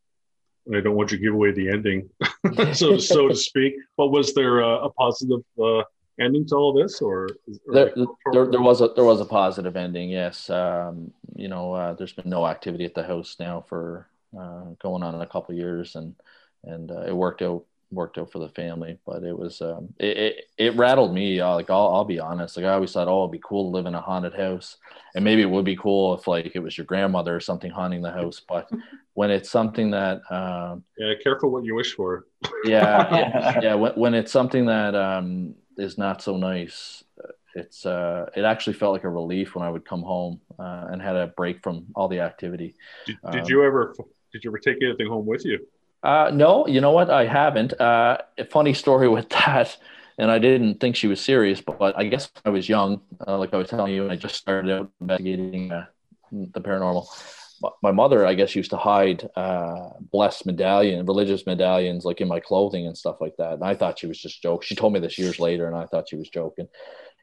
I 0.72 0.80
don't 0.80 0.94
want 0.94 1.10
you 1.10 1.18
to 1.18 1.22
give 1.22 1.34
away 1.34 1.52
the 1.52 1.70
ending, 1.70 2.08
so 2.74 2.98
so 2.98 3.28
to 3.28 3.34
speak. 3.34 3.74
But 3.96 4.08
was 4.08 4.34
there 4.34 4.60
a, 4.60 4.84
a 4.84 4.90
positive 4.90 5.40
uh, 5.60 5.82
ending 6.20 6.46
to 6.48 6.56
all 6.56 6.72
this, 6.72 7.00
or, 7.00 7.28
or 7.68 7.74
there, 7.74 7.94
there, 8.32 8.46
there, 8.46 8.60
was 8.60 8.80
a 8.80 8.88
there 8.94 9.04
was 9.04 9.20
a 9.20 9.24
positive 9.24 9.76
ending? 9.76 10.10
Yes. 10.10 10.50
Um, 10.50 11.12
you 11.34 11.48
know, 11.48 11.72
uh, 11.72 11.94
there's 11.94 12.12
been 12.12 12.28
no 12.28 12.46
activity 12.46 12.84
at 12.84 12.94
the 12.94 13.04
house 13.04 13.36
now 13.38 13.64
for 13.68 14.08
uh, 14.38 14.64
going 14.80 15.02
on 15.04 15.20
a 15.20 15.26
couple 15.26 15.54
years, 15.54 15.94
and 15.94 16.14
and 16.66 16.90
uh, 16.90 17.02
it 17.02 17.16
worked 17.16 17.42
out 17.42 17.64
worked 17.92 18.18
out 18.18 18.30
for 18.30 18.38
the 18.38 18.48
family. 18.50 18.98
But 19.06 19.22
it 19.22 19.36
was 19.36 19.62
um, 19.62 19.94
it, 19.98 20.16
it, 20.16 20.44
it 20.58 20.76
rattled 20.76 21.14
me. 21.14 21.40
Uh, 21.40 21.54
like 21.54 21.70
I'll, 21.70 21.88
I'll 21.94 22.04
be 22.04 22.18
honest. 22.18 22.56
Like 22.56 22.66
I 22.66 22.74
always 22.74 22.92
thought, 22.92 23.08
oh, 23.08 23.22
it'd 23.22 23.32
be 23.32 23.40
cool 23.42 23.64
to 23.64 23.76
live 23.76 23.86
in 23.86 23.94
a 23.94 24.00
haunted 24.00 24.34
house, 24.34 24.76
and 25.14 25.24
maybe 25.24 25.42
it 25.42 25.50
would 25.50 25.64
be 25.64 25.76
cool 25.76 26.14
if 26.14 26.26
like 26.26 26.52
it 26.54 26.60
was 26.60 26.76
your 26.76 26.84
grandmother 26.84 27.34
or 27.34 27.40
something 27.40 27.70
haunting 27.70 28.02
the 28.02 28.12
house. 28.12 28.40
But 28.46 28.70
when 29.14 29.30
it's 29.30 29.50
something 29.50 29.90
that 29.92 30.20
um, 30.30 30.84
yeah, 30.98 31.14
careful 31.22 31.50
what 31.50 31.64
you 31.64 31.74
wish 31.74 31.94
for. 31.94 32.26
yeah, 32.64 33.58
yeah. 33.62 33.74
When, 33.74 33.92
when 33.92 34.14
it's 34.14 34.32
something 34.32 34.66
that 34.66 34.94
um, 34.94 35.54
is 35.76 35.98
not 35.98 36.22
so 36.22 36.36
nice. 36.36 37.02
It's 37.54 37.86
uh, 37.86 38.28
it 38.36 38.44
actually 38.44 38.74
felt 38.74 38.92
like 38.92 39.04
a 39.04 39.08
relief 39.08 39.54
when 39.54 39.64
I 39.64 39.70
would 39.70 39.86
come 39.86 40.02
home 40.02 40.42
uh, 40.58 40.88
and 40.90 41.00
had 41.00 41.16
a 41.16 41.28
break 41.28 41.62
from 41.62 41.86
all 41.94 42.06
the 42.06 42.20
activity. 42.20 42.74
Did, 43.06 43.16
did 43.32 43.40
um, 43.44 43.48
you 43.48 43.64
ever 43.64 43.94
did 44.30 44.44
you 44.44 44.50
ever 44.50 44.58
take 44.58 44.76
anything 44.82 45.08
home 45.08 45.24
with 45.24 45.42
you? 45.46 45.66
Uh, 46.06 46.30
no, 46.32 46.68
you 46.68 46.80
know 46.80 46.92
what? 46.92 47.10
I 47.10 47.26
haven't. 47.26 47.78
Uh, 47.80 48.18
a 48.38 48.44
funny 48.44 48.74
story 48.74 49.08
with 49.16 49.28
that, 49.30 49.76
and 50.18 50.30
I 50.30 50.38
didn't 50.38 50.78
think 50.78 50.94
she 50.94 51.08
was 51.08 51.20
serious, 51.20 51.60
but 51.60 51.98
I 51.98 52.04
guess 52.04 52.30
I 52.44 52.50
was 52.50 52.68
young, 52.68 53.00
uh, 53.26 53.36
like 53.36 53.52
I 53.52 53.56
was 53.56 53.68
telling 53.68 53.92
you, 53.92 54.04
and 54.04 54.12
I 54.12 54.16
just 54.16 54.36
started 54.36 54.70
out 54.70 54.90
investigating 55.00 55.72
uh, 55.72 55.86
the 56.30 56.60
paranormal. 56.60 57.06
My 57.82 57.90
mother, 57.90 58.24
I 58.24 58.34
guess, 58.34 58.54
used 58.54 58.70
to 58.70 58.76
hide 58.76 59.28
uh, 59.34 59.88
blessed 60.12 60.46
medallion, 60.46 61.06
religious 61.06 61.44
medallions, 61.44 62.04
like 62.04 62.20
in 62.20 62.28
my 62.28 62.38
clothing 62.38 62.86
and 62.86 62.96
stuff 62.96 63.16
like 63.20 63.34
that. 63.38 63.54
And 63.54 63.64
I 63.64 63.74
thought 63.74 63.98
she 63.98 64.06
was 64.06 64.20
just 64.20 64.40
joking. 64.42 64.64
She 64.66 64.76
told 64.76 64.92
me 64.92 65.00
this 65.00 65.18
years 65.18 65.40
later, 65.40 65.66
and 65.66 65.74
I 65.74 65.86
thought 65.86 66.08
she 66.08 66.16
was 66.16 66.28
joking 66.28 66.68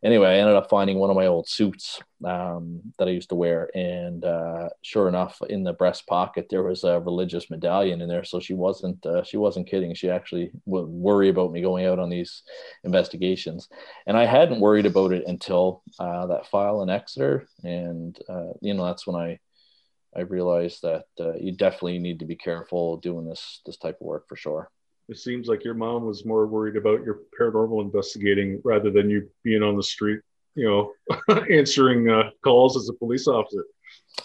anyway, 0.04 0.30
I 0.30 0.40
ended 0.40 0.56
up 0.56 0.70
finding 0.70 1.00
one 1.00 1.10
of 1.10 1.16
my 1.16 1.28
old 1.28 1.48
suits 1.48 2.02
um, 2.26 2.82
that 2.98 3.08
I 3.08 3.12
used 3.12 3.30
to 3.30 3.36
wear, 3.36 3.70
and 3.76 4.24
uh, 4.24 4.70
sure 4.82 5.08
enough, 5.08 5.42
in 5.50 5.64
the 5.64 5.74
breast 5.74 6.06
pocket 6.08 6.48
there 6.50 6.64
was 6.64 6.84
a 6.84 7.00
religious 7.00 7.50
medallion 7.50 8.02
in 8.02 8.10
there. 8.10 8.24
So 8.24 8.40
she 8.40 8.54
wasn't 8.54 9.06
uh, 9.06 9.24
she 9.24 9.38
wasn't 9.38 9.68
kidding. 9.68 9.94
She 9.94 10.10
actually 10.10 10.52
would 10.66 10.88
worry 10.88 11.30
about 11.30 11.52
me 11.52 11.62
going 11.62 11.86
out 11.86 12.00
on 12.00 12.10
these 12.10 12.44
investigations, 12.84 13.70
and 14.06 14.18
I 14.18 14.26
hadn't 14.26 14.62
worried 14.62 14.86
about 14.86 15.14
it 15.14 15.24
until 15.28 15.82
uh, 16.00 16.28
that 16.28 16.48
file 16.48 16.82
in 16.82 16.90
Exeter, 16.90 17.48
and 17.64 18.18
uh, 18.30 18.54
you 18.62 18.74
know 18.74 18.86
that's 18.86 19.08
when 19.08 19.16
I 19.16 19.40
I 20.16 20.22
realized 20.22 20.84
that 20.84 21.06
uh, 21.20 21.34
you 21.34 21.54
definitely 21.54 22.00
need 22.00 22.20
to 22.20 22.26
be 22.26 22.36
careful 22.36 22.98
doing 22.98 23.26
this 23.26 23.62
this 23.66 23.78
type 23.78 23.98
of 24.02 24.08
work 24.08 24.28
for 24.28 24.36
sure 24.36 24.70
it 25.10 25.18
seems 25.18 25.48
like 25.48 25.64
your 25.64 25.74
mom 25.74 26.06
was 26.06 26.26
more 26.26 26.48
worried 26.48 26.78
about 26.78 27.04
your 27.04 27.20
paranormal 27.40 27.82
investigating 27.82 28.62
rather 28.64 28.92
than 28.92 29.10
you 29.10 29.30
being 29.44 29.64
on 29.64 29.76
the 29.76 29.84
street, 29.84 30.22
you 30.56 30.68
know, 30.68 31.36
answering 31.50 32.10
uh, 32.10 32.30
calls 32.44 32.78
as 32.78 32.90
a 32.90 32.94
police 32.94 33.28
officer. 33.28 33.66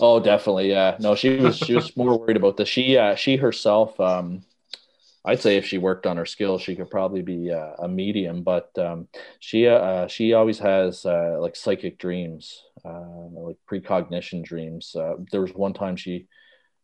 Oh, 0.00 0.20
definitely. 0.20 0.70
Yeah. 0.70 0.96
No, 1.00 1.14
she 1.14 1.36
was 1.36 1.56
she 1.56 1.74
was 1.74 1.96
more 1.96 2.18
worried 2.18 2.36
about 2.36 2.56
this. 2.56 2.68
She 2.68 2.96
uh, 2.96 3.14
she 3.14 3.36
herself 3.36 3.98
um, 3.98 4.42
I'd 5.28 5.42
say 5.42 5.58
if 5.58 5.66
she 5.66 5.76
worked 5.76 6.06
on 6.06 6.16
her 6.16 6.24
skills, 6.24 6.62
she 6.62 6.74
could 6.74 6.90
probably 6.90 7.20
be 7.20 7.52
uh, 7.52 7.72
a 7.80 7.86
medium. 7.88 8.42
But 8.42 8.70
um, 8.78 9.08
she 9.40 9.66
uh, 9.66 10.06
she 10.06 10.32
always 10.32 10.58
has 10.60 11.04
uh, 11.04 11.36
like 11.38 11.54
psychic 11.54 11.98
dreams, 11.98 12.62
uh, 12.82 13.28
like 13.32 13.56
precognition 13.66 14.42
dreams. 14.42 14.96
Uh, 14.96 15.16
there 15.30 15.42
was 15.42 15.52
one 15.52 15.74
time 15.74 15.96
she, 15.96 16.28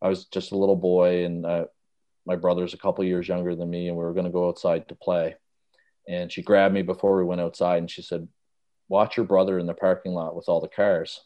I 0.03 0.09
was 0.09 0.27
just 0.27 0.53
a 0.53 0.59
little 0.59 0.77
boy, 0.77 1.25
and 1.25 1.47
uh, 1.47 1.65
my 2.27 2.37
brother's 2.37 2.75
a 2.75 2.79
couple 2.79 3.05
years 3.05 3.29
younger 3.29 3.55
than 3.55 3.71
me, 3.71 3.89
and 3.89 3.97
we 3.97 4.05
were 4.05 4.15
going 4.15 4.27
to 4.27 4.33
go 4.33 4.49
outside 4.49 4.89
to 4.89 4.95
play. 4.95 5.37
And 6.09 6.31
she 6.31 6.43
grabbed 6.43 6.75
me 6.75 6.83
before 6.83 7.17
we 7.17 7.25
went 7.25 7.41
outside, 7.41 7.79
and 7.79 7.91
she 7.91 8.03
said, 8.03 8.29
"Watch 8.89 9.17
your 9.17 9.27
brother 9.27 9.59
in 9.59 9.67
the 9.67 9.75
parking 9.75 10.13
lot 10.13 10.37
with 10.37 10.49
all 10.49 10.61
the 10.61 10.69
cars." 10.69 11.21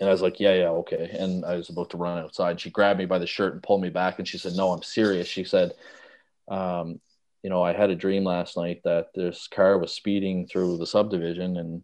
And 0.00 0.08
I 0.08 0.12
was 0.12 0.22
like, 0.22 0.40
yeah, 0.40 0.54
yeah, 0.54 0.70
okay. 0.70 1.16
And 1.18 1.44
I 1.44 1.56
was 1.56 1.68
about 1.68 1.90
to 1.90 1.96
run 1.96 2.18
outside. 2.18 2.60
She 2.60 2.70
grabbed 2.70 2.98
me 2.98 3.06
by 3.06 3.18
the 3.18 3.26
shirt 3.26 3.52
and 3.52 3.62
pulled 3.62 3.80
me 3.80 3.90
back. 3.90 4.18
And 4.18 4.26
she 4.26 4.38
said, 4.38 4.54
no, 4.54 4.72
I'm 4.72 4.82
serious. 4.82 5.28
She 5.28 5.44
said, 5.44 5.72
um, 6.48 7.00
you 7.42 7.50
know, 7.50 7.62
I 7.62 7.72
had 7.72 7.90
a 7.90 7.96
dream 7.96 8.24
last 8.24 8.56
night 8.56 8.80
that 8.84 9.08
this 9.14 9.46
car 9.46 9.78
was 9.78 9.92
speeding 9.92 10.46
through 10.46 10.78
the 10.78 10.86
subdivision 10.86 11.58
and 11.58 11.82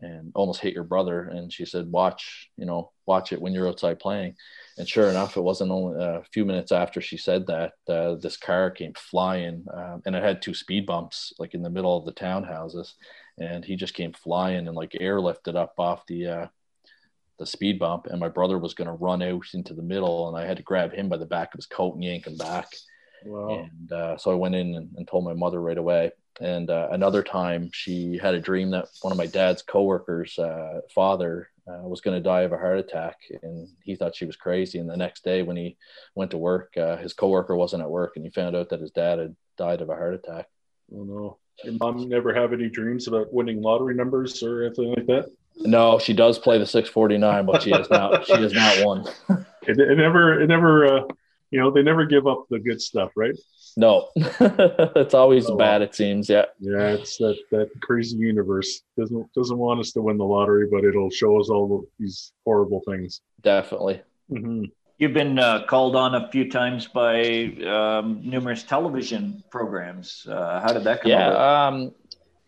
and 0.00 0.32
almost 0.34 0.60
hit 0.60 0.74
your 0.74 0.84
brother. 0.84 1.28
And 1.28 1.52
she 1.52 1.64
said, 1.64 1.90
watch, 1.90 2.50
you 2.56 2.66
know, 2.66 2.90
watch 3.06 3.32
it 3.32 3.40
when 3.40 3.52
you're 3.52 3.68
outside 3.68 3.98
playing. 3.98 4.34
And 4.76 4.88
sure 4.88 5.08
enough, 5.08 5.36
it 5.36 5.42
wasn't 5.42 5.70
only 5.70 6.02
a 6.02 6.22
few 6.32 6.44
minutes 6.44 6.72
after 6.72 7.00
she 7.00 7.16
said 7.16 7.46
that 7.46 7.72
uh, 7.88 8.16
this 8.16 8.36
car 8.36 8.70
came 8.70 8.92
flying, 8.94 9.64
um, 9.72 10.02
and 10.04 10.16
it 10.16 10.22
had 10.22 10.42
two 10.42 10.54
speed 10.54 10.86
bumps 10.86 11.32
like 11.38 11.54
in 11.54 11.62
the 11.62 11.70
middle 11.70 11.96
of 11.96 12.04
the 12.04 12.12
townhouses, 12.12 12.94
and 13.38 13.64
he 13.64 13.76
just 13.76 13.94
came 13.94 14.12
flying 14.12 14.66
and 14.66 14.76
like 14.76 14.92
airlifted 15.00 15.54
up 15.54 15.74
off 15.78 16.04
the 16.06 16.26
uh, 16.26 16.46
the 17.38 17.46
speed 17.46 17.78
bump, 17.78 18.06
and 18.06 18.20
my 18.20 18.28
brother 18.28 18.58
was 18.58 18.74
going 18.74 18.86
to 18.86 18.94
run 18.94 19.22
out 19.22 19.46
into 19.54 19.74
the 19.74 19.82
middle, 19.82 20.28
and 20.28 20.36
I 20.36 20.46
had 20.46 20.56
to 20.56 20.62
grab 20.62 20.92
him 20.92 21.08
by 21.08 21.16
the 21.16 21.26
back 21.26 21.54
of 21.54 21.58
his 21.58 21.66
coat 21.66 21.94
and 21.94 22.04
yank 22.04 22.26
him 22.26 22.36
back. 22.36 22.68
Wow. 23.24 23.64
And 23.64 23.92
uh, 23.92 24.16
so 24.18 24.30
I 24.30 24.34
went 24.34 24.54
in 24.54 24.74
and, 24.74 24.90
and, 24.96 25.08
told 25.08 25.24
my 25.24 25.32
mother 25.32 25.60
right 25.60 25.78
away. 25.78 26.12
And 26.40 26.68
uh, 26.70 26.88
another 26.90 27.22
time, 27.22 27.70
she 27.72 28.18
had 28.18 28.34
a 28.34 28.40
dream 28.40 28.70
that 28.70 28.88
one 29.02 29.12
of 29.12 29.18
my 29.18 29.26
dad's 29.26 29.62
coworkers' 29.62 30.38
uh, 30.38 30.80
father 30.94 31.48
uh, 31.68 31.86
was 31.88 32.00
going 32.00 32.16
to 32.16 32.22
die 32.22 32.42
of 32.42 32.52
a 32.52 32.58
heart 32.58 32.78
attack, 32.78 33.16
and 33.42 33.68
he 33.82 33.94
thought 33.94 34.16
she 34.16 34.26
was 34.26 34.36
crazy. 34.36 34.78
And 34.78 34.90
the 34.90 34.96
next 34.96 35.24
day, 35.24 35.42
when 35.42 35.56
he 35.56 35.76
went 36.14 36.32
to 36.32 36.38
work, 36.38 36.76
uh, 36.76 36.96
his 36.96 37.12
coworker 37.12 37.56
wasn't 37.56 37.82
at 37.82 37.90
work, 37.90 38.16
and 38.16 38.24
he 38.24 38.30
found 38.30 38.56
out 38.56 38.68
that 38.70 38.80
his 38.80 38.90
dad 38.90 39.18
had 39.18 39.36
died 39.56 39.80
of 39.80 39.90
a 39.90 39.94
heart 39.94 40.14
attack. 40.14 40.48
Oh 40.94 41.04
no! 41.04 41.38
Your 41.62 41.74
mom 41.74 42.08
never 42.08 42.34
have 42.34 42.52
any 42.52 42.68
dreams 42.68 43.06
about 43.08 43.32
winning 43.32 43.62
lottery 43.62 43.94
numbers 43.94 44.42
or 44.42 44.64
anything 44.64 44.90
like 44.90 45.06
that? 45.06 45.30
No, 45.56 45.98
she 45.98 46.12
does 46.12 46.38
play 46.38 46.58
the 46.58 46.66
649, 46.66 47.46
but 47.46 47.62
she 47.62 47.70
has 47.70 47.88
not. 47.88 48.26
She 48.26 48.32
has 48.32 48.52
not 48.52 48.84
won. 48.84 49.06
it, 49.62 49.78
it 49.78 49.96
never. 49.96 50.40
It 50.42 50.48
never. 50.48 50.84
Uh, 50.86 51.04
you 51.50 51.60
know, 51.60 51.70
they 51.70 51.82
never 51.82 52.04
give 52.04 52.26
up 52.26 52.46
the 52.50 52.58
good 52.58 52.82
stuff, 52.82 53.12
right? 53.14 53.38
No, 53.76 54.08
it's 54.16 55.14
always 55.14 55.46
oh, 55.48 55.56
bad. 55.56 55.82
It 55.82 55.94
seems. 55.94 56.28
Yeah. 56.28 56.44
Yeah, 56.60 56.88
it's 56.88 57.16
that 57.18 57.36
that 57.50 57.70
crazy 57.80 58.16
universe 58.16 58.82
doesn't 58.96 59.32
doesn't 59.34 59.58
want 59.58 59.80
us 59.80 59.92
to 59.92 60.02
win 60.02 60.16
the 60.16 60.24
lottery, 60.24 60.68
but 60.70 60.84
it'll 60.84 61.10
show 61.10 61.40
us 61.40 61.50
all 61.50 61.84
these 61.98 62.32
horrible 62.44 62.82
things. 62.86 63.20
Definitely. 63.42 64.02
Mm-hmm. 64.30 64.64
You've 64.98 65.12
been 65.12 65.38
uh, 65.38 65.64
called 65.66 65.96
on 65.96 66.14
a 66.14 66.30
few 66.30 66.48
times 66.48 66.86
by 66.86 67.46
um, 67.66 68.20
numerous 68.22 68.62
television 68.62 69.42
programs. 69.50 70.24
Uh, 70.28 70.60
how 70.60 70.72
did 70.72 70.84
that 70.84 71.02
come? 71.02 71.10
Yeah, 71.10 71.66
um, 71.66 71.92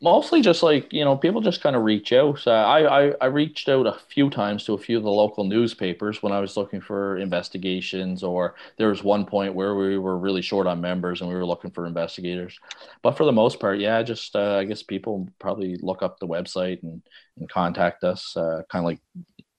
mostly 0.03 0.43
just 0.43 0.63
like 0.63 0.93
you 0.93 1.05
know 1.05 1.17
people 1.17 1.41
just 1.41 1.63
kind 1.63 1.75
of 1.75 1.83
reach 1.83 2.13
out. 2.13 2.47
Uh, 2.47 2.51
I, 2.51 3.07
I, 3.07 3.13
I 3.21 3.27
reached 3.27 3.69
out 3.69 3.87
a 3.87 3.99
few 4.09 4.29
times 4.31 4.65
to 4.65 4.75
a 4.75 4.79
few 4.79 4.97
of 4.99 5.03
the 5.05 5.11
local 5.11 5.45
newspapers 5.45 6.23
when 6.23 6.33
i 6.33 6.41
was 6.41 6.57
looking 6.57 6.81
for 6.81 7.17
investigations 7.19 8.23
or 8.23 8.55
there 8.77 8.89
was 8.89 9.03
one 9.03 9.25
point 9.25 9.55
where 9.55 9.75
we 9.75 9.99
were 9.99 10.19
really 10.19 10.43
short 10.43 10.67
on 10.67 10.81
members 10.81 11.21
and 11.21 11.31
we 11.31 11.37
were 11.37 11.47
looking 11.47 11.71
for 11.71 11.87
investigators. 11.87 12.59
But 13.03 13.17
for 13.17 13.25
the 13.25 13.33
most 13.33 13.59
part 13.61 13.79
yeah 13.79 14.03
just 14.03 14.37
uh, 14.37 14.57
i 14.57 14.65
guess 14.65 14.83
people 14.83 15.29
probably 15.39 15.77
look 15.81 16.03
up 16.03 16.19
the 16.19 16.29
website 16.29 16.83
and, 16.83 17.03
and 17.39 17.49
contact 17.49 18.05
us 18.05 18.37
uh, 18.37 18.63
kind 18.71 18.85
of 18.85 18.87
like 18.87 19.01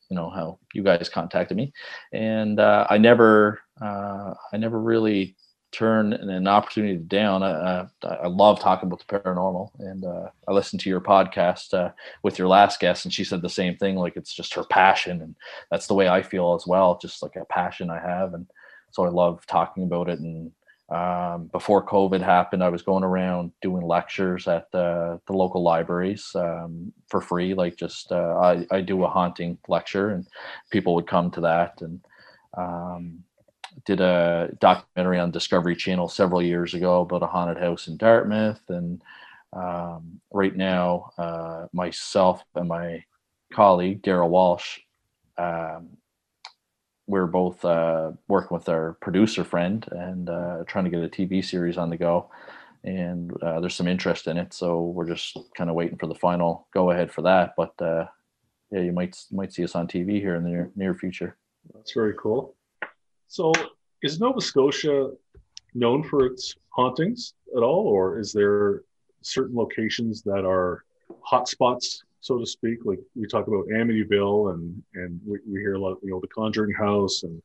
you 0.09 0.15
know 0.15 0.29
how 0.29 0.59
you 0.73 0.83
guys 0.83 1.09
contacted 1.09 1.57
me. 1.57 1.73
And 2.13 2.59
uh, 2.59 2.87
i 2.89 2.97
never 2.97 3.61
uh, 3.81 4.33
i 4.53 4.57
never 4.57 4.79
really 4.79 5.35
turn 5.71 6.13
an 6.13 6.47
opportunity 6.47 6.97
down. 6.97 7.43
I, 7.43 7.87
I, 8.03 8.07
I 8.07 8.27
love 8.27 8.59
talking 8.59 8.87
about 8.87 9.05
the 9.05 9.19
paranormal, 9.19 9.71
and 9.79 10.05
uh, 10.05 10.29
I 10.47 10.51
listened 10.51 10.81
to 10.81 10.89
your 10.89 11.01
podcast 11.01 11.73
uh, 11.73 11.91
with 12.23 12.39
your 12.39 12.47
last 12.47 12.79
guest, 12.79 13.05
and 13.05 13.13
she 13.13 13.23
said 13.23 13.41
the 13.41 13.49
same 13.49 13.75
thing. 13.75 13.95
Like 13.95 14.15
it's 14.15 14.33
just 14.33 14.53
her 14.53 14.63
passion, 14.63 15.21
and 15.21 15.35
that's 15.69 15.87
the 15.87 15.93
way 15.93 16.07
I 16.07 16.21
feel 16.21 16.55
as 16.55 16.65
well. 16.65 16.97
Just 17.01 17.21
like 17.21 17.35
a 17.35 17.45
passion 17.45 17.89
I 17.89 17.99
have, 17.99 18.33
and 18.33 18.47
so 18.91 19.03
I 19.05 19.09
love 19.09 19.45
talking 19.45 19.83
about 19.83 20.09
it. 20.09 20.19
And 20.19 20.51
um, 20.89 21.47
before 21.47 21.85
COVID 21.85 22.21
happened, 22.21 22.63
I 22.63 22.69
was 22.69 22.81
going 22.81 23.03
around 23.03 23.51
doing 23.61 23.85
lectures 23.85 24.47
at 24.47 24.71
the, 24.71 25.19
the 25.27 25.33
local 25.33 25.61
libraries 25.61 26.31
um, 26.35 26.93
for 27.09 27.19
free. 27.19 27.53
Like 27.53 27.75
just 27.75 28.11
uh, 28.11 28.37
I, 28.41 28.65
I 28.71 28.81
do 28.81 29.03
a 29.03 29.09
haunting 29.09 29.57
lecture, 29.67 30.11
and 30.11 30.25
people 30.69 30.95
would 30.95 31.07
come 31.07 31.29
to 31.31 31.41
that, 31.41 31.81
and 31.81 31.99
um, 32.57 33.23
did 33.85 34.01
a 34.01 34.49
documentary 34.59 35.19
on 35.19 35.31
Discovery 35.31 35.75
Channel 35.75 36.07
several 36.07 36.41
years 36.41 36.73
ago 36.73 37.01
about 37.01 37.23
a 37.23 37.27
haunted 37.27 37.57
house 37.57 37.87
in 37.87 37.97
Dartmouth, 37.97 38.61
and 38.69 39.01
um, 39.53 40.19
right 40.31 40.55
now, 40.55 41.11
uh, 41.17 41.67
myself 41.73 42.43
and 42.55 42.67
my 42.67 43.03
colleague 43.53 44.01
Daryl 44.01 44.29
Walsh, 44.29 44.79
um, 45.37 45.89
we're 47.07 47.27
both 47.27 47.63
uh, 47.63 48.11
working 48.27 48.55
with 48.55 48.67
our 48.67 48.97
producer 49.01 49.43
friend 49.43 49.87
and 49.91 50.29
uh, 50.29 50.63
trying 50.67 50.83
to 50.83 50.91
get 50.91 51.03
a 51.03 51.07
TV 51.07 51.43
series 51.43 51.77
on 51.77 51.89
the 51.89 51.97
go. 51.97 52.29
And 52.83 53.31
uh, 53.41 53.59
there's 53.59 53.75
some 53.75 53.87
interest 53.87 54.27
in 54.27 54.37
it, 54.37 54.53
so 54.53 54.81
we're 54.81 55.07
just 55.07 55.37
kind 55.55 55.69
of 55.69 55.75
waiting 55.75 55.97
for 55.97 56.07
the 56.07 56.15
final 56.15 56.67
go 56.73 56.91
ahead 56.91 57.11
for 57.11 57.21
that. 57.23 57.53
But 57.57 57.73
uh, 57.81 58.05
yeah, 58.71 58.81
you 58.81 58.91
might 58.91 59.17
might 59.31 59.53
see 59.53 59.63
us 59.63 59.75
on 59.75 59.87
TV 59.87 60.19
here 60.19 60.35
in 60.35 60.43
the 60.43 60.49
near, 60.49 60.71
near 60.75 60.93
future. 60.93 61.37
That's 61.73 61.93
very 61.93 62.13
cool. 62.19 62.56
So, 63.27 63.51
is 64.03 64.19
Nova 64.19 64.39
Scotia 64.39 65.11
known 65.73 66.03
for 66.03 66.25
its 66.25 66.55
hauntings 66.69 67.33
at 67.55 67.61
all, 67.61 67.87
or 67.87 68.19
is 68.19 68.31
there 68.31 68.83
certain 69.21 69.55
locations 69.55 70.21
that 70.23 70.45
are 70.45 70.85
hotspots, 71.29 72.03
so 72.21 72.39
to 72.39 72.45
speak? 72.45 72.79
Like 72.85 72.99
we 73.15 73.27
talk 73.27 73.47
about 73.47 73.67
Amityville, 73.67 74.53
and 74.53 74.81
and 74.95 75.19
we, 75.25 75.39
we 75.45 75.59
hear 75.59 75.75
a 75.75 75.79
lot, 75.79 75.97
you 76.01 76.11
know, 76.11 76.21
the 76.21 76.27
Conjuring 76.27 76.73
House, 76.73 77.23
and 77.23 77.41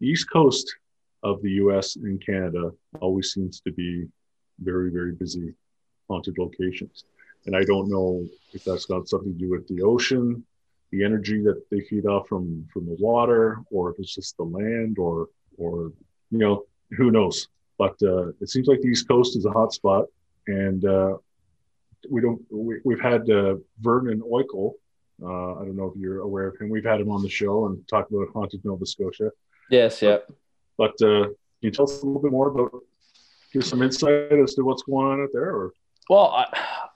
the 0.00 0.06
East 0.06 0.30
Coast 0.30 0.76
of 1.22 1.42
the 1.42 1.50
U.S. 1.62 1.96
and 1.96 2.24
Canada 2.24 2.70
always 3.00 3.32
seems 3.32 3.60
to 3.62 3.72
be 3.72 4.06
very, 4.60 4.90
very 4.90 5.12
busy 5.12 5.52
haunted 6.08 6.38
locations. 6.38 7.04
And 7.46 7.56
I 7.56 7.64
don't 7.64 7.88
know 7.88 8.24
if 8.52 8.64
that's 8.64 8.86
got 8.86 9.08
something 9.08 9.32
to 9.32 9.38
do 9.38 9.50
with 9.50 9.66
the 9.66 9.82
ocean 9.82 10.44
the 10.96 11.04
energy 11.04 11.42
that 11.42 11.62
they 11.70 11.80
feed 11.80 12.06
off 12.06 12.28
from 12.28 12.66
from 12.72 12.86
the 12.86 12.96
water, 12.98 13.58
or 13.70 13.90
if 13.90 13.98
it's 13.98 14.14
just 14.14 14.36
the 14.36 14.44
land, 14.44 14.98
or 14.98 15.28
or 15.58 15.92
you 16.30 16.38
know 16.38 16.64
who 16.96 17.10
knows. 17.10 17.48
But 17.78 17.96
uh, 18.02 18.28
it 18.40 18.48
seems 18.48 18.66
like 18.66 18.80
the 18.80 18.88
East 18.88 19.06
Coast 19.08 19.36
is 19.36 19.44
a 19.44 19.50
hot 19.50 19.72
spot, 19.72 20.06
and 20.46 20.84
uh, 20.84 21.16
we 22.10 22.20
don't. 22.20 22.40
We, 22.50 22.94
have 22.94 23.00
had 23.00 23.30
uh, 23.30 23.56
Vernon 23.80 24.22
Oickle. 24.22 24.72
Uh, 25.22 25.54
I 25.54 25.64
don't 25.64 25.76
know 25.76 25.92
if 25.94 26.00
you're 26.00 26.20
aware 26.20 26.48
of 26.48 26.58
him. 26.58 26.68
We've 26.68 26.84
had 26.84 27.00
him 27.00 27.10
on 27.10 27.22
the 27.22 27.28
show 27.28 27.66
and 27.66 27.86
talked 27.88 28.10
about 28.10 28.28
haunted 28.32 28.64
Nova 28.64 28.84
Scotia. 28.84 29.30
Yes, 29.70 30.02
yeah. 30.02 30.18
But, 30.76 30.98
but 30.98 31.06
uh, 31.06 31.24
can 31.24 31.34
you 31.62 31.70
tell 31.70 31.86
us 31.86 32.02
a 32.02 32.06
little 32.06 32.22
bit 32.22 32.32
more 32.32 32.48
about? 32.48 32.82
Give 33.52 33.64
some 33.64 33.80
insight 33.80 34.32
as 34.32 34.54
to 34.54 34.62
what's 34.62 34.82
going 34.82 35.06
on 35.06 35.22
out 35.22 35.30
there, 35.32 35.50
or 35.50 35.72
well, 36.08 36.28
I, 36.28 36.46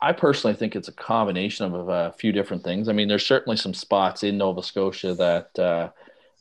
I 0.00 0.12
personally 0.12 0.56
think 0.56 0.76
it's 0.76 0.88
a 0.88 0.92
combination 0.92 1.74
of 1.74 1.88
a 1.88 2.12
few 2.18 2.32
different 2.32 2.64
things. 2.64 2.88
I 2.88 2.92
mean, 2.92 3.08
there's 3.08 3.26
certainly 3.26 3.56
some 3.56 3.74
spots 3.74 4.22
in 4.22 4.38
Nova 4.38 4.62
Scotia 4.62 5.14
that 5.14 5.58
uh, 5.58 5.90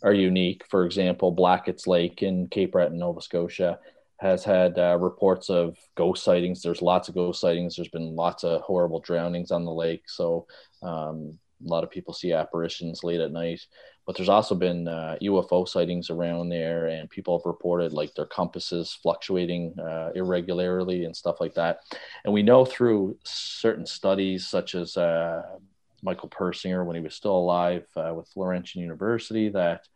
are 0.04 0.14
unique. 0.14 0.64
For 0.70 0.86
example, 0.86 1.32
Blackett's 1.32 1.88
Lake 1.88 2.22
in 2.22 2.48
Cape 2.48 2.72
Breton, 2.74 3.00
Nova 3.00 3.22
Scotia, 3.22 3.80
has 4.18 4.44
had 4.44 4.78
uh, 4.78 4.98
reports 5.00 5.50
of 5.50 5.78
ghost 5.96 6.24
sightings. 6.24 6.62
There's 6.62 6.82
lots 6.82 7.10
of 7.10 7.16
ghost 7.16 7.42
sightings. 7.42 7.76
There's 7.76 7.88
been 7.88 8.16
lots 8.16 8.44
of 8.44 8.62
horrible 8.62 9.00
drownings 9.00 9.52
on 9.52 9.66
the 9.66 9.72
lake. 9.72 10.04
So 10.08 10.46
um, 10.82 11.40
a 11.66 11.70
lot 11.70 11.84
of 11.84 11.91
people 11.91 12.14
see 12.14 12.34
apparitions 12.34 13.03
late 13.03 13.20
at 13.20 13.32
night 13.32 13.62
but 14.10 14.18
there's 14.18 14.28
also 14.28 14.55
been 14.55 14.88
uh, 14.88 15.18
UFO 15.22 15.68
sightings 15.68 16.10
around 16.10 16.49
there, 16.49 16.88
and 16.88 17.07
people 17.12 17.38
have 17.38 17.45
reported 17.45 17.93
like 17.93 18.12
their 18.16 18.26
compasses 18.26 18.97
fluctuating 19.03 19.76
uh, 19.80 20.10
irregularly 20.16 21.05
and 21.05 21.16
stuff 21.16 21.39
like 21.39 21.53
that. 21.53 21.82
And 22.26 22.34
we 22.34 22.41
know 22.41 22.66
through 22.66 23.20
certain 23.24 23.86
studies, 23.86 24.47
such 24.47 24.74
as 24.74 24.97
uh, 24.97 25.43
Michael 26.01 26.28
Persinger 26.28 26.84
when 26.88 26.95
he 26.95 27.03
was 27.03 27.14
still 27.14 27.36
alive 27.36 27.86
uh, 27.95 28.12
with 28.16 28.28
Laurentian 28.36 28.82
University, 28.82 29.49
that 29.49 29.88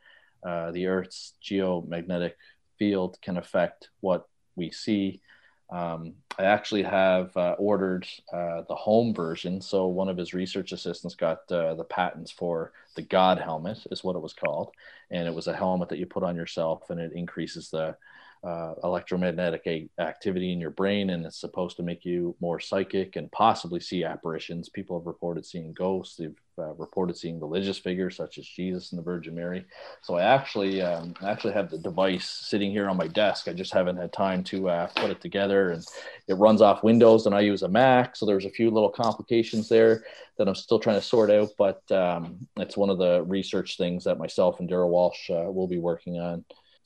uh, 0.48 0.70
the 0.70 0.86
Earth's 0.86 1.34
geomagnetic 1.44 2.34
field 2.78 3.18
can 3.20 3.38
affect 3.38 3.90
what 4.02 4.28
we 4.56 4.70
see 4.70 5.22
um, 5.70 6.14
I 6.38 6.44
actually 6.44 6.84
have 6.84 7.36
uh, 7.38 7.56
ordered 7.58 8.08
uh, 8.32 8.62
the 8.68 8.76
home 8.76 9.14
version. 9.14 9.62
So 9.62 9.88
one 9.88 10.10
of 10.10 10.18
his 10.18 10.34
research 10.34 10.72
assistants 10.72 11.16
got 11.16 11.52
uh, 11.52 11.76
the 11.76 11.84
patents 11.84 12.32
for 12.32 12.74
the 12.96 13.02
God 13.02 13.40
helmet, 13.40 13.80
is 13.92 14.04
what 14.04 14.16
it 14.16 14.22
was 14.22 14.34
called, 14.34 14.72
and 15.12 15.28
it 15.28 15.34
was 15.34 15.48
a 15.48 15.56
helmet 15.56 15.90
that 15.90 16.00
you 16.00 16.06
put 16.06 16.24
on 16.24 16.36
yourself, 16.36 16.90
and 16.90 17.00
it 17.00 17.14
increases 17.14 17.70
the 17.70 17.96
uh, 18.44 18.74
electromagnetic 18.84 19.90
activity 20.00 20.52
in 20.52 20.60
your 20.60 20.70
brain, 20.70 21.12
and 21.12 21.26
it's 21.26 21.40
supposed 21.40 21.78
to 21.78 21.84
make 21.84 22.04
you 22.04 22.36
more 22.42 22.60
psychic 22.60 23.16
and 23.16 23.32
possibly 23.32 23.80
see 23.80 24.04
apparitions. 24.04 24.68
People 24.68 25.00
have 25.00 25.08
reported 25.08 25.46
seeing 25.46 25.72
ghosts. 25.72 26.18
They've 26.18 26.36
uh, 26.60 26.74
reported 26.74 27.18
seeing 27.18 27.40
religious 27.40 27.78
figures 27.78 28.18
such 28.18 28.38
as 28.38 28.46
Jesus 28.46 28.92
and 28.92 29.00
the 29.00 29.04
Virgin 29.04 29.34
Mary. 29.34 29.66
So 30.02 30.18
I 30.18 30.24
actually, 30.24 30.82
um, 30.82 31.14
actually 31.26 31.54
have 31.54 31.72
the 31.72 31.78
device 31.78 32.30
sitting 32.30 32.70
here 32.70 32.90
on 32.90 32.98
my 32.98 33.08
desk. 33.08 33.48
I 33.48 33.54
just 33.54 33.74
haven't 33.74 33.98
had 33.98 34.12
time 34.12 34.44
to 34.46 34.70
uh, 34.70 34.88
put 34.88 35.10
it 35.10 35.22
together, 35.22 35.72
and 35.72 35.86
it 36.28 36.34
runs 36.34 36.62
off 36.62 36.84
Windows, 36.84 37.26
and 37.26 37.34
I 37.34 37.40
use 37.40 37.64
a 37.64 37.70
Mac. 37.70 38.18
So 38.18 38.26
there's 38.26 38.46
a 38.46 38.52
few 38.52 38.70
little 38.70 38.90
complications 38.90 39.70
there 39.70 40.04
that 40.38 40.50
I'm 40.50 40.56
still 40.56 40.80
trying 40.80 41.00
to 41.00 41.06
sort 41.06 41.32
out. 41.32 41.50
But 41.58 41.90
um, 41.92 42.46
it's 42.58 42.76
one 42.76 42.90
of 42.90 42.98
the 42.98 43.24
research 43.24 43.78
things 43.78 44.04
that 44.04 44.20
myself 44.20 44.60
and 44.60 44.70
Daryl 44.70 44.90
Walsh 44.90 45.30
uh, 45.30 45.50
will 45.50 45.68
be 45.68 45.80
working 45.80 46.20
on 46.20 46.44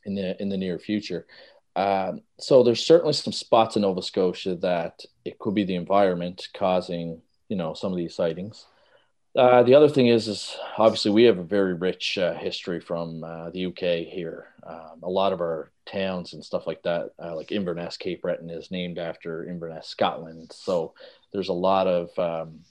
in 0.07 0.15
the 0.15 0.41
in 0.41 0.49
the 0.49 0.57
near 0.57 0.79
future. 0.79 1.27
Um, 1.75 2.21
so 2.39 2.63
there's 2.63 2.83
certainly 2.83 3.13
some 3.13 3.33
spots 3.33 3.75
in 3.75 3.83
Nova 3.83 4.01
Scotia 4.01 4.55
that 4.55 5.05
it 5.23 5.37
could 5.37 5.53
be 5.53 5.63
the 5.63 5.75
environment 5.75 6.47
causing 6.55 7.21
you 7.49 7.55
know 7.55 7.73
some 7.75 7.91
of 7.91 7.97
these 7.97 8.15
sightings. 8.15 8.65
Uh, 9.35 9.61
the 9.61 9.75
other 9.75 9.89
thing 9.89 10.07
is, 10.07 10.27
is 10.27 10.57
obviously 10.79 11.11
we 11.11 11.23
have 11.25 11.37
a 11.37 11.43
very 11.43 11.75
rich 11.75 12.17
uh, 12.17 12.33
history 12.33 12.79
from 12.79 13.23
uh, 13.23 13.51
the 13.51 13.67
UK 13.67 14.11
here. 14.11 14.47
Um, 14.65 15.01
a 15.03 15.09
lot 15.09 15.31
of 15.31 15.41
our 15.41 15.71
towns 15.85 16.33
and 16.33 16.43
stuff 16.43 16.65
like 16.65 16.81
that, 16.83 17.11
uh, 17.23 17.35
like 17.35 17.51
Inverness, 17.51 17.97
Cape 17.97 18.23
Breton, 18.23 18.49
is 18.49 18.71
named 18.71 18.97
after 18.97 19.47
Inverness, 19.47 19.87
Scotland. 19.87 20.51
So 20.55 20.95
there's 21.31 21.49
a 21.49 21.53
lot 21.53 21.85
of 21.85 22.17
um, 22.17 22.61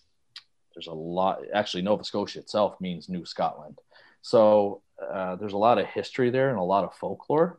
there's 0.74 0.88
a 0.88 0.92
lot. 0.92 1.42
Actually, 1.54 1.82
Nova 1.82 2.02
Scotia 2.02 2.40
itself 2.40 2.80
means 2.80 3.08
New 3.08 3.24
Scotland. 3.24 3.80
So 4.22 4.82
uh, 5.02 5.36
there's 5.36 5.52
a 5.52 5.58
lot 5.58 5.78
of 5.78 5.86
history 5.86 6.30
there 6.30 6.50
and 6.50 6.58
a 6.58 6.62
lot 6.62 6.84
of 6.84 6.94
folklore. 6.94 7.58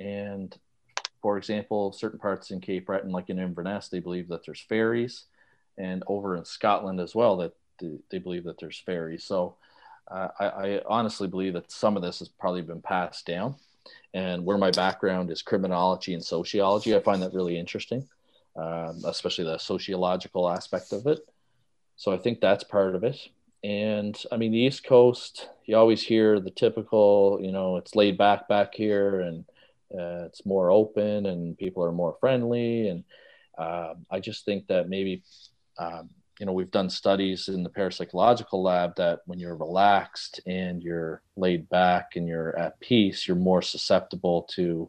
And 0.00 0.56
for 1.20 1.36
example, 1.36 1.92
certain 1.92 2.18
parts 2.18 2.50
in 2.50 2.60
Cape 2.60 2.86
Breton, 2.86 3.10
like 3.10 3.30
in 3.30 3.38
Inverness, 3.38 3.88
they 3.88 4.00
believe 4.00 4.28
that 4.28 4.44
there's 4.44 4.60
fairies, 4.60 5.24
and 5.76 6.02
over 6.06 6.36
in 6.36 6.44
Scotland 6.44 7.00
as 7.00 7.14
well, 7.14 7.36
that 7.36 7.52
they 8.10 8.18
believe 8.18 8.44
that 8.44 8.58
there's 8.58 8.78
fairies. 8.78 9.24
So 9.24 9.56
uh, 10.10 10.28
I, 10.38 10.46
I, 10.46 10.80
honestly 10.86 11.28
believe 11.28 11.52
that 11.52 11.70
some 11.70 11.96
of 11.96 12.02
this 12.02 12.18
has 12.20 12.28
probably 12.28 12.62
been 12.62 12.80
passed 12.80 13.26
down. 13.26 13.54
And 14.14 14.44
where 14.44 14.58
my 14.58 14.70
background 14.70 15.30
is 15.30 15.42
criminology 15.42 16.14
and 16.14 16.24
sociology, 16.24 16.96
I 16.96 17.00
find 17.00 17.22
that 17.22 17.34
really 17.34 17.58
interesting, 17.58 18.08
um, 18.56 19.02
especially 19.04 19.44
the 19.44 19.58
sociological 19.58 20.48
aspect 20.48 20.92
of 20.92 21.06
it. 21.06 21.20
So 21.96 22.12
I 22.12 22.16
think 22.16 22.40
that's 22.40 22.64
part 22.64 22.94
of 22.94 23.04
it. 23.04 23.16
And 23.64 24.20
I 24.30 24.36
mean, 24.36 24.52
the 24.52 24.58
East 24.58 24.84
Coast, 24.84 25.48
you 25.64 25.76
always 25.76 26.02
hear 26.02 26.40
the 26.40 26.50
typical, 26.50 27.38
you 27.42 27.52
know, 27.52 27.76
it's 27.76 27.96
laid 27.96 28.16
back 28.16 28.48
back 28.48 28.74
here 28.74 29.20
and 29.20 29.44
uh, 29.92 30.26
it's 30.26 30.46
more 30.46 30.70
open 30.70 31.26
and 31.26 31.58
people 31.58 31.82
are 31.82 31.92
more 31.92 32.16
friendly. 32.20 32.88
And 32.88 33.04
uh, 33.56 33.94
I 34.10 34.20
just 34.20 34.44
think 34.44 34.68
that 34.68 34.88
maybe, 34.88 35.22
um, 35.78 36.10
you 36.38 36.46
know, 36.46 36.52
we've 36.52 36.70
done 36.70 36.88
studies 36.88 37.48
in 37.48 37.64
the 37.64 37.70
parapsychological 37.70 38.62
lab 38.62 38.94
that 38.96 39.20
when 39.26 39.40
you're 39.40 39.56
relaxed 39.56 40.40
and 40.46 40.82
you're 40.82 41.20
laid 41.36 41.68
back 41.68 42.12
and 42.14 42.28
you're 42.28 42.56
at 42.56 42.78
peace, 42.78 43.26
you're 43.26 43.36
more 43.36 43.62
susceptible 43.62 44.42
to 44.54 44.88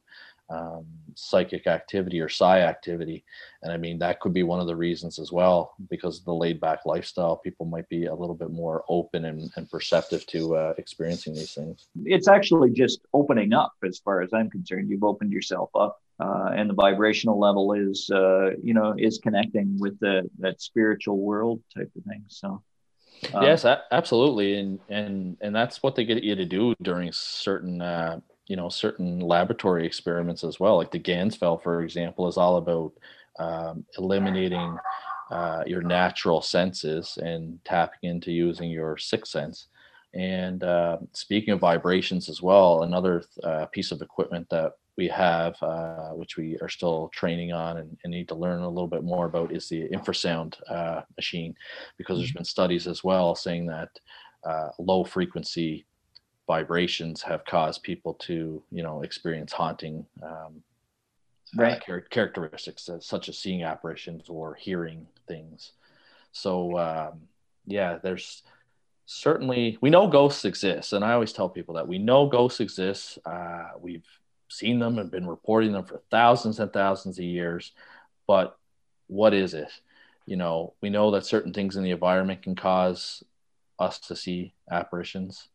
um, 0.50 0.86
psychic 1.16 1.68
activity 1.68 2.20
or 2.20 2.30
psi 2.30 2.62
activity. 2.62 3.24
And 3.62 3.72
I 3.72 3.78
mean, 3.78 4.00
that 4.00 4.20
could 4.20 4.34
be 4.34 4.44
one 4.44 4.60
of 4.60 4.68
the 4.68 4.76
reasons 4.76 5.20
as 5.20 5.32
well, 5.32 5.76
because 5.90 6.20
of 6.20 6.26
the 6.26 6.34
laid 6.34 6.60
back 6.60 6.86
lifestyle, 6.86 7.36
people 7.36 7.66
might 7.66 7.88
be 7.90 8.06
a 8.06 8.16
little 8.16 8.36
bit 8.36 8.52
more 8.52 8.84
open 8.90 9.26
and, 9.26 9.52
and 9.56 9.70
perceptive 9.70 10.26
to 10.28 10.56
uh, 10.56 10.74
experiencing 10.78 11.34
these 11.34 11.54
things. 11.54 11.88
It's 12.06 12.28
actually 12.28 12.72
just 12.72 13.02
opening 13.14 13.54
up 13.54 13.74
as 13.84 14.00
far 14.00 14.22
as 14.22 14.34
I'm 14.34 14.50
concerned. 14.50 14.90
You've 14.90 15.04
opened 15.04 15.32
yourself 15.32 15.70
up. 15.76 16.02
Uh, 16.22 16.52
and 16.54 16.70
the 16.70 16.74
vibrational 16.74 17.40
level 17.40 17.72
is, 17.72 18.10
uh, 18.14 18.50
you 18.62 18.74
know, 18.74 18.94
is 18.98 19.20
connecting 19.20 19.80
with 19.80 19.98
the 20.00 20.30
that 20.38 20.62
spiritual 20.62 21.18
world 21.18 21.62
type 21.74 21.90
of 21.96 22.04
thing. 22.04 22.22
So, 22.28 22.62
um, 23.34 23.44
yes, 23.44 23.64
absolutely, 23.66 24.60
and 24.60 24.80
and 24.90 25.38
and 25.40 25.56
that's 25.56 25.82
what 25.82 25.96
they 25.96 26.04
get 26.04 26.22
you 26.22 26.36
to 26.36 26.44
do 26.44 26.76
during 26.82 27.10
certain 27.14 27.82
uh, 27.82 28.20
you 28.50 28.56
know 28.56 28.68
certain 28.68 29.20
laboratory 29.20 29.86
experiments 29.86 30.44
as 30.44 30.60
well 30.60 30.76
like 30.76 30.92
the 30.92 31.00
Ganzfeld 31.00 31.64
for 31.64 31.82
example 31.84 32.28
is 32.28 32.36
all 32.36 32.58
about 32.58 32.92
um, 33.40 33.86
eliminating 33.98 34.78
uh, 35.32 35.64
your 35.66 35.84
natural 35.84 36.42
senses 36.42 37.18
and 37.22 37.64
tapping 37.64 38.10
into 38.10 38.32
using 38.32 38.70
your 38.70 38.98
sixth 38.98 39.32
sense 39.32 39.68
and 40.16 40.64
uh, 40.64 40.98
speaking 41.14 41.54
of 41.54 41.60
vibrations 41.60 42.28
as 42.28 42.42
well 42.42 42.82
another 42.82 43.24
uh, 43.44 43.66
piece 43.68 43.92
of 43.92 44.02
equipment 44.02 44.50
that 44.50 44.74
we 44.98 45.08
have 45.08 45.56
uh, 45.62 46.10
which 46.10 46.36
we 46.36 46.58
are 46.62 46.68
still 46.68 47.10
training 47.14 47.54
on 47.54 47.78
and, 47.78 47.96
and, 48.04 48.12
need 48.12 48.28
to 48.28 48.36
learn 48.36 48.64
a 48.64 48.68
little 48.68 48.88
bit 48.88 49.04
more 49.04 49.28
about 49.28 49.54
is 49.54 49.70
the 49.70 49.88
infrasound 49.90 50.56
uh, 50.70 51.02
machine 51.16 51.56
because 51.98 52.18
there's 52.18 52.32
mm-hmm. 52.32 52.40
been 52.40 52.46
studies 52.46 52.88
as 52.88 53.02
well 53.04 53.34
saying 53.36 53.66
that 53.68 53.90
uh, 54.44 54.70
low 54.80 55.04
frequency 55.04 55.86
vibrations 56.50 57.22
have 57.22 57.46
caused 57.46 57.84
people 57.84 58.16
to 58.16 58.60
you 58.72 58.82
know 58.82 59.04
experience 59.04 59.54
haunting 59.54 60.04
um, 60.24 60.64
uh, 61.56 61.62
right. 61.62 61.74
uh, 61.74 61.86
char- 61.86 62.08
characteristics 62.10 62.90
uh, 62.90 63.00
such 63.00 63.30
as 63.30 63.38
seeing 63.38 63.62
apparitions 63.62 64.30
or 64.30 64.56
hearing 64.56 65.06
things. 65.28 65.74
So 66.32 66.76
um, 66.80 67.22
yeah 67.68 68.00
there's 68.02 68.42
certainly 69.06 69.78
we 69.80 69.92
know 69.92 70.08
ghosts 70.08 70.46
exist 70.46 70.94
and 70.94 71.04
i 71.04 71.14
always 71.14 71.34
tell 71.34 71.50
people 71.50 71.76
that 71.76 71.88
we 71.88 72.00
know 72.00 72.28
ghosts 72.28 72.60
exist. 72.60 73.20
Uh, 73.28 73.70
we've 73.80 74.10
seen 74.48 74.80
them 74.80 74.98
and 74.98 75.12
been 75.12 75.28
reporting 75.28 75.72
them 75.72 75.86
for 75.86 76.02
thousands 76.10 76.60
and 76.60 76.74
thousands 76.74 77.20
of 77.20 77.26
years 77.26 77.74
but 78.26 78.58
what 79.06 79.36
is 79.36 79.54
it? 79.54 79.72
You 80.26 80.38
know 80.38 80.74
we 80.82 80.90
know 80.90 81.12
that 81.12 81.28
certain 81.28 81.54
things 81.54 81.76
in 81.76 81.84
the 81.84 81.92
environment 81.92 82.42
can 82.42 82.56
cause 82.56 83.24
us 83.78 84.00
to 84.00 84.16
see 84.16 84.54
apparitions 84.72 85.48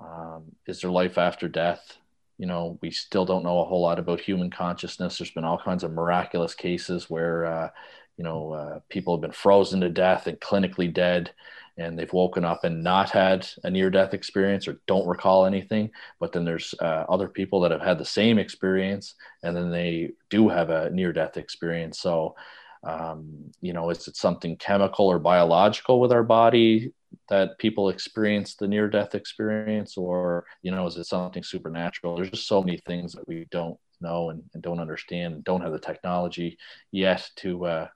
um, 0.00 0.44
is 0.66 0.80
there 0.80 0.90
life 0.90 1.18
after 1.18 1.48
death? 1.48 1.96
You 2.38 2.46
know, 2.46 2.78
we 2.80 2.90
still 2.90 3.24
don't 3.24 3.44
know 3.44 3.60
a 3.60 3.64
whole 3.64 3.82
lot 3.82 3.98
about 3.98 4.20
human 4.20 4.50
consciousness. 4.50 5.18
There's 5.18 5.30
been 5.30 5.44
all 5.44 5.58
kinds 5.58 5.82
of 5.82 5.92
miraculous 5.92 6.54
cases 6.54 7.10
where, 7.10 7.46
uh, 7.46 7.70
you 8.16 8.24
know, 8.24 8.52
uh, 8.52 8.78
people 8.88 9.14
have 9.14 9.22
been 9.22 9.32
frozen 9.32 9.80
to 9.80 9.88
death 9.88 10.26
and 10.26 10.38
clinically 10.40 10.92
dead, 10.92 11.32
and 11.78 11.98
they've 11.98 12.12
woken 12.12 12.44
up 12.44 12.64
and 12.64 12.82
not 12.82 13.10
had 13.10 13.46
a 13.64 13.70
near 13.70 13.88
death 13.88 14.12
experience 14.12 14.66
or 14.66 14.80
don't 14.86 15.06
recall 15.06 15.46
anything. 15.46 15.90
But 16.18 16.32
then 16.32 16.44
there's 16.44 16.74
uh, 16.80 17.04
other 17.08 17.28
people 17.28 17.60
that 17.60 17.70
have 17.70 17.80
had 17.80 17.98
the 17.98 18.04
same 18.04 18.38
experience 18.38 19.14
and 19.42 19.56
then 19.56 19.70
they 19.70 20.10
do 20.28 20.48
have 20.48 20.70
a 20.70 20.90
near 20.90 21.12
death 21.12 21.36
experience. 21.36 22.00
So, 22.00 22.34
um, 22.82 23.52
you 23.60 23.72
know, 23.72 23.90
is 23.90 24.08
it 24.08 24.16
something 24.16 24.56
chemical 24.56 25.06
or 25.06 25.20
biological 25.20 26.00
with 26.00 26.12
our 26.12 26.24
body 26.24 26.92
that 27.28 27.58
people 27.58 27.88
experience 27.88 28.54
the 28.54 28.68
near 28.68 28.88
death 28.88 29.14
experience 29.14 29.96
or 29.96 30.44
you 30.62 30.70
know 30.70 30.86
is 30.86 30.96
it 30.96 31.04
something 31.04 31.42
supernatural? 31.42 32.16
There's 32.16 32.30
just 32.30 32.48
so 32.48 32.62
many 32.62 32.78
things 32.86 33.12
that 33.12 33.26
we 33.28 33.46
don't 33.50 33.78
know 34.00 34.30
and, 34.30 34.42
and 34.54 34.62
don't 34.62 34.80
understand 34.80 35.34
and 35.34 35.44
don't 35.44 35.62
have 35.62 35.72
the 35.72 35.78
technology 35.78 36.58
yet 36.92 37.28
to 37.36 37.66
uh, 37.66 37.88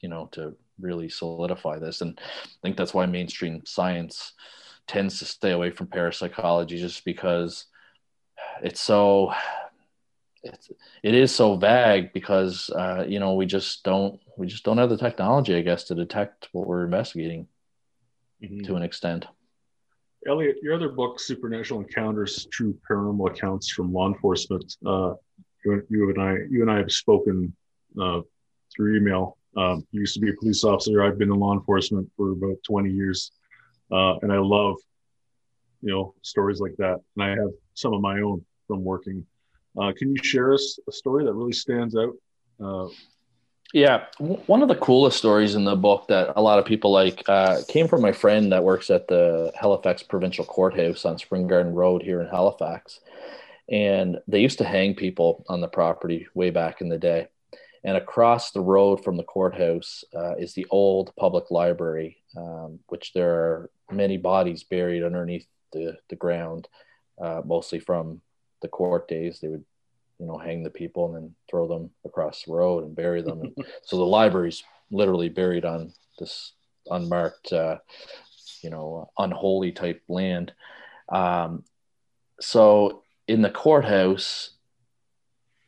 you 0.00 0.08
know 0.08 0.28
to 0.32 0.56
really 0.80 1.08
solidify 1.08 1.78
this. 1.78 2.00
And 2.00 2.18
i 2.22 2.58
think 2.62 2.76
that's 2.76 2.94
why 2.94 3.06
mainstream 3.06 3.62
science 3.64 4.32
tends 4.86 5.18
to 5.18 5.24
stay 5.24 5.52
away 5.52 5.70
from 5.70 5.86
parapsychology 5.86 6.78
just 6.78 7.04
because 7.04 7.66
it's 8.62 8.80
so 8.80 9.32
it's 10.42 10.70
it 11.02 11.14
is 11.14 11.34
so 11.34 11.56
vague 11.56 12.12
because 12.12 12.70
uh, 12.70 13.04
you 13.06 13.20
know 13.20 13.34
we 13.34 13.46
just 13.46 13.84
don't 13.84 14.20
we 14.36 14.46
just 14.46 14.64
don't 14.64 14.78
have 14.78 14.90
the 14.90 14.96
technology 14.96 15.54
i 15.54 15.60
guess 15.60 15.84
to 15.84 15.94
detect 15.94 16.48
what 16.52 16.66
we're 16.66 16.84
investigating 16.84 17.46
mm-hmm. 18.42 18.60
to 18.62 18.76
an 18.76 18.82
extent. 18.82 19.26
Elliot, 20.26 20.56
your 20.62 20.74
other 20.74 20.90
book, 20.90 21.18
Supernatural 21.18 21.80
Encounters: 21.80 22.46
True 22.52 22.78
Paranormal 22.88 23.30
Accounts 23.30 23.70
from 23.70 23.92
Law 23.92 24.08
Enforcement. 24.08 24.76
Uh, 24.84 25.14
you, 25.64 25.82
you, 25.88 26.10
and 26.10 26.20
I, 26.20 26.36
you 26.50 26.62
and 26.62 26.70
I 26.70 26.76
have 26.76 26.92
spoken 26.92 27.54
uh, 28.00 28.20
through 28.74 28.96
email. 28.96 29.38
Um, 29.56 29.86
you 29.90 30.00
used 30.00 30.14
to 30.14 30.20
be 30.20 30.30
a 30.30 30.34
police 30.34 30.62
officer. 30.62 31.02
I've 31.02 31.18
been 31.18 31.32
in 31.32 31.38
law 31.38 31.54
enforcement 31.54 32.10
for 32.16 32.32
about 32.32 32.56
20 32.64 32.90
years, 32.90 33.32
uh, 33.90 34.16
and 34.18 34.32
I 34.32 34.38
love, 34.38 34.76
you 35.80 35.90
know, 35.92 36.14
stories 36.22 36.60
like 36.60 36.76
that. 36.78 36.98
And 37.16 37.24
I 37.24 37.30
have 37.30 37.50
some 37.74 37.94
of 37.94 38.00
my 38.00 38.20
own 38.20 38.44
from 38.66 38.84
working. 38.84 39.24
Uh, 39.80 39.92
can 39.96 40.14
you 40.14 40.22
share 40.22 40.52
us 40.52 40.78
a 40.88 40.92
story 40.92 41.24
that 41.24 41.32
really 41.32 41.52
stands 41.52 41.96
out 41.96 42.14
uh, 42.62 42.88
yeah, 43.72 44.06
one 44.18 44.62
of 44.62 44.68
the 44.68 44.74
coolest 44.74 45.18
stories 45.18 45.54
in 45.54 45.64
the 45.64 45.76
book 45.76 46.08
that 46.08 46.32
a 46.34 46.42
lot 46.42 46.58
of 46.58 46.64
people 46.64 46.90
like 46.90 47.22
uh, 47.28 47.60
came 47.68 47.86
from 47.86 48.02
my 48.02 48.12
friend 48.12 48.52
that 48.52 48.64
works 48.64 48.90
at 48.90 49.06
the 49.06 49.52
Halifax 49.58 50.02
Provincial 50.02 50.44
Courthouse 50.44 51.04
on 51.04 51.18
Spring 51.18 51.46
Garden 51.46 51.72
Road 51.72 52.02
here 52.02 52.20
in 52.20 52.26
Halifax. 52.26 53.00
And 53.68 54.18
they 54.26 54.40
used 54.40 54.58
to 54.58 54.64
hang 54.64 54.94
people 54.94 55.44
on 55.48 55.60
the 55.60 55.68
property 55.68 56.26
way 56.34 56.50
back 56.50 56.80
in 56.80 56.88
the 56.88 56.98
day. 56.98 57.28
And 57.84 57.96
across 57.96 58.50
the 58.50 58.60
road 58.60 59.04
from 59.04 59.16
the 59.16 59.22
courthouse 59.22 60.04
uh, 60.14 60.34
is 60.34 60.52
the 60.52 60.66
old 60.70 61.14
public 61.16 61.50
library, 61.50 62.18
um, 62.36 62.80
which 62.88 63.12
there 63.12 63.30
are 63.30 63.70
many 63.90 64.16
bodies 64.16 64.64
buried 64.64 65.04
underneath 65.04 65.46
the, 65.72 65.96
the 66.08 66.16
ground, 66.16 66.68
uh, 67.22 67.42
mostly 67.44 67.78
from 67.78 68.20
the 68.62 68.68
court 68.68 69.06
days. 69.06 69.38
They 69.38 69.48
would 69.48 69.64
you 70.20 70.26
know 70.26 70.38
hang 70.38 70.62
the 70.62 70.70
people 70.70 71.06
and 71.06 71.14
then 71.14 71.34
throw 71.50 71.66
them 71.66 71.90
across 72.04 72.44
the 72.44 72.52
road 72.52 72.84
and 72.84 72.94
bury 72.94 73.22
them. 73.22 73.40
And 73.40 73.56
so 73.82 73.96
the 73.96 74.04
library's 74.04 74.62
literally 74.90 75.30
buried 75.30 75.64
on 75.64 75.92
this 76.18 76.52
unmarked, 76.90 77.52
uh, 77.52 77.78
you 78.62 78.70
know, 78.70 79.10
unholy 79.18 79.72
type 79.72 80.02
land. 80.08 80.52
Um, 81.08 81.64
so 82.40 83.02
in 83.26 83.42
the 83.42 83.50
courthouse, 83.50 84.50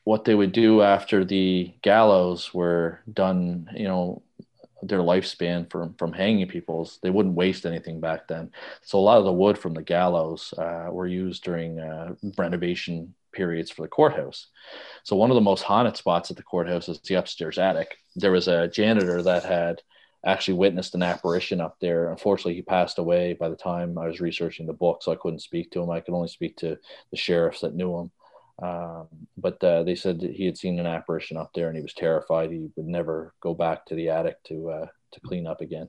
what 0.05 0.25
they 0.25 0.35
would 0.35 0.53
do 0.53 0.83
after 0.83 1.25
the 1.25 1.73
gallows 1.81 2.53
were 2.53 3.01
done, 3.13 3.71
you 3.75 3.89
know, 3.89 4.23
their 4.83 4.99
lifespan 4.99 5.71
from 5.71 5.95
from 5.95 6.13
hanging 6.13 6.49
people's 6.49 6.99
they 7.03 7.11
wouldn't 7.11 7.37
waste 7.37 7.65
anything 7.65 8.01
back 8.01 8.27
then 8.27 8.51
so 8.81 8.99
a 8.99 9.01
lot 9.01 9.19
of 9.19 9.25
the 9.25 9.33
wood 9.33 9.57
from 9.57 9.75
the 9.75 9.83
gallows 9.83 10.53
uh, 10.59 10.89
were 10.91 11.07
used 11.07 11.45
during 11.45 11.79
uh, 11.79 12.13
renovation 12.37 13.15
periods 13.33 13.71
for 13.71 13.83
the 13.83 13.89
courthouse. 13.89 14.49
So 15.05 15.17
one 15.17 15.31
of 15.31 15.35
the 15.35 15.41
most 15.41 15.63
haunted 15.63 15.97
spots 15.97 16.31
at 16.31 16.37
the 16.37 16.43
courthouse 16.43 16.89
is 16.89 17.01
the 17.01 17.15
upstairs 17.15 17.59
attic. 17.59 17.97
There 18.17 18.33
was 18.33 18.49
a 18.49 18.69
janitor 18.69 19.23
that 19.23 19.45
had 19.45 19.83
actually 20.25 20.55
witnessed 20.55 20.95
an 20.95 21.03
apparition 21.03 21.61
up 21.61 21.77
there. 21.81 22.11
Unfortunately 22.11 22.55
he 22.55 22.63
passed 22.63 22.99
away 22.99 23.33
by 23.33 23.49
the 23.49 23.57
time 23.57 23.99
i 23.99 24.07
was 24.07 24.21
researching 24.21 24.67
the 24.67 24.73
book 24.73 25.03
so 25.03 25.11
i 25.11 25.17
couldn't 25.17 25.41
speak 25.41 25.71
to 25.73 25.83
him. 25.83 25.91
I 25.91 26.01
could 26.01 26.15
only 26.15 26.29
speak 26.29 26.57
to 26.59 26.79
the 27.11 27.17
sheriffs 27.17 27.61
that 27.63 27.75
knew 27.75 27.99
him. 27.99 28.11
Um, 28.63 29.09
but 29.37 29.63
uh, 29.65 29.83
they 29.83 29.97
said 29.97 30.21
that 30.21 30.31
he 30.31 30.47
had 30.47 30.57
seen 30.57 30.79
an 30.79 30.87
apparition 30.87 31.37
up 31.37 31.51
there 31.55 31.69
and 31.69 31.77
he 31.77 31.83
was 31.83 31.95
terrified. 31.95 32.51
He 32.51 32.71
would 32.77 32.87
never 32.87 33.35
go 33.41 33.55
back 33.55 33.87
to 33.87 33.95
the 33.95 34.11
attic 34.11 34.43
to 34.45 34.71
uh, 34.71 34.87
to 35.13 35.21
clean 35.21 35.47
up 35.47 35.61
again. 35.61 35.89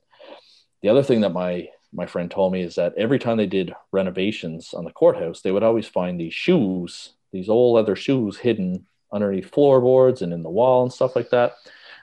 The 0.82 0.90
other 0.90 1.04
thing 1.04 1.22
that 1.22 1.34
my 1.34 1.68
my 1.94 2.06
friend 2.06 2.32
told 2.32 2.52
me 2.52 2.62
is 2.62 2.76
that 2.76 2.94
every 2.98 3.20
time 3.20 3.38
they 3.38 3.46
did 3.46 3.74
renovations 3.92 4.74
on 4.74 4.86
the 4.86 4.92
courthouse, 4.92 5.42
they 5.42 5.52
would 5.52 5.64
always 5.64 5.88
find 5.88 6.20
these 6.20 6.34
shoes, 6.34 7.14
these 7.34 7.50
old 7.50 7.76
leather 7.76 7.96
shoes, 7.96 8.38
hidden 8.38 8.86
underneath 9.12 9.52
floorboards 9.52 10.22
and 10.22 10.32
in 10.32 10.44
the 10.44 10.50
wall 10.50 10.84
and 10.84 10.94
stuff 10.94 11.16
like 11.16 11.30
that. 11.32 11.54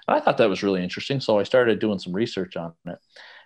And 0.06 0.16
I 0.16 0.20
thought 0.20 0.36
that 0.38 0.50
was 0.50 0.62
really 0.62 0.82
interesting, 0.82 1.20
so 1.20 1.38
I 1.38 1.44
started 1.44 1.78
doing 1.78 1.98
some 1.98 2.12
research 2.12 2.56
on 2.56 2.74
it. 2.86 2.98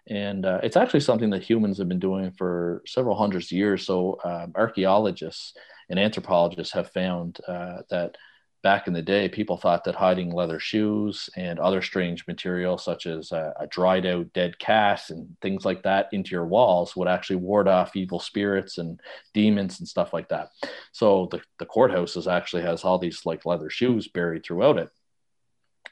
And 0.09 0.45
uh, 0.45 0.61
it's 0.63 0.77
actually 0.77 1.01
something 1.01 1.31
that 1.31 1.43
humans 1.43 1.79
have 1.79 1.89
been 1.89 1.99
doing 1.99 2.33
for 2.33 2.83
several 2.87 3.17
hundreds 3.17 3.47
of 3.47 3.53
years. 3.53 3.87
So 3.87 4.19
um, 4.25 4.53
archaeologists 4.55 5.55
and 5.89 5.99
anthropologists 5.99 6.75
have 6.75 6.91
found 6.91 7.39
uh, 7.49 7.79
that 7.91 8.17
back 8.65 8.89
in 8.89 8.95
the 8.95 9.03
day, 9.03 9.29
people 9.29 9.59
thought 9.59 9.85
that 9.85 9.95
hiding 9.95 10.33
leather 10.33 10.59
shoes 10.59 11.29
and 11.37 11.61
other 11.61 11.83
strange 11.83 12.27
material, 12.27 12.79
such 12.79 13.07
as 13.07 13.31
a, 13.31 13.53
a, 13.61 13.67
dried 13.67 14.07
out 14.07 14.33
dead 14.33 14.59
cat 14.59 15.11
and 15.11 15.37
things 15.43 15.67
like 15.67 15.83
that, 15.83 16.09
into 16.13 16.31
your 16.31 16.47
walls 16.47 16.97
would 16.97 17.07
actually 17.07 17.37
ward 17.37 17.69
off 17.69 17.95
evil 17.95 18.19
spirits 18.19 18.79
and 18.79 19.01
demons 19.35 19.79
and 19.79 19.87
stuff 19.87 20.15
like 20.15 20.31
that. 20.31 20.49
So 20.93 21.29
the, 21.31 21.43
the 21.59 21.67
courthouse 21.67 22.27
actually 22.27 22.63
has 22.63 22.85
all 22.85 22.99
these 22.99 23.27
like 23.27 23.45
leather 23.45 23.69
shoes 23.69 24.09
buried 24.09 24.45
throughout 24.45 24.79
it. 24.79 24.89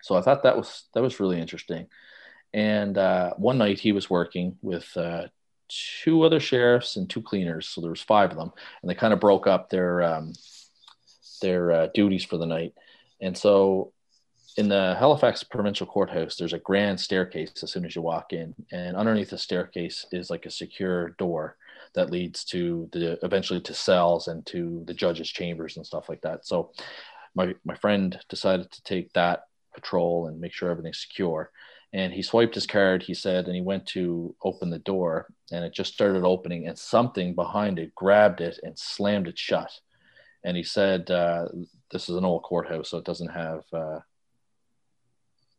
So 0.00 0.16
I 0.16 0.22
thought 0.22 0.42
that 0.44 0.56
was 0.56 0.84
that 0.94 1.02
was 1.02 1.20
really 1.20 1.40
interesting. 1.40 1.88
And 2.54 2.96
uh, 2.96 3.34
one 3.34 3.58
night 3.58 3.80
he 3.80 3.92
was 3.92 4.08
working 4.08 4.56
with 4.62 4.96
uh, 4.96 5.26
two 5.68 6.22
other 6.22 6.40
sheriffs 6.40 6.96
and 6.96 7.08
two 7.08 7.22
cleaners, 7.22 7.68
so 7.68 7.82
there 7.82 7.90
was 7.90 8.02
five 8.02 8.30
of 8.30 8.38
them, 8.38 8.52
and 8.80 8.90
they 8.90 8.94
kind 8.94 9.12
of 9.12 9.20
broke 9.20 9.46
up 9.46 9.68
their 9.68 10.02
um, 10.02 10.32
their 11.42 11.72
uh, 11.72 11.88
duties 11.92 12.24
for 12.24 12.38
the 12.38 12.46
night. 12.46 12.72
And 13.20 13.36
so, 13.36 13.92
in 14.56 14.68
the 14.68 14.96
Halifax 14.98 15.42
Provincial 15.44 15.86
Courthouse, 15.86 16.36
there's 16.36 16.52
a 16.54 16.58
grand 16.58 17.00
staircase 17.00 17.52
as 17.62 17.70
soon 17.70 17.84
as 17.84 17.94
you 17.94 18.02
walk 18.02 18.32
in, 18.32 18.54
and 18.72 18.96
underneath 18.96 19.30
the 19.30 19.38
staircase 19.38 20.06
is 20.12 20.30
like 20.30 20.46
a 20.46 20.50
secure 20.50 21.10
door 21.18 21.56
that 21.94 22.10
leads 22.10 22.44
to 22.46 22.88
the 22.92 23.18
eventually 23.22 23.60
to 23.60 23.74
cells 23.74 24.28
and 24.28 24.46
to 24.46 24.82
the 24.86 24.94
judge's 24.94 25.28
chambers 25.28 25.76
and 25.76 25.86
stuff 25.86 26.08
like 26.08 26.22
that. 26.22 26.46
So, 26.46 26.72
my 27.34 27.54
my 27.64 27.74
friend 27.74 28.18
decided 28.30 28.70
to 28.70 28.82
take 28.84 29.12
that 29.12 29.44
patrol 29.74 30.26
and 30.26 30.40
make 30.40 30.52
sure 30.52 30.70
everything's 30.70 31.00
secure 31.00 31.50
and 31.92 32.12
he 32.12 32.22
swiped 32.22 32.54
his 32.54 32.66
card 32.66 33.02
he 33.02 33.14
said 33.14 33.46
and 33.46 33.54
he 33.54 33.60
went 33.60 33.86
to 33.86 34.34
open 34.44 34.70
the 34.70 34.78
door 34.78 35.26
and 35.50 35.64
it 35.64 35.72
just 35.72 35.92
started 35.92 36.24
opening 36.24 36.66
and 36.66 36.78
something 36.78 37.34
behind 37.34 37.78
it 37.78 37.94
grabbed 37.94 38.40
it 38.40 38.58
and 38.62 38.78
slammed 38.78 39.28
it 39.28 39.38
shut 39.38 39.70
and 40.44 40.56
he 40.56 40.62
said 40.62 41.10
uh, 41.10 41.46
this 41.90 42.08
is 42.08 42.16
an 42.16 42.24
old 42.24 42.42
courthouse 42.42 42.90
so 42.90 42.98
it 42.98 43.04
doesn't 43.04 43.28
have 43.28 43.62
uh, 43.72 43.98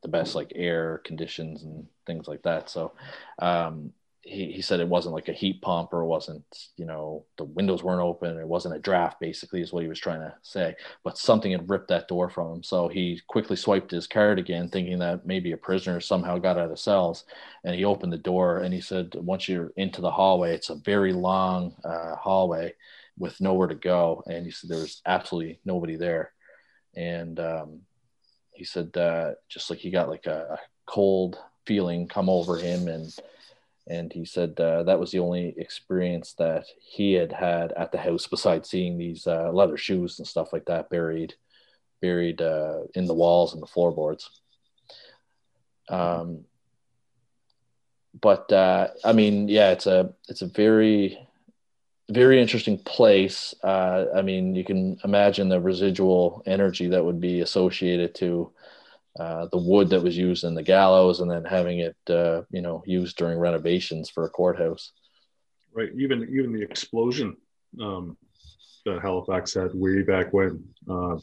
the 0.04 0.10
best 0.10 0.36
like 0.36 0.52
air 0.56 1.02
conditions 1.04 1.64
and 1.64 1.88
things 2.06 2.28
like 2.28 2.44
that. 2.44 2.70
So 2.70 2.92
um, 3.40 3.94
he, 4.22 4.52
he 4.52 4.62
said 4.62 4.80
it 4.80 4.88
wasn't 4.88 5.16
like 5.16 5.30
a 5.30 5.34
heat 5.34 5.62
pump 5.62 5.94
or 5.94 6.02
it 6.02 6.08
wasn't 6.08 6.44
you 6.78 6.86
know 6.86 7.26
the 7.38 7.46
windows 7.46 7.84
weren't 7.84 8.02
open. 8.02 8.38
It 8.38 8.48
wasn't 8.48 8.76
a 8.76 8.80
draft 8.80 9.20
basically 9.20 9.62
is 9.62 9.74
what 9.74 9.82
he 9.82 9.90
was 9.90 10.00
trying 10.00 10.20
to 10.20 10.34
say. 10.44 10.76
But 11.04 11.18
something 11.18 11.52
had 11.52 11.70
ripped 11.70 11.88
that 11.88 12.08
door 12.08 12.30
from 12.30 12.52
him. 12.52 12.64
So 12.64 12.88
he 12.90 13.20
quickly 13.28 13.56
swiped 13.56 13.92
his 13.92 14.06
card 14.06 14.40
again 14.40 14.70
thinking 14.70 15.00
that 15.00 15.26
maybe 15.26 15.54
a 15.54 15.58
prisoner 15.58 16.00
somehow 16.00 16.38
got 16.38 16.58
out 16.58 16.72
of 16.72 16.80
cells. 16.80 17.24
And 17.64 17.74
he 17.74 17.86
opened 17.86 18.14
the 18.14 18.18
door 18.18 18.60
and 18.60 18.74
he 18.74 18.82
said 18.82 19.16
once 19.16 19.48
you're 19.48 19.72
into 19.78 20.02
the 20.02 20.12
hallway 20.12 20.54
it's 20.54 20.70
a 20.70 20.76
very 20.76 21.14
long 21.14 21.76
uh, 21.84 22.16
hallway 22.16 22.74
with 23.18 23.40
nowhere 23.42 23.68
to 23.68 23.76
go. 23.76 24.24
And 24.28 24.46
he 24.46 24.52
said 24.52 24.70
there 24.70 24.80
was 24.80 25.02
absolutely 25.06 25.60
nobody 25.66 25.96
there. 25.96 26.32
And 26.96 27.40
um, 27.40 27.80
he 28.52 28.64
said 28.64 28.96
uh, 28.98 29.32
just 29.50 29.70
like 29.70 29.80
he 29.80 29.92
got 29.92 30.10
like 30.10 30.26
a, 30.26 30.58
a 30.58 30.60
cold 30.86 31.38
feeling 31.66 32.08
come 32.08 32.30
over 32.30 32.58
him. 32.58 32.88
And 32.88 33.14
and 33.88 34.14
he 34.14 34.24
said 34.24 34.58
uh, 34.60 34.84
that 34.84 35.00
was 35.00 35.12
the 35.12 35.20
only 35.20 35.54
experience 35.58 36.34
that 36.34 36.66
he 36.80 37.14
had 37.14 37.34
had 37.34 37.74
at 37.74 37.92
the 37.92 37.98
house 37.98 38.28
besides 38.28 38.70
seeing 38.70 38.98
these 38.98 39.28
uh, 39.28 39.52
leather 39.52 39.78
shoes 39.78 40.20
and 40.20 40.28
stuff 40.28 40.54
like 40.54 40.66
that 40.66 40.90
buried 40.90 41.34
buried 42.02 42.42
uh, 42.42 42.82
in 42.96 43.06
the 43.06 43.14
walls 43.14 43.54
and 43.54 43.62
the 43.62 43.68
floorboards. 43.68 44.42
Um, 45.90 46.46
but 48.20 48.52
uh, 48.52 48.90
i 49.04 49.12
mean 49.12 49.48
yeah 49.48 49.72
it's 49.72 49.88
a 49.88 50.14
it's 50.30 50.42
a 50.42 50.48
very 50.48 51.18
very 52.14 52.42
interesting 52.42 52.78
place. 52.78 53.54
Uh, 53.64 54.06
i 54.16 54.22
mean 54.22 54.56
you 54.56 54.64
can 54.64 55.00
imagine 55.04 55.50
the 55.50 55.60
residual 55.60 56.44
energy 56.46 56.88
that 56.88 57.04
would 57.04 57.20
be 57.20 57.42
associated 57.42 58.14
to 58.16 58.52
uh, 59.20 59.48
the 59.52 59.58
wood 59.58 59.90
that 59.90 60.02
was 60.02 60.18
used 60.18 60.44
in 60.44 60.56
the 60.56 60.64
gallows 60.64 61.20
and 61.20 61.30
then 61.30 61.44
having 61.44 61.80
it 61.80 61.96
uh, 62.10 62.42
you 62.50 62.62
know 62.62 62.84
used 62.86 63.16
during 63.18 63.38
renovations 63.38 64.10
for 64.10 64.26
a 64.26 64.30
courthouse. 64.30 64.92
Right. 65.72 65.90
Even 65.96 66.24
even 66.32 66.54
the 66.54 66.64
explosion 66.64 67.38
um, 67.82 68.18
that 68.86 69.02
halifax 69.02 69.54
had 69.54 69.72
way 69.74 70.02
back 70.02 70.34
when 70.34 70.64
uh, 70.90 71.18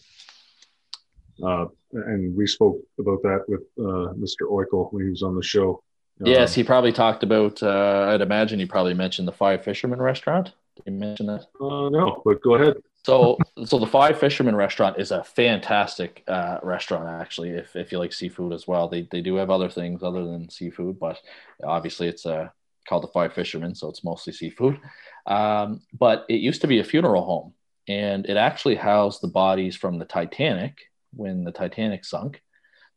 uh 1.44 1.66
and 1.92 2.36
we 2.36 2.46
spoke 2.46 2.78
about 2.98 3.22
that 3.22 3.44
with 3.48 3.62
uh, 3.78 4.14
mr 4.14 4.42
Oickle 4.48 4.92
when 4.92 5.04
he 5.04 5.10
was 5.10 5.22
on 5.22 5.34
the 5.34 5.42
show. 5.42 5.82
Yes 6.22 6.54
he 6.54 6.62
probably 6.62 6.92
talked 6.92 7.22
about 7.22 7.62
i'd 7.62 8.20
imagine 8.20 8.58
he 8.58 8.66
probably 8.66 8.92
mentioned 8.92 9.26
the 9.26 9.32
five 9.32 9.64
fishermen 9.64 10.02
restaurant 10.02 10.52
he 10.84 10.90
mention 10.90 11.26
that 11.26 11.46
no 11.60 12.22
but 12.24 12.40
go 12.42 12.54
ahead 12.54 12.76
so, 13.04 13.38
so 13.64 13.78
the 13.78 13.86
Five 13.86 14.18
Fishermen 14.18 14.54
restaurant 14.54 14.98
is 14.98 15.10
a 15.10 15.24
fantastic 15.24 16.22
uh, 16.28 16.58
restaurant. 16.62 17.08
Actually, 17.08 17.50
if, 17.50 17.74
if 17.74 17.92
you 17.92 17.98
like 17.98 18.12
seafood 18.12 18.52
as 18.52 18.66
well, 18.66 18.88
they 18.88 19.08
they 19.10 19.22
do 19.22 19.36
have 19.36 19.50
other 19.50 19.70
things 19.70 20.02
other 20.02 20.24
than 20.24 20.50
seafood, 20.50 20.98
but 20.98 21.18
obviously 21.64 22.08
it's 22.08 22.26
uh, 22.26 22.48
called 22.86 23.02
the 23.02 23.08
Five 23.08 23.32
Fishermen, 23.32 23.74
so 23.74 23.88
it's 23.88 24.04
mostly 24.04 24.32
seafood. 24.32 24.78
Um, 25.26 25.80
but 25.98 26.26
it 26.28 26.40
used 26.40 26.60
to 26.60 26.66
be 26.66 26.80
a 26.80 26.84
funeral 26.84 27.24
home, 27.24 27.54
and 27.88 28.26
it 28.26 28.36
actually 28.36 28.74
housed 28.74 29.22
the 29.22 29.28
bodies 29.28 29.76
from 29.76 29.98
the 29.98 30.04
Titanic 30.04 30.78
when 31.14 31.44
the 31.44 31.52
Titanic 31.52 32.04
sunk. 32.04 32.42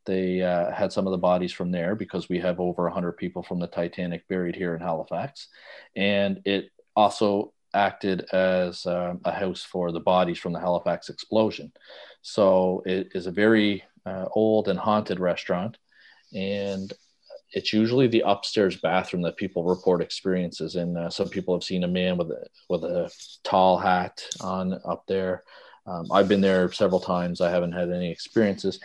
They 0.05 0.41
uh, 0.41 0.71
had 0.73 0.91
some 0.91 1.07
of 1.07 1.11
the 1.11 1.17
bodies 1.17 1.53
from 1.53 1.71
there 1.71 1.95
because 1.95 2.27
we 2.27 2.39
have 2.39 2.59
over 2.59 2.83
100 2.83 3.13
people 3.13 3.41
from 3.41 3.59
the 3.59 3.67
Titanic 3.67 4.27
buried 4.27 4.55
here 4.57 4.75
in 4.75 4.81
Halifax, 4.81 5.47
and 5.95 6.41
it 6.43 6.71
also 6.93 7.53
acted 7.73 8.25
as 8.33 8.85
um, 8.85 9.21
a 9.25 9.31
house 9.31 9.63
for 9.63 9.91
the 9.91 9.99
bodies 9.99 10.37
from 10.37 10.53
the 10.53 10.59
Halifax 10.59 11.09
explosion. 11.09 11.71
So 12.21 12.83
it 12.85 13.09
is 13.13 13.27
a 13.27 13.31
very 13.31 13.83
uh, 14.05 14.25
old 14.31 14.67
and 14.67 14.79
haunted 14.79 15.19
restaurant, 15.19 15.77
and 16.33 16.91
it's 17.51 17.73
usually 17.73 18.07
the 18.07 18.23
upstairs 18.25 18.77
bathroom 18.77 19.21
that 19.23 19.37
people 19.37 19.63
report 19.63 20.01
experiences. 20.01 20.75
And 20.75 20.97
uh, 20.97 21.09
some 21.09 21.29
people 21.29 21.53
have 21.53 21.63
seen 21.63 21.83
a 21.83 21.87
man 21.87 22.17
with 22.17 22.31
a 22.31 22.47
with 22.69 22.83
a 22.83 23.11
tall 23.43 23.77
hat 23.77 24.23
on 24.41 24.79
up 24.85 25.05
there. 25.07 25.43
Um, 25.85 26.11
I've 26.11 26.29
been 26.29 26.41
there 26.41 26.71
several 26.71 27.01
times. 27.01 27.41
I 27.41 27.49
haven't 27.49 27.73
had 27.73 27.91
any 27.91 28.09
experiences. 28.09 28.79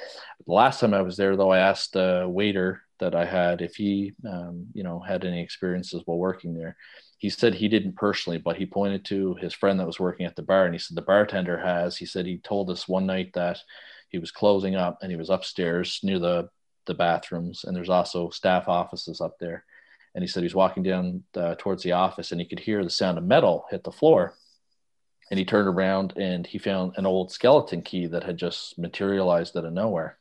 The 0.46 0.52
last 0.52 0.80
time 0.80 0.94
I 0.94 1.02
was 1.02 1.16
there, 1.16 1.36
though, 1.36 1.50
I 1.50 1.58
asked 1.58 1.92
the 1.92 2.26
waiter 2.28 2.82
that 2.98 3.14
I 3.14 3.24
had 3.24 3.62
if 3.62 3.76
he, 3.76 4.12
um, 4.28 4.66
you 4.74 4.82
know, 4.82 4.98
had 4.98 5.24
any 5.24 5.40
experiences 5.40 6.02
while 6.04 6.18
working 6.18 6.54
there 6.54 6.76
he 7.18 7.30
said 7.30 7.54
he 7.54 7.68
didn't 7.68 7.96
personally, 7.96 8.38
but 8.38 8.56
he 8.56 8.66
pointed 8.66 9.04
to 9.06 9.34
his 9.34 9.52
friend 9.52 9.78
that 9.78 9.86
was 9.86 10.00
working 10.00 10.24
at 10.24 10.36
the 10.36 10.42
bar 10.42 10.64
and 10.64 10.74
he 10.74 10.78
said 10.78 10.96
the 10.96 11.02
bartender 11.02 11.58
has. 11.58 11.96
He 11.96 12.06
said 12.06 12.26
he 12.26 12.38
told 12.38 12.70
us 12.70 12.88
one 12.88 13.06
night 13.06 13.32
that 13.34 13.58
he 14.08 14.18
was 14.18 14.30
closing 14.30 14.76
up 14.76 14.98
and 15.02 15.10
he 15.10 15.16
was 15.16 15.30
upstairs 15.30 16.00
near 16.02 16.18
the 16.18 16.48
the 16.86 16.94
bathrooms 16.94 17.64
and 17.64 17.76
there's 17.76 17.90
also 17.90 18.30
staff 18.30 18.68
offices 18.68 19.20
up 19.20 19.38
there. 19.38 19.64
And 20.14 20.22
he 20.24 20.28
said 20.28 20.40
he 20.40 20.46
was 20.46 20.54
walking 20.54 20.82
down 20.82 21.24
uh, 21.36 21.54
towards 21.58 21.82
the 21.82 21.92
office 21.92 22.32
and 22.32 22.40
he 22.40 22.46
could 22.46 22.60
hear 22.60 22.82
the 22.82 22.90
sound 22.90 23.18
of 23.18 23.24
metal 23.24 23.66
hit 23.70 23.84
the 23.84 23.92
floor. 23.92 24.34
and 25.30 25.38
he 25.38 25.44
turned 25.44 25.68
around 25.68 26.14
and 26.16 26.46
he 26.46 26.58
found 26.58 26.94
an 26.96 27.06
old 27.06 27.30
skeleton 27.32 27.82
key 27.82 28.06
that 28.06 28.24
had 28.24 28.36
just 28.36 28.78
materialized 28.78 29.56
out 29.56 29.64
of 29.64 29.72
nowhere. 29.72 30.18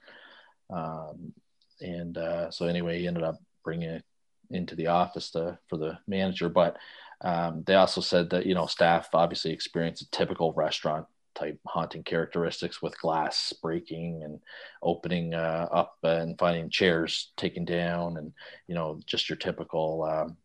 Um, 0.70 1.34
and 1.80 2.18
uh, 2.18 2.52
so 2.52 2.66
anyway, 2.68 3.00
he 3.00 3.08
ended 3.08 3.24
up 3.24 3.40
bringing 3.64 3.90
it 3.90 4.04
into 4.52 4.76
the 4.76 4.88
office 4.88 5.32
to, 5.32 5.58
for 5.68 5.78
the 5.78 5.98
manager. 6.08 6.50
But 6.50 6.78
um, 7.22 7.64
they 7.66 7.76
also 7.76 8.02
said 8.02 8.30
that 8.32 8.46
you 8.46 8.54
know 8.54 8.66
staff 8.66 9.10
obviously 9.14 9.52
experience 9.52 10.02
a 10.02 10.10
typical 10.12 10.54
restaurant 10.54 11.06
type 11.36 11.60
haunting 11.68 12.04
characteristics 12.04 12.82
with 12.82 13.00
glass 13.00 13.54
breaking 13.62 14.24
and 14.24 14.40
opening 14.82 15.34
uh, 15.34 15.68
up 15.72 15.98
and 16.04 16.38
finding 16.38 16.70
chairs 16.70 17.32
taken 17.38 17.64
down 17.64 18.18
and 18.18 18.34
you 18.68 18.74
know 18.74 19.00
just 19.06 19.30
your 19.30 19.38
typical 19.38 20.04
um, 20.04 20.38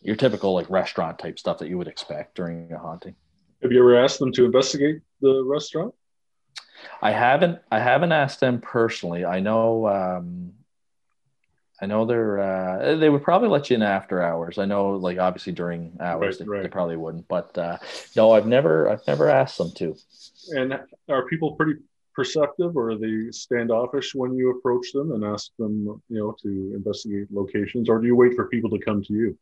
your 0.00 0.16
typical 0.16 0.54
like 0.54 0.68
restaurant 0.70 1.18
type 1.18 1.38
stuff 1.38 1.58
that 1.58 1.68
you 1.68 1.78
would 1.78 1.88
expect 1.88 2.36
during 2.36 2.72
a 2.72 2.78
haunting. 2.78 3.14
Have 3.62 3.72
you 3.72 3.80
ever 3.80 3.96
asked 3.96 4.20
them 4.20 4.32
to 4.32 4.44
investigate 4.44 5.00
the 5.20 5.42
restaurant? 5.44 5.94
I 7.02 7.10
haven't. 7.10 7.58
I 7.72 7.80
haven't 7.80 8.12
asked 8.12 8.40
them 8.40 8.60
personally. 8.60 9.24
I 9.24 9.40
know. 9.40 9.88
Um, 9.88 10.52
I 11.80 11.86
know 11.86 12.04
they're. 12.04 12.40
Uh, 12.40 12.96
they 12.96 13.08
would 13.08 13.22
probably 13.22 13.48
let 13.48 13.70
you 13.70 13.76
in 13.76 13.82
after 13.82 14.20
hours. 14.22 14.58
I 14.58 14.64
know, 14.64 14.90
like 14.90 15.18
obviously 15.18 15.52
during 15.52 15.96
hours, 16.00 16.38
Right, 16.38 16.38
they, 16.38 16.44
right. 16.44 16.62
they 16.62 16.68
probably 16.68 16.96
wouldn't. 16.96 17.28
But 17.28 17.56
uh, 17.56 17.78
no, 18.16 18.32
I've 18.32 18.46
never. 18.46 18.88
I've 18.88 19.06
never 19.06 19.28
asked 19.28 19.58
them 19.58 19.70
to. 19.76 19.96
And 20.50 20.78
are 21.08 21.26
people 21.26 21.54
pretty 21.54 21.74
perceptive 22.14 22.76
or 22.76 22.90
are 22.90 22.98
they 22.98 23.30
standoffish 23.30 24.12
when 24.14 24.34
you 24.34 24.50
approach 24.50 24.90
them 24.92 25.12
and 25.12 25.24
ask 25.24 25.52
them, 25.56 26.02
you 26.08 26.18
know, 26.18 26.34
to 26.42 26.72
investigate 26.74 27.28
locations 27.30 27.88
or 27.88 28.00
do 28.00 28.08
you 28.08 28.16
wait 28.16 28.34
for 28.34 28.46
people 28.48 28.70
to 28.70 28.78
come 28.80 29.04
to 29.04 29.12
you? 29.12 29.38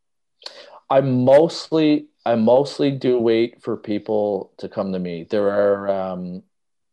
I 0.91 1.01
mostly. 1.01 2.09
I 2.27 2.35
mostly 2.35 2.91
do 2.91 3.19
wait 3.21 3.63
for 3.63 3.77
people 3.77 4.53
to 4.59 4.69
come 4.69 4.93
to 4.93 4.99
me. 4.99 5.29
There 5.31 5.49
are 5.49 5.89
um, 5.89 6.43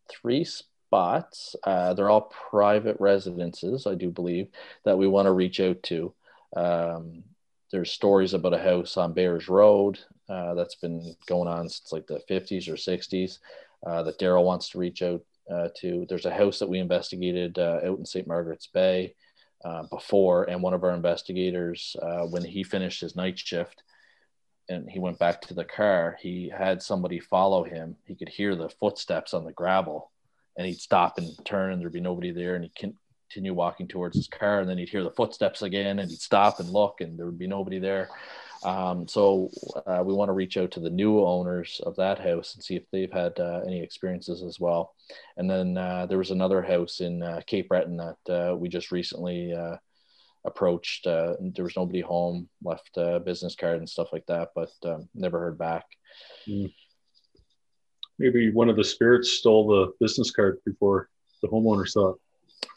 three 0.08 0.46
spots. 0.94 1.56
Uh, 1.64 1.92
they're 1.92 2.08
all 2.08 2.32
private 2.50 2.96
residences, 3.00 3.84
I 3.84 3.96
do 3.96 4.10
believe, 4.10 4.46
that 4.84 4.96
we 4.96 5.08
want 5.08 5.26
to 5.26 5.32
reach 5.32 5.58
out 5.58 5.82
to. 5.84 6.14
Um, 6.54 7.24
there's 7.72 7.90
stories 7.90 8.32
about 8.32 8.54
a 8.54 8.58
house 8.58 8.96
on 8.96 9.12
Bears 9.12 9.48
Road 9.48 9.98
uh, 10.28 10.54
that's 10.54 10.76
been 10.76 11.16
going 11.26 11.48
on 11.48 11.68
since 11.68 11.90
like 11.90 12.06
the 12.06 12.20
50s 12.30 12.68
or 12.68 12.74
60s 12.74 13.38
uh, 13.84 14.04
that 14.04 14.20
Daryl 14.20 14.44
wants 14.44 14.68
to 14.68 14.78
reach 14.78 15.02
out 15.02 15.20
uh, 15.50 15.68
to. 15.78 16.06
There's 16.08 16.26
a 16.26 16.34
house 16.34 16.60
that 16.60 16.68
we 16.68 16.78
investigated 16.78 17.58
uh, 17.58 17.80
out 17.84 17.98
in 17.98 18.06
St. 18.06 18.28
Margaret's 18.28 18.68
Bay 18.68 19.16
uh, 19.64 19.82
before, 19.90 20.44
and 20.44 20.62
one 20.62 20.74
of 20.74 20.84
our 20.84 20.94
investigators, 20.94 21.96
when 22.30 22.44
he 22.44 22.62
finished 22.62 23.00
his 23.00 23.16
night 23.16 23.36
shift, 23.36 23.82
and 24.68 24.88
he 24.88 25.00
went 25.00 25.18
back 25.18 25.40
to 25.40 25.54
the 25.54 25.64
car, 25.64 26.16
he 26.20 26.52
had 26.56 26.80
somebody 26.80 27.18
follow 27.18 27.64
him. 27.64 27.96
He 28.06 28.14
could 28.14 28.28
hear 28.28 28.54
the 28.54 28.68
footsteps 28.68 29.34
on 29.34 29.44
the 29.44 29.52
gravel 29.52 30.12
and 30.56 30.66
he'd 30.66 30.80
stop 30.80 31.18
and 31.18 31.28
turn 31.44 31.72
and 31.72 31.80
there'd 31.80 31.92
be 31.92 32.00
nobody 32.00 32.30
there 32.30 32.54
and 32.54 32.64
he'd 32.64 32.92
continue 33.30 33.54
walking 33.54 33.88
towards 33.88 34.16
his 34.16 34.28
car 34.28 34.60
and 34.60 34.68
then 34.68 34.78
he'd 34.78 34.88
hear 34.88 35.02
the 35.02 35.10
footsteps 35.10 35.62
again 35.62 35.98
and 35.98 36.10
he'd 36.10 36.20
stop 36.20 36.60
and 36.60 36.68
look 36.70 37.00
and 37.00 37.18
there 37.18 37.26
would 37.26 37.38
be 37.38 37.46
nobody 37.46 37.78
there. 37.78 38.08
Um, 38.64 39.06
so 39.06 39.50
uh, 39.86 40.02
we 40.04 40.14
want 40.14 40.30
to 40.30 40.32
reach 40.32 40.56
out 40.56 40.70
to 40.72 40.80
the 40.80 40.90
new 40.90 41.20
owners 41.20 41.80
of 41.84 41.96
that 41.96 42.18
house 42.18 42.54
and 42.54 42.64
see 42.64 42.76
if 42.76 42.84
they've 42.90 43.12
had 43.12 43.38
uh, 43.38 43.60
any 43.66 43.82
experiences 43.82 44.42
as 44.42 44.58
well. 44.58 44.94
And 45.36 45.50
then 45.50 45.76
uh, 45.76 46.06
there 46.06 46.18
was 46.18 46.30
another 46.30 46.62
house 46.62 47.00
in 47.00 47.22
uh, 47.22 47.42
Cape 47.46 47.68
Breton 47.68 47.98
that 47.98 48.50
uh, 48.52 48.56
we 48.56 48.70
just 48.70 48.90
recently 48.90 49.52
uh, 49.52 49.76
approached. 50.46 51.04
There 51.04 51.36
was 51.58 51.76
nobody 51.76 52.00
home, 52.00 52.48
left 52.62 52.96
a 52.96 53.20
business 53.20 53.54
card 53.54 53.78
and 53.78 53.88
stuff 53.88 54.08
like 54.12 54.26
that, 54.26 54.50
but 54.54 54.70
um, 54.86 55.08
never 55.14 55.38
heard 55.38 55.58
back. 55.58 55.84
Maybe 58.18 58.52
one 58.52 58.68
of 58.68 58.76
the 58.76 58.84
spirits 58.84 59.32
stole 59.32 59.66
the 59.66 59.92
business 60.00 60.30
card 60.30 60.58
before 60.64 61.08
the 61.42 61.48
homeowner 61.48 61.86
saw 61.88 62.10
it. 62.10 62.16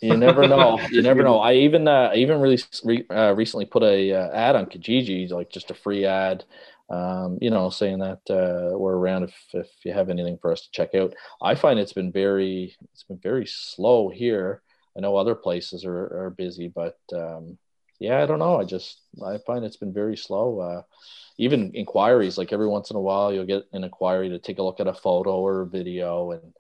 You 0.02 0.18
never 0.18 0.48
know. 0.48 0.80
You 0.90 1.02
never 1.02 1.24
know. 1.24 1.40
I 1.40 1.54
even 1.54 1.88
uh, 1.88 2.10
I 2.14 2.16
even 2.16 2.40
really 2.40 2.60
re- 2.84 3.06
uh, 3.10 3.34
recently 3.36 3.66
put 3.66 3.84
a 3.84 4.14
uh, 4.14 4.32
ad 4.32 4.56
on 4.56 4.66
Kijiji, 4.66 5.30
like 5.30 5.50
just 5.50 5.72
a 5.72 5.74
free 5.74 6.06
ad, 6.06 6.44
um, 6.90 7.38
you 7.42 7.50
know, 7.50 7.70
saying 7.70 8.00
that 8.00 8.22
uh, 8.30 8.78
we're 8.78 8.96
around 8.96 9.24
if 9.24 9.36
if 9.54 9.68
you 9.84 9.94
have 9.94 10.10
anything 10.10 10.38
for 10.42 10.52
us 10.52 10.62
to 10.62 10.72
check 10.72 10.96
out. 10.96 11.14
I 11.42 11.56
find 11.56 11.80
it's 11.80 11.94
been 11.94 12.12
very 12.12 12.76
it's 12.94 13.04
been 13.04 13.20
very 13.20 13.46
slow 13.46 14.10
here. 14.10 14.62
I 14.98 15.02
know 15.02 15.16
other 15.16 15.36
places 15.36 15.86
are 15.86 16.26
are 16.26 16.34
busy, 16.36 16.68
but 16.68 16.98
um, 17.14 17.58
yeah, 18.00 18.22
I 18.22 18.26
don't 18.26 18.40
know. 18.40 18.60
I 18.60 18.64
just 18.64 19.02
I 19.26 19.38
find 19.40 19.66
it's 19.66 19.78
been 19.78 19.94
very 19.94 20.18
slow. 20.18 20.60
Uh, 20.60 20.82
even 21.38 21.72
inquiries, 21.74 22.38
like 22.38 22.54
every 22.54 22.68
once 22.68 22.90
in 22.90 22.96
a 22.96 23.02
while, 23.02 23.34
you'll 23.34 23.46
get 23.46 23.66
an 23.74 23.84
inquiry 23.84 24.30
to 24.30 24.40
take 24.40 24.60
a 24.60 24.64
look 24.64 24.80
at 24.80 24.88
a 24.88 24.94
photo 24.94 25.40
or 25.40 25.62
a 25.62 25.68
video, 25.68 26.32
and 26.32 26.54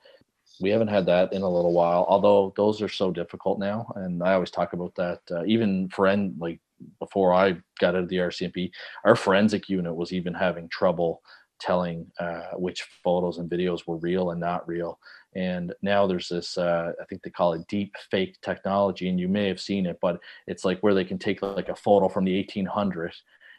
we 0.59 0.69
haven't 0.69 0.87
had 0.87 1.05
that 1.07 1.33
in 1.33 1.41
a 1.41 1.49
little 1.49 1.73
while. 1.73 2.05
Although 2.07 2.53
those 2.55 2.81
are 2.81 2.89
so 2.89 3.11
difficult 3.11 3.59
now, 3.59 3.91
and 3.95 4.23
I 4.23 4.33
always 4.33 4.51
talk 4.51 4.73
about 4.73 4.95
that. 4.95 5.21
Uh, 5.29 5.45
even 5.45 5.89
friend 5.89 6.35
like 6.39 6.59
before 6.99 7.33
I 7.33 7.57
got 7.79 7.95
out 7.95 8.03
of 8.03 8.09
the 8.09 8.17
RCMP, 8.17 8.71
our 9.03 9.15
forensic 9.15 9.69
unit 9.69 9.95
was 9.95 10.13
even 10.13 10.33
having 10.33 10.69
trouble 10.69 11.21
telling 11.59 12.09
uh, 12.19 12.51
which 12.55 12.83
photos 13.03 13.37
and 13.37 13.49
videos 13.49 13.87
were 13.87 13.97
real 13.97 14.31
and 14.31 14.39
not 14.39 14.67
real. 14.67 14.99
And 15.35 15.73
now 15.81 16.07
there's 16.07 16.29
this, 16.29 16.57
uh, 16.57 16.93
I 17.01 17.05
think 17.05 17.21
they 17.21 17.29
call 17.29 17.53
it 17.53 17.67
deep 17.67 17.95
fake 18.09 18.37
technology, 18.41 19.09
and 19.09 19.19
you 19.19 19.27
may 19.27 19.47
have 19.47 19.61
seen 19.61 19.85
it, 19.85 19.99
but 20.01 20.19
it's 20.47 20.65
like 20.65 20.79
where 20.79 20.93
they 20.93 21.05
can 21.05 21.19
take 21.19 21.41
like 21.41 21.69
a 21.69 21.75
photo 21.75 22.09
from 22.09 22.25
the 22.25 22.43
1800s 22.43 23.15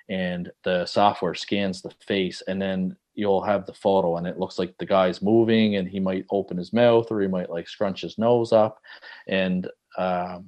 and 0.09 0.51
the 0.65 0.87
software 0.87 1.35
scans 1.35 1.83
the 1.83 1.91
face 2.07 2.43
and 2.49 2.61
then 2.61 2.97
you'll 3.15 3.43
have 3.43 3.67
the 3.67 3.75
photo 3.75 4.17
and 4.17 4.27
it 4.27 4.39
looks 4.39 4.59
like 4.59 4.75
the 4.79 4.87
guy's 4.87 5.21
moving 5.21 5.77
and 5.77 5.89
he 5.89 6.01
might 6.01 6.25
open 6.31 6.57
his 6.57 6.73
mouth 6.73 7.07
or 7.11 7.21
he 7.21 7.29
might 7.29 7.51
like 7.51 7.69
scrunch 7.69 8.01
his 8.01 8.17
nose 8.17 8.53
up 8.53 8.81
and 9.27 9.69
um, 9.99 10.47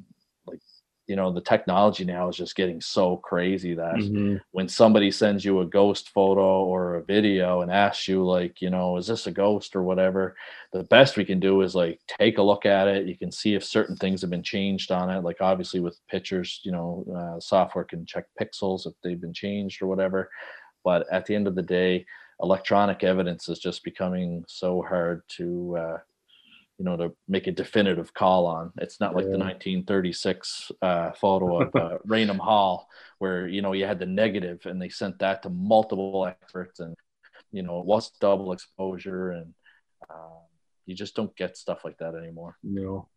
you 1.11 1.16
know 1.16 1.32
the 1.32 1.40
technology 1.40 2.04
now 2.04 2.28
is 2.28 2.36
just 2.36 2.54
getting 2.56 2.80
so 2.80 3.16
crazy 3.16 3.74
that 3.74 3.96
Mm-hmm. 3.96 4.36
when 4.52 4.68
somebody 4.68 5.11
sends 5.11 5.44
you 5.44 5.61
a 5.61 5.66
ghost 5.66 6.11
photo 6.11 6.64
or 6.64 6.94
a 6.94 7.04
video 7.04 7.62
and 7.62 7.70
asks 7.72 8.06
you 8.08 8.24
like 8.24 8.62
you 8.62 8.70
know 8.70 8.96
is 8.96 9.08
this 9.08 9.26
a 9.26 9.32
ghost 9.32 9.74
or 9.76 9.82
whatever? 9.82 10.36
the 10.72 10.84
best 10.84 11.16
we 11.16 11.24
can 11.24 11.40
do 11.40 11.62
is 11.62 11.74
like 11.74 11.98
take 12.20 12.38
a 12.38 12.42
look 12.42 12.64
at 12.64 12.86
it. 12.86 13.08
You 13.08 13.18
can 13.18 13.32
see 13.32 13.54
if 13.54 13.64
certain 13.64 13.96
things 13.96 14.20
have 14.20 14.30
been 14.30 14.42
changed 14.42 14.92
on 14.92 15.11
it. 15.11 15.24
Like 15.24 15.40
obviously 15.40 15.80
with 15.80 15.98
pictures 16.08 16.61
you 16.62 16.72
know 16.72 17.04
uh, 17.18 17.40
software 17.40 17.84
can 17.84 18.06
check 18.06 18.26
pixels 18.40 18.86
if 18.86 18.94
they've 19.02 19.20
been 19.20 19.34
changed 19.34 19.82
or 19.82 19.88
whatever. 19.88 20.30
But 20.84 21.06
at 21.12 21.26
the 21.26 21.34
end 21.34 21.48
of 21.48 21.56
the 21.56 21.62
day 21.62 22.06
electronic 22.42 23.04
evidence 23.04 23.48
is 23.48 23.58
just 23.58 23.84
becoming 23.84 24.44
so 24.46 24.82
hard 24.88 25.22
to 25.36 25.76
uh, 25.76 25.98
you 26.80 26.86
know 26.86 26.96
to 26.96 27.12
make 27.28 27.46
a 27.46 27.52
definitive 27.52 28.14
call 28.14 28.46
on 28.46 28.72
it's 28.78 29.00
not 29.00 29.14
like 29.14 29.26
the 29.26 29.36
1936 29.36 30.72
uh, 30.80 31.10
photo 31.12 31.60
of 31.60 31.76
uh, 31.76 31.98
raynham 32.06 32.38
hall 32.38 32.88
where 33.18 33.46
you 33.46 33.60
know 33.60 33.74
you 33.74 33.84
had 33.84 33.98
the 33.98 34.06
negative 34.06 34.64
and 34.64 34.80
they 34.80 34.88
sent 34.88 35.18
that 35.18 35.42
to 35.42 35.50
multiple 35.50 36.26
experts 36.26 36.80
and 36.80 36.96
you 37.52 37.62
know 37.62 37.80
it 37.80 37.84
was 37.84 38.10
double 38.18 38.52
exposure 38.52 39.32
and 39.32 39.52
uh, 40.08 40.40
you 40.86 40.94
just 40.94 41.14
don't 41.14 41.36
get 41.36 41.54
stuff 41.54 41.84
like 41.84 41.98
that 41.98 42.14
anymore 42.14 42.56
You 42.62 42.80
know, 42.80 43.08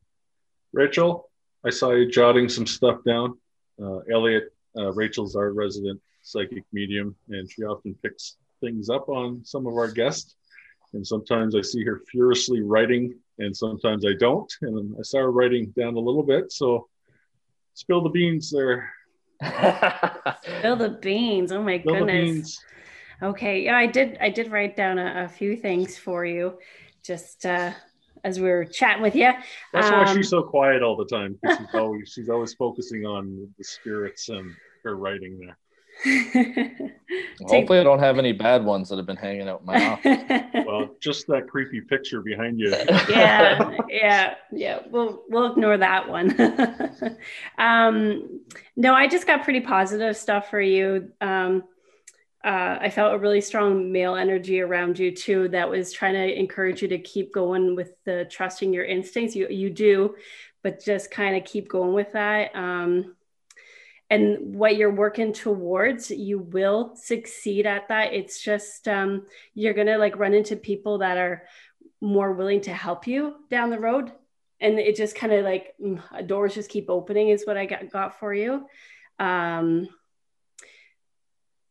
Rachel, 0.73 1.29
I 1.65 1.69
saw 1.69 1.91
you 1.91 2.11
jotting 2.11 2.49
some 2.49 2.67
stuff 2.67 2.97
down. 3.05 3.37
Uh, 3.81 3.99
Elliot, 4.11 4.53
uh, 4.77 4.91
Rachel's 4.91 5.35
our 5.35 5.51
resident 5.53 6.01
psychic 6.23 6.63
medium, 6.73 7.15
and 7.29 7.49
she 7.49 7.63
often 7.63 7.95
picks 8.03 8.37
things 8.59 8.89
up 8.89 9.07
on 9.07 9.45
some 9.45 9.67
of 9.67 9.73
our 9.73 9.89
guests. 9.89 10.35
And 10.93 11.05
sometimes 11.05 11.55
I 11.55 11.61
see 11.61 11.83
her 11.83 12.01
furiously 12.11 12.61
writing, 12.61 13.15
and 13.39 13.55
sometimes 13.55 14.05
I 14.05 14.13
don't. 14.19 14.51
And 14.61 14.95
I 14.99 15.03
saw 15.03 15.19
her 15.19 15.31
writing 15.31 15.73
down 15.77 15.95
a 15.95 15.99
little 15.99 16.23
bit. 16.23 16.51
So 16.51 16.87
spill 17.73 18.01
the 18.03 18.09
beans 18.09 18.51
there. 18.51 18.91
Spill 19.41 20.77
the 20.77 20.97
beans. 21.01 21.51
Oh 21.51 21.61
my 21.61 21.79
Spill 21.79 21.93
the 21.95 22.05
goodness. 22.05 22.31
beans. 22.31 22.59
Okay, 23.21 23.63
yeah, 23.63 23.77
I 23.77 23.87
did. 23.87 24.17
I 24.21 24.29
did 24.29 24.51
write 24.51 24.75
down 24.75 24.97
a, 24.97 25.25
a 25.25 25.29
few 25.29 25.55
things 25.55 25.97
for 25.97 26.25
you, 26.25 26.59
just 27.03 27.45
uh, 27.45 27.71
as 28.23 28.39
we 28.39 28.49
were 28.49 28.65
chatting 28.65 29.01
with 29.01 29.15
you. 29.15 29.31
That's 29.73 29.91
why 29.91 30.05
Um, 30.05 30.15
she's 30.15 30.29
so 30.29 30.43
quiet 30.43 30.81
all 30.81 30.95
the 30.95 31.05
time. 31.05 31.37
She's 31.45 31.67
always, 31.73 32.09
she's 32.09 32.29
always 32.29 32.53
focusing 32.53 33.05
on 33.05 33.49
the 33.57 33.63
spirits 33.63 34.29
and 34.29 34.53
her 34.83 34.95
writing 34.95 35.39
there. 35.39 35.57
hopefully 37.41 37.79
i 37.79 37.83
don't 37.83 37.99
have 37.99 38.17
any 38.17 38.33
bad 38.33 38.63
ones 38.63 38.89
that 38.89 38.97
have 38.97 39.05
been 39.05 39.15
hanging 39.15 39.47
out 39.47 39.61
in 39.61 39.65
my 39.65 39.85
office 39.85 40.43
Well, 40.65 40.89
just 40.99 41.27
that 41.27 41.47
creepy 41.47 41.81
picture 41.81 42.21
behind 42.21 42.59
you. 42.59 42.69
yeah, 43.09 43.77
yeah, 43.89 44.35
yeah. 44.51 44.79
We'll 44.89 45.23
we'll 45.29 45.51
ignore 45.51 45.77
that 45.77 46.09
one. 46.09 46.35
um, 47.57 48.41
no, 48.75 48.93
I 48.93 49.07
just 49.07 49.27
got 49.27 49.43
pretty 49.43 49.61
positive 49.61 50.15
stuff 50.17 50.49
for 50.49 50.61
you. 50.61 51.11
Um, 51.21 51.63
uh, 52.43 52.77
I 52.81 52.89
felt 52.89 53.13
a 53.13 53.19
really 53.19 53.41
strong 53.41 53.91
male 53.91 54.15
energy 54.15 54.61
around 54.61 54.99
you 54.99 55.11
too. 55.15 55.47
That 55.49 55.69
was 55.69 55.93
trying 55.93 56.13
to 56.13 56.39
encourage 56.39 56.81
you 56.81 56.87
to 56.89 56.99
keep 56.99 57.33
going 57.33 57.75
with 57.75 57.91
the 58.05 58.27
trusting 58.29 58.73
your 58.73 58.85
instincts. 58.85 59.35
You 59.35 59.47
you 59.49 59.69
do, 59.69 60.15
but 60.61 60.83
just 60.83 61.11
kind 61.11 61.35
of 61.35 61.45
keep 61.45 61.69
going 61.69 61.93
with 61.93 62.13
that. 62.13 62.55
Um, 62.55 63.15
and 64.13 64.53
what 64.53 64.77
you're 64.77 64.93
working 64.93 65.33
towards 65.33 66.11
you 66.11 66.37
will 66.37 66.95
succeed 66.95 67.65
at 67.65 67.87
that. 67.87 68.13
It's 68.13 68.39
just 68.39 68.87
um, 68.87 69.25
you're 69.55 69.73
gonna 69.73 69.97
like 69.97 70.19
run 70.19 70.35
into 70.35 70.55
people 70.55 70.99
that 70.99 71.17
are 71.17 71.45
more 71.99 72.31
willing 72.31 72.61
to 72.61 72.73
help 72.73 73.07
you 73.07 73.37
down 73.49 73.71
the 73.71 73.79
road. 73.79 74.11
And 74.59 74.77
it 74.77 74.95
just 74.95 75.15
kind 75.15 75.33
of 75.33 75.43
like 75.43 75.73
mm, 75.83 76.27
doors 76.27 76.53
just 76.53 76.69
keep 76.69 76.91
opening 76.91 77.29
is 77.29 77.47
what 77.47 77.57
i 77.57 77.65
got, 77.65 77.89
got 77.89 78.19
for 78.19 78.31
you. 78.35 78.67
Um, 79.17 79.87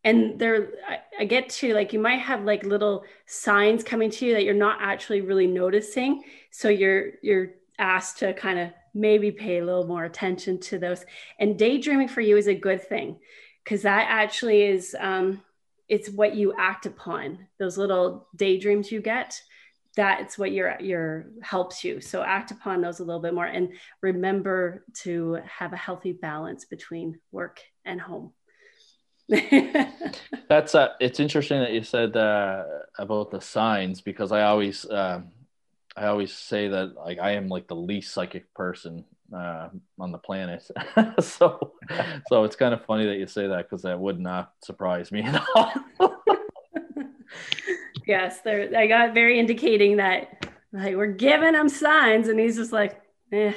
and 0.02 0.36
there 0.36 0.70
I, 0.88 0.98
I 1.20 1.24
get 1.26 1.48
to 1.50 1.74
like 1.74 1.92
you 1.92 2.00
might 2.00 2.22
have 2.22 2.42
like 2.42 2.64
little 2.64 3.04
signs 3.24 3.84
coming 3.84 4.10
to 4.10 4.26
you 4.26 4.32
that 4.34 4.42
you're 4.42 4.52
not 4.52 4.78
actually 4.80 5.20
really 5.20 5.46
noticing. 5.46 6.24
So 6.50 6.70
you're 6.70 7.12
you're 7.22 7.52
asked 7.78 8.18
to 8.18 8.34
kind 8.34 8.58
of 8.58 8.70
maybe 8.94 9.30
pay 9.30 9.58
a 9.58 9.64
little 9.64 9.86
more 9.86 10.04
attention 10.04 10.60
to 10.60 10.78
those. 10.78 11.04
And 11.38 11.58
daydreaming 11.58 12.08
for 12.08 12.20
you 12.20 12.36
is 12.36 12.48
a 12.48 12.54
good 12.54 12.86
thing 12.86 13.18
because 13.64 13.82
that 13.82 14.06
actually 14.08 14.62
is 14.62 14.96
um, 14.98 15.42
it's 15.88 16.08
what 16.08 16.34
you 16.34 16.54
act 16.58 16.86
upon. 16.86 17.46
Those 17.58 17.78
little 17.78 18.28
daydreams 18.36 18.90
you 18.90 19.00
get 19.00 19.40
that's 19.94 20.38
what 20.38 20.52
your 20.52 20.76
your 20.80 21.26
helps 21.42 21.84
you. 21.84 22.00
So 22.00 22.22
act 22.22 22.50
upon 22.50 22.80
those 22.80 23.00
a 23.00 23.04
little 23.04 23.20
bit 23.20 23.34
more 23.34 23.46
and 23.46 23.74
remember 24.00 24.84
to 25.02 25.38
have 25.44 25.72
a 25.72 25.76
healthy 25.76 26.12
balance 26.12 26.64
between 26.64 27.18
work 27.30 27.60
and 27.84 28.00
home. 28.00 28.32
That's 30.48 30.74
uh 30.74 30.88
it's 31.00 31.20
interesting 31.20 31.60
that 31.60 31.72
you 31.72 31.82
said 31.82 32.16
uh 32.16 32.64
about 32.98 33.30
the 33.30 33.40
signs 33.40 34.00
because 34.00 34.32
i 34.32 34.42
always 34.42 34.84
um 34.90 35.28
i 35.96 36.06
always 36.06 36.32
say 36.32 36.68
that 36.68 36.94
like 36.96 37.18
i 37.18 37.32
am 37.32 37.48
like 37.48 37.68
the 37.68 37.76
least 37.76 38.12
psychic 38.12 38.52
person 38.54 39.04
uh 39.34 39.68
on 39.98 40.12
the 40.12 40.18
planet 40.18 40.62
so 41.20 41.72
so 42.28 42.44
it's 42.44 42.56
kind 42.56 42.74
of 42.74 42.84
funny 42.84 43.06
that 43.06 43.18
you 43.18 43.26
say 43.26 43.46
that 43.46 43.68
because 43.68 43.82
that 43.82 43.98
would 43.98 44.20
not 44.20 44.52
surprise 44.62 45.12
me 45.12 45.22
at 45.22 45.42
all 45.54 45.72
yes, 48.06 48.40
there. 48.42 48.70
I 48.76 48.86
got 48.86 49.14
very 49.14 49.38
indicating 49.38 49.96
that 49.96 50.46
like 50.72 50.96
we're 50.96 51.06
giving 51.06 51.54
him 51.54 51.68
signs, 51.68 52.28
and 52.28 52.38
he's 52.38 52.56
just 52.56 52.72
like, 52.72 53.00
eh. 53.32 53.52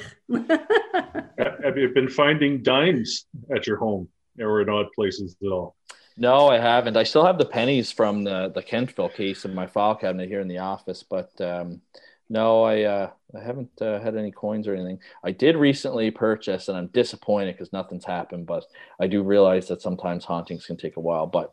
Have 1.38 1.76
you 1.76 1.90
been 1.94 2.08
finding 2.08 2.62
dimes 2.62 3.26
at 3.54 3.66
your 3.66 3.76
home 3.76 4.08
or 4.38 4.60
in 4.60 4.68
odd 4.68 4.86
places 4.94 5.36
at 5.42 5.48
all? 5.48 5.76
No, 6.18 6.48
I 6.48 6.58
haven't. 6.58 6.96
I 6.96 7.02
still 7.02 7.26
have 7.26 7.38
the 7.38 7.44
pennies 7.44 7.92
from 7.92 8.24
the 8.24 8.50
the 8.54 8.62
Kentville 8.62 9.12
case 9.12 9.44
in 9.44 9.54
my 9.54 9.66
file 9.66 9.94
cabinet 9.94 10.28
here 10.28 10.40
in 10.40 10.48
the 10.48 10.58
office, 10.58 11.02
but 11.02 11.38
um, 11.40 11.80
no, 12.28 12.64
I 12.64 12.82
uh, 12.82 13.10
I 13.36 13.40
haven't 13.40 13.70
uh, 13.80 14.00
had 14.00 14.16
any 14.16 14.32
coins 14.32 14.66
or 14.66 14.74
anything. 14.74 14.98
I 15.22 15.30
did 15.30 15.56
recently 15.56 16.10
purchase, 16.10 16.68
and 16.68 16.76
I'm 16.76 16.88
disappointed 16.88 17.52
because 17.52 17.72
nothing's 17.72 18.04
happened. 18.04 18.46
But 18.46 18.64
I 19.00 19.06
do 19.06 19.22
realize 19.22 19.68
that 19.68 19.82
sometimes 19.82 20.24
hauntings 20.24 20.66
can 20.66 20.76
take 20.76 20.96
a 20.96 21.00
while. 21.00 21.26
But 21.26 21.52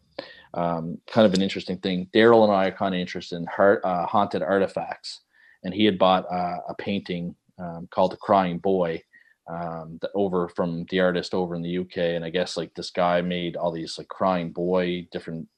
um, 0.54 0.98
kind 1.08 1.26
of 1.26 1.34
an 1.34 1.42
interesting 1.42 1.78
thing. 1.78 2.10
Daryl 2.14 2.44
and 2.44 2.54
I 2.54 2.68
are 2.68 2.72
kind 2.72 2.96
of 2.96 3.02
interested 3.02 3.36
in 3.36 3.46
heart, 3.46 3.82
uh, 3.84 4.06
haunted 4.06 4.42
artifacts, 4.42 5.22
and 5.64 5.74
he 5.74 5.86
had 5.86 6.00
bought 6.00 6.26
uh, 6.32 6.58
a 6.70 6.76
painting 6.76 7.36
um, 7.60 7.88
called 7.92 8.12
"The 8.12 8.18
Crying 8.18 8.58
Boy." 8.58 9.04
Um, 9.46 10.00
the, 10.00 10.10
over 10.16 10.48
from 10.48 10.86
the 10.90 11.02
artist 11.02 11.34
over 11.34 11.54
in 11.54 11.62
the 11.62 11.80
UK, 11.80 11.98
and 11.98 12.24
I 12.24 12.30
guess 12.30 12.56
like 12.56 12.74
this 12.76 12.92
guy 12.92 13.20
made 13.20 13.58
all 13.58 13.74
these 13.74 13.98
like 13.98 14.08
crying 14.08 14.54
boy 14.54 15.06
different 15.12 15.50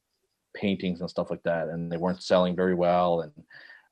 paintings 0.56 1.02
and 1.02 1.10
stuff 1.10 1.30
like 1.30 1.44
that, 1.44 1.68
and 1.70 1.92
they 1.92 1.98
weren't 1.98 2.24
selling 2.24 2.56
very 2.56 2.74
well, 2.74 3.22
and 3.22 3.32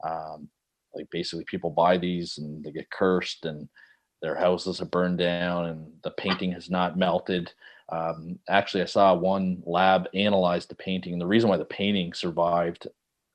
um, 0.04 0.50
like 0.96 1.10
basically 1.12 1.46
people 1.46 1.70
buy 1.70 1.98
these 1.98 2.38
and 2.38 2.64
they 2.64 2.72
get 2.72 2.90
cursed 2.90 3.46
and 3.46 3.68
their 4.22 4.36
houses 4.36 4.80
have 4.80 4.92
burned 4.92 5.18
down 5.18 5.66
and 5.66 5.92
the 6.04 6.12
painting 6.12 6.52
has 6.52 6.70
not 6.70 6.98
melted. 6.98 7.52
Um, 7.90 8.40
actually 8.50 8.82
i 8.82 8.86
saw 8.86 9.14
one 9.14 9.62
lab 9.66 10.08
analyze 10.14 10.66
the 10.66 10.76
painting. 10.76 11.14
And 11.14 11.22
the 11.22 11.28
reason 11.28 11.50
why 11.50 11.58
the 11.58 11.66
painting 11.66 12.14
survived 12.14 12.88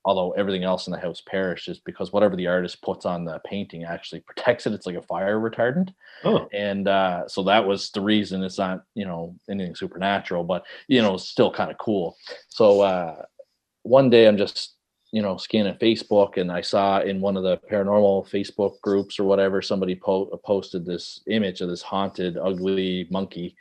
although 0.04 0.30
everything 0.32 0.64
else 0.64 0.86
in 0.86 0.92
the 0.92 0.98
house 0.98 1.20
perished 1.26 1.68
is 1.68 1.80
because 1.80 2.12
whatever 2.12 2.34
the 2.34 2.46
artist 2.46 2.80
puts 2.80 3.04
on 3.04 3.26
the 3.26 3.38
painting 3.44 3.84
actually 3.84 4.20
protects 4.26 4.66
it. 4.66 4.72
It's 4.72 4.86
like 4.86 4.96
a 4.96 5.02
fire 5.02 5.38
retardant. 5.38 5.92
Oh. 6.24 6.48
and 6.52 6.88
uh, 6.88 7.28
so 7.28 7.42
that 7.44 7.66
was 7.66 7.90
the 7.90 8.00
reason 8.00 8.42
it's 8.42 8.58
not 8.58 8.84
you 8.94 9.04
know 9.04 9.36
anything 9.48 9.74
supernatural 9.74 10.42
but 10.42 10.64
you 10.88 11.02
know 11.02 11.16
still 11.16 11.52
kind 11.52 11.70
of 11.70 11.78
cool. 11.78 12.16
So 12.48 12.80
uh, 12.80 13.22
one 13.82 14.10
day 14.10 14.26
i'm 14.26 14.36
just 14.36 14.74
you 15.10 15.22
know 15.22 15.36
scanning 15.36 15.74
facebook 15.74 16.36
and 16.36 16.52
i 16.52 16.60
saw 16.60 17.00
in 17.00 17.20
one 17.20 17.36
of 17.36 17.42
the 17.42 17.56
paranormal 17.70 18.28
facebook 18.28 18.80
groups 18.82 19.18
or 19.18 19.24
whatever 19.24 19.62
somebody 19.62 19.94
po- 19.94 20.26
posted 20.44 20.84
this 20.84 21.20
image 21.28 21.60
of 21.60 21.68
this 21.68 21.82
haunted 21.82 22.36
ugly 22.36 23.06
monkey 23.10 23.56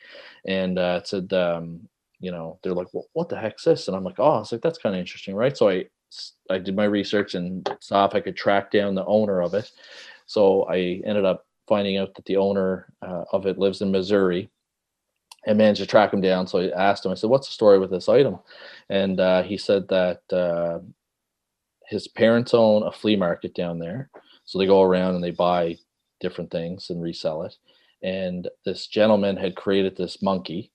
and 0.45 0.77
uh, 0.77 0.99
it 1.01 1.07
said 1.07 1.31
um, 1.33 1.79
you 2.19 2.31
know 2.31 2.59
they're 2.61 2.73
like 2.73 2.87
well, 2.93 3.07
what 3.13 3.29
the 3.29 3.37
heck's 3.37 3.63
this 3.63 3.87
and 3.87 3.95
i'm 3.95 4.03
like 4.03 4.19
oh 4.19 4.39
it's 4.39 4.51
like 4.51 4.61
that's 4.61 4.79
kind 4.79 4.95
of 4.95 4.99
interesting 4.99 5.35
right 5.35 5.57
so 5.57 5.69
i 5.69 5.85
i 6.49 6.57
did 6.57 6.75
my 6.75 6.85
research 6.85 7.35
and 7.35 7.69
saw 7.79 8.05
if 8.05 8.15
i 8.15 8.19
could 8.19 8.35
track 8.35 8.71
down 8.71 8.95
the 8.95 9.05
owner 9.05 9.41
of 9.41 9.53
it 9.53 9.71
so 10.25 10.63
i 10.69 11.01
ended 11.05 11.25
up 11.25 11.45
finding 11.67 11.97
out 11.97 12.13
that 12.15 12.25
the 12.25 12.37
owner 12.37 12.87
uh, 13.01 13.23
of 13.31 13.45
it 13.45 13.57
lives 13.57 13.81
in 13.81 13.91
missouri 13.91 14.49
and 15.45 15.57
managed 15.57 15.79
to 15.79 15.85
track 15.85 16.13
him 16.13 16.19
down. 16.19 16.45
So 16.45 16.59
I 16.59 16.69
asked 16.71 17.05
him, 17.05 17.11
I 17.11 17.15
said, 17.15 17.29
what's 17.29 17.47
the 17.47 17.53
story 17.53 17.79
with 17.79 17.89
this 17.89 18.09
item? 18.09 18.37
And 18.89 19.19
uh, 19.19 19.43
he 19.43 19.57
said 19.57 19.87
that 19.87 20.21
uh, 20.31 20.79
his 21.87 22.07
parents 22.07 22.53
own 22.53 22.83
a 22.83 22.91
flea 22.91 23.15
market 23.15 23.55
down 23.55 23.79
there. 23.79 24.09
So 24.45 24.57
they 24.59 24.65
go 24.65 24.81
around 24.81 25.15
and 25.15 25.23
they 25.23 25.31
buy 25.31 25.77
different 26.19 26.51
things 26.51 26.89
and 26.89 27.01
resell 27.01 27.43
it. 27.43 27.55
And 28.03 28.47
this 28.65 28.87
gentleman 28.87 29.37
had 29.37 29.55
created 29.55 29.97
this 29.97 30.21
monkey, 30.21 30.71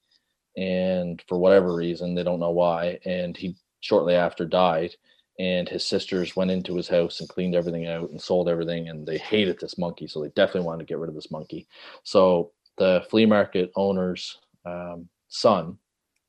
and 0.56 1.22
for 1.28 1.38
whatever 1.38 1.74
reason, 1.74 2.14
they 2.14 2.22
don't 2.22 2.40
know 2.40 2.50
why. 2.50 2.98
And 3.04 3.36
he 3.36 3.56
shortly 3.80 4.14
after 4.14 4.44
died. 4.44 4.94
And 5.38 5.68
his 5.68 5.84
sisters 5.86 6.36
went 6.36 6.50
into 6.50 6.76
his 6.76 6.88
house 6.88 7.20
and 7.20 7.28
cleaned 7.28 7.54
everything 7.54 7.86
out 7.86 8.10
and 8.10 8.20
sold 8.20 8.48
everything. 8.48 8.88
And 8.88 9.06
they 9.06 9.16
hated 9.18 9.58
this 9.58 9.78
monkey. 9.78 10.06
So 10.06 10.20
they 10.20 10.28
definitely 10.28 10.66
wanted 10.66 10.80
to 10.80 10.92
get 10.92 10.98
rid 10.98 11.08
of 11.08 11.14
this 11.14 11.30
monkey. 11.30 11.66
So 12.02 12.52
the 12.76 13.04
flea 13.08 13.24
market 13.24 13.72
owner's 13.74 14.38
um, 14.66 15.08
son 15.28 15.78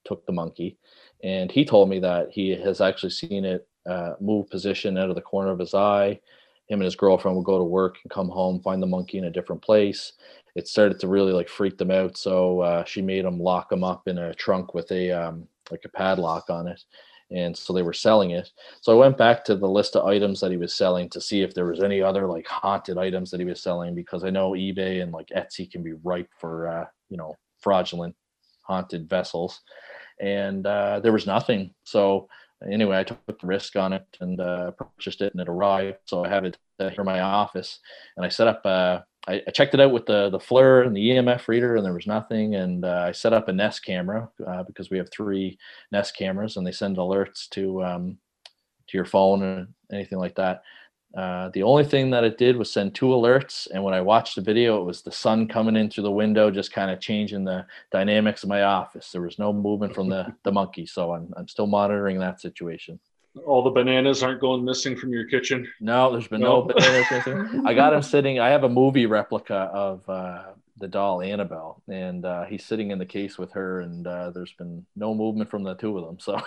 took 0.05 0.25
the 0.25 0.31
monkey. 0.31 0.77
And 1.21 1.51
he 1.51 1.65
told 1.65 1.89
me 1.89 1.99
that 1.99 2.29
he 2.31 2.51
has 2.51 2.79
actually 2.79 3.11
seen 3.11 3.43
it 3.43 3.67
uh, 3.85 4.13
move 4.19 4.49
position 4.49 4.97
out 4.97 5.09
of 5.09 5.15
the 5.15 5.21
corner 5.21 5.51
of 5.51 5.59
his 5.59 5.73
eye. 5.73 6.19
Him 6.67 6.79
and 6.79 6.83
his 6.83 6.95
girlfriend 6.95 7.35
would 7.37 7.45
go 7.45 7.57
to 7.57 7.63
work 7.63 7.97
and 8.03 8.11
come 8.11 8.29
home, 8.29 8.61
find 8.61 8.81
the 8.81 8.87
monkey 8.87 9.17
in 9.17 9.25
a 9.25 9.31
different 9.31 9.61
place. 9.61 10.13
It 10.55 10.67
started 10.67 10.99
to 10.99 11.07
really 11.07 11.33
like 11.33 11.49
freak 11.49 11.77
them 11.77 11.91
out, 11.91 12.15
so 12.17 12.61
uh, 12.61 12.83
she 12.85 13.01
made 13.01 13.25
him 13.25 13.39
lock 13.39 13.71
him 13.71 13.83
up 13.83 14.07
in 14.07 14.17
a 14.17 14.33
trunk 14.35 14.73
with 14.73 14.91
a 14.91 15.11
um, 15.11 15.47
like 15.71 15.83
a 15.85 15.89
padlock 15.89 16.49
on 16.49 16.67
it, 16.67 16.83
and 17.31 17.57
so 17.57 17.73
they 17.73 17.81
were 17.81 17.93
selling 17.93 18.31
it. 18.31 18.51
So 18.81 18.93
I 18.93 18.95
went 18.95 19.17
back 19.17 19.43
to 19.45 19.55
the 19.55 19.67
list 19.67 19.95
of 19.95 20.05
items 20.05 20.39
that 20.39 20.51
he 20.51 20.57
was 20.57 20.73
selling 20.73 21.09
to 21.09 21.19
see 21.19 21.41
if 21.41 21.53
there 21.53 21.65
was 21.65 21.81
any 21.81 22.01
other 22.01 22.27
like 22.27 22.47
haunted 22.47 22.97
items 22.97 23.31
that 23.31 23.39
he 23.39 23.45
was 23.45 23.61
selling 23.61 23.95
because 23.95 24.23
I 24.23 24.29
know 24.29 24.51
eBay 24.51 25.01
and 25.01 25.11
like 25.11 25.29
Etsy 25.35 25.69
can 25.69 25.81
be 25.81 25.93
ripe 26.03 26.29
for 26.37 26.67
uh, 26.67 26.85
you 27.09 27.17
know 27.17 27.35
fraudulent 27.59 28.15
haunted 28.61 29.09
vessels, 29.09 29.61
and 30.21 30.65
uh, 30.67 30.99
there 30.99 31.11
was 31.11 31.27
nothing. 31.27 31.73
So 31.83 32.29
anyway, 32.69 32.99
I 32.99 33.03
took 33.03 33.25
the 33.25 33.35
risk 33.43 33.75
on 33.75 33.93
it 33.93 34.05
and 34.19 34.39
uh, 34.39 34.71
purchased 34.71 35.21
it, 35.21 35.33
and 35.33 35.41
it 35.41 35.49
arrived. 35.49 35.99
So 36.05 36.23
I 36.23 36.29
have 36.29 36.45
it 36.45 36.57
uh, 36.79 36.89
here 36.89 37.01
in 37.01 37.05
my 37.05 37.21
office, 37.21 37.79
and 38.17 38.25
I 38.25 38.29
set 38.29 38.47
up. 38.47 38.61
Uh, 38.65 38.99
I, 39.27 39.41
I, 39.47 39.51
checked 39.51 39.73
it 39.73 39.79
out 39.79 39.93
with 39.93 40.05
the 40.05 40.29
the 40.29 40.39
FLIR 40.39 40.85
and 40.85 40.95
the 40.95 41.09
EMF 41.09 41.47
reader, 41.47 41.75
and 41.75 41.85
there 41.85 41.93
was 41.93 42.07
nothing. 42.07 42.55
And 42.55 42.83
uh, 42.83 43.05
I 43.07 43.11
set 43.11 43.33
up 43.33 43.47
a 43.47 43.53
Nest 43.53 43.85
camera 43.85 44.29
uh, 44.45 44.63
because 44.63 44.89
we 44.89 44.97
have 44.97 45.09
three 45.11 45.57
Nest 45.91 46.15
cameras, 46.17 46.57
and 46.57 46.65
they 46.65 46.71
send 46.71 46.97
alerts 46.97 47.49
to 47.49 47.83
um, 47.83 48.17
to 48.87 48.97
your 48.97 49.05
phone 49.05 49.43
and 49.43 49.67
anything 49.91 50.19
like 50.19 50.35
that. 50.35 50.63
Uh, 51.15 51.49
the 51.49 51.61
only 51.61 51.83
thing 51.83 52.09
that 52.09 52.23
it 52.23 52.39
did 52.39 52.57
was 52.57 52.71
send 52.71 52.95
two 52.95 53.07
alerts, 53.07 53.67
and 53.71 53.83
when 53.83 53.93
I 53.93 54.01
watched 54.01 54.35
the 54.35 54.41
video, 54.41 54.81
it 54.81 54.85
was 54.85 55.03
the 55.03 55.11
sun 55.11 55.47
coming 55.47 55.75
in 55.75 55.89
through 55.89 56.05
the 56.05 56.11
window, 56.11 56.49
just 56.49 56.73
kind 56.73 56.89
of 56.89 56.99
changing 56.99 57.43
the 57.43 57.67
dynamics 57.91 58.41
of 58.41 58.49
my 58.49 58.63
office. 58.63 59.11
There 59.11 59.21
was 59.21 59.37
no 59.37 59.53
movement 59.53 59.93
from 59.93 60.09
the 60.09 60.33
the 60.43 60.51
monkey, 60.51 60.87
so 60.87 61.13
I'm 61.13 61.31
I'm 61.37 61.47
still 61.47 61.67
monitoring 61.67 62.19
that 62.19 62.41
situation. 62.41 62.99
All 63.45 63.63
the 63.63 63.69
bananas 63.69 64.23
aren't 64.23 64.41
going 64.41 64.63
missing 64.63 64.95
from 64.95 65.11
your 65.11 65.25
kitchen. 65.25 65.67
No, 65.79 66.11
there's 66.11 66.27
been 66.27 66.41
no, 66.41 66.61
no 66.61 66.73
bananas 66.73 67.07
missing. 67.11 67.63
I 67.65 67.73
got 67.75 67.93
him 67.93 68.01
sitting. 68.13 68.39
I 68.39 68.49
have 68.49 68.63
a 68.63 68.69
movie 68.69 69.05
replica 69.05 69.55
of 69.55 70.07
uh, 70.09 70.43
the 70.77 70.87
doll 70.87 71.21
Annabelle, 71.21 71.81
and 71.87 72.25
uh, 72.25 72.45
he's 72.45 72.65
sitting 72.65 72.89
in 72.89 72.97
the 72.97 73.05
case 73.05 73.37
with 73.37 73.51
her, 73.51 73.81
and 73.81 74.07
uh, 74.07 74.31
there's 74.31 74.53
been 74.53 74.83
no 74.95 75.13
movement 75.13 75.51
from 75.51 75.63
the 75.63 75.75
two 75.75 75.95
of 75.97 76.05
them. 76.05 76.19
So. 76.19 76.41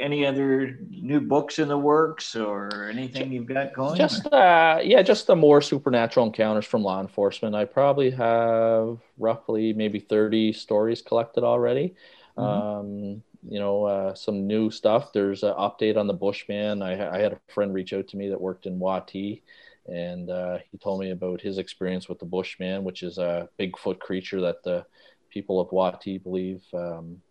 Any 0.00 0.24
other 0.26 0.78
new 0.88 1.20
books 1.20 1.58
in 1.58 1.68
the 1.68 1.78
works 1.78 2.34
or 2.34 2.88
anything 2.90 3.32
you've 3.32 3.46
got 3.46 3.74
going? 3.74 3.96
Just 3.96 4.26
uh, 4.26 4.80
yeah, 4.82 5.02
just 5.02 5.26
the 5.26 5.36
more 5.36 5.60
supernatural 5.60 6.26
encounters 6.26 6.66
from 6.66 6.82
law 6.82 7.00
enforcement. 7.00 7.54
I 7.54 7.64
probably 7.66 8.10
have 8.10 8.98
roughly 9.18 9.72
maybe 9.72 10.00
thirty 10.00 10.52
stories 10.52 11.02
collected 11.02 11.44
already. 11.44 11.94
Mm-hmm. 12.36 12.42
Um, 12.42 13.22
you 13.48 13.58
know, 13.58 13.84
uh, 13.84 14.14
some 14.14 14.46
new 14.46 14.70
stuff. 14.70 15.12
There's 15.12 15.42
an 15.42 15.54
update 15.54 15.96
on 15.96 16.06
the 16.06 16.12
Bushman. 16.12 16.82
I, 16.82 17.10
I, 17.10 17.18
had 17.18 17.32
a 17.32 17.40
friend 17.48 17.72
reach 17.72 17.92
out 17.92 18.08
to 18.08 18.16
me 18.16 18.28
that 18.28 18.40
worked 18.40 18.66
in 18.66 18.78
Whatì, 18.78 19.42
and 19.86 20.30
uh, 20.30 20.58
he 20.70 20.78
told 20.78 21.00
me 21.00 21.10
about 21.10 21.40
his 21.40 21.58
experience 21.58 22.08
with 22.08 22.18
the 22.18 22.26
Bushman, 22.26 22.84
which 22.84 23.02
is 23.02 23.18
a 23.18 23.48
Bigfoot 23.58 23.98
creature 23.98 24.40
that 24.42 24.62
the 24.62 24.84
people 25.30 25.60
of 25.60 25.70
Whatì 25.70 26.22
believe 26.22 26.62
um, 26.74 27.22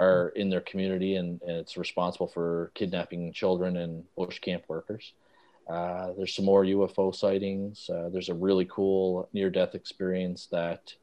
are 0.00 0.30
in 0.30 0.48
their 0.48 0.62
community 0.62 1.16
and, 1.16 1.40
and, 1.42 1.58
it's 1.58 1.76
responsible 1.76 2.26
for 2.26 2.72
kidnapping 2.74 3.32
children 3.32 3.76
and 3.76 4.04
bush 4.16 4.38
camp 4.38 4.64
workers. 4.66 5.12
Uh, 5.68 6.12
there's 6.16 6.34
some 6.34 6.46
more 6.46 6.64
UFO 6.64 7.14
sightings. 7.14 7.88
Uh, 7.88 8.08
there's 8.08 8.30
a 8.30 8.34
really 8.34 8.64
cool 8.64 9.28
near 9.32 9.50
death 9.50 9.74
experience 9.74 10.48
that 10.50 10.94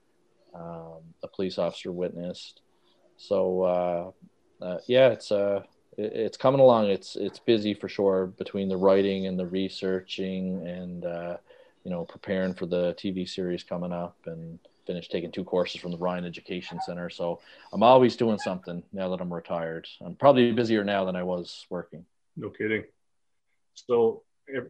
um, 0.54 1.00
a 1.24 1.28
police 1.28 1.58
officer 1.58 1.92
witnessed. 1.92 2.62
So, 3.18 3.62
uh, 3.64 4.12
uh 4.66 4.80
yeah, 4.88 5.10
it's, 5.10 5.32
uh, 5.32 5.62
it's 5.98 6.38
coming 6.38 6.60
along. 6.60 6.88
It's, 6.90 7.16
it's 7.16 7.40
busy 7.40 7.74
for 7.74 7.88
sure 7.88 8.28
between 8.28 8.68
the 8.68 8.78
writing 8.78 9.28
and 9.28 9.38
the 9.40 9.46
researching 9.46 10.68
and, 10.68 11.06
uh, 11.06 11.38
you 11.84 11.92
know, 11.92 12.04
preparing 12.04 12.54
for 12.54 12.66
the 12.66 12.94
TV 12.96 13.30
series 13.30 13.64
coming 13.64 13.94
up 13.94 14.18
and 14.26 14.60
finished 14.88 15.12
taking 15.12 15.32
two 15.32 15.44
courses 15.44 15.80
from 15.82 15.92
the 15.92 15.98
Rhine 15.98 16.26
Education 16.26 16.80
Center. 16.82 17.10
So 17.10 17.42
I'm 17.72 17.84
always 17.84 18.16
doing 18.16 18.40
something 18.40 18.82
now 18.92 19.10
that 19.10 19.22
I'm 19.22 19.32
retired. 19.32 19.88
I'm 20.02 20.16
probably 20.16 20.52
busier 20.52 20.84
now 20.84 21.06
than 21.06 21.16
I 21.16 21.24
was 21.24 21.68
working. 21.70 22.06
No 22.36 22.50
kidding. 22.50 22.86
So 23.76 24.24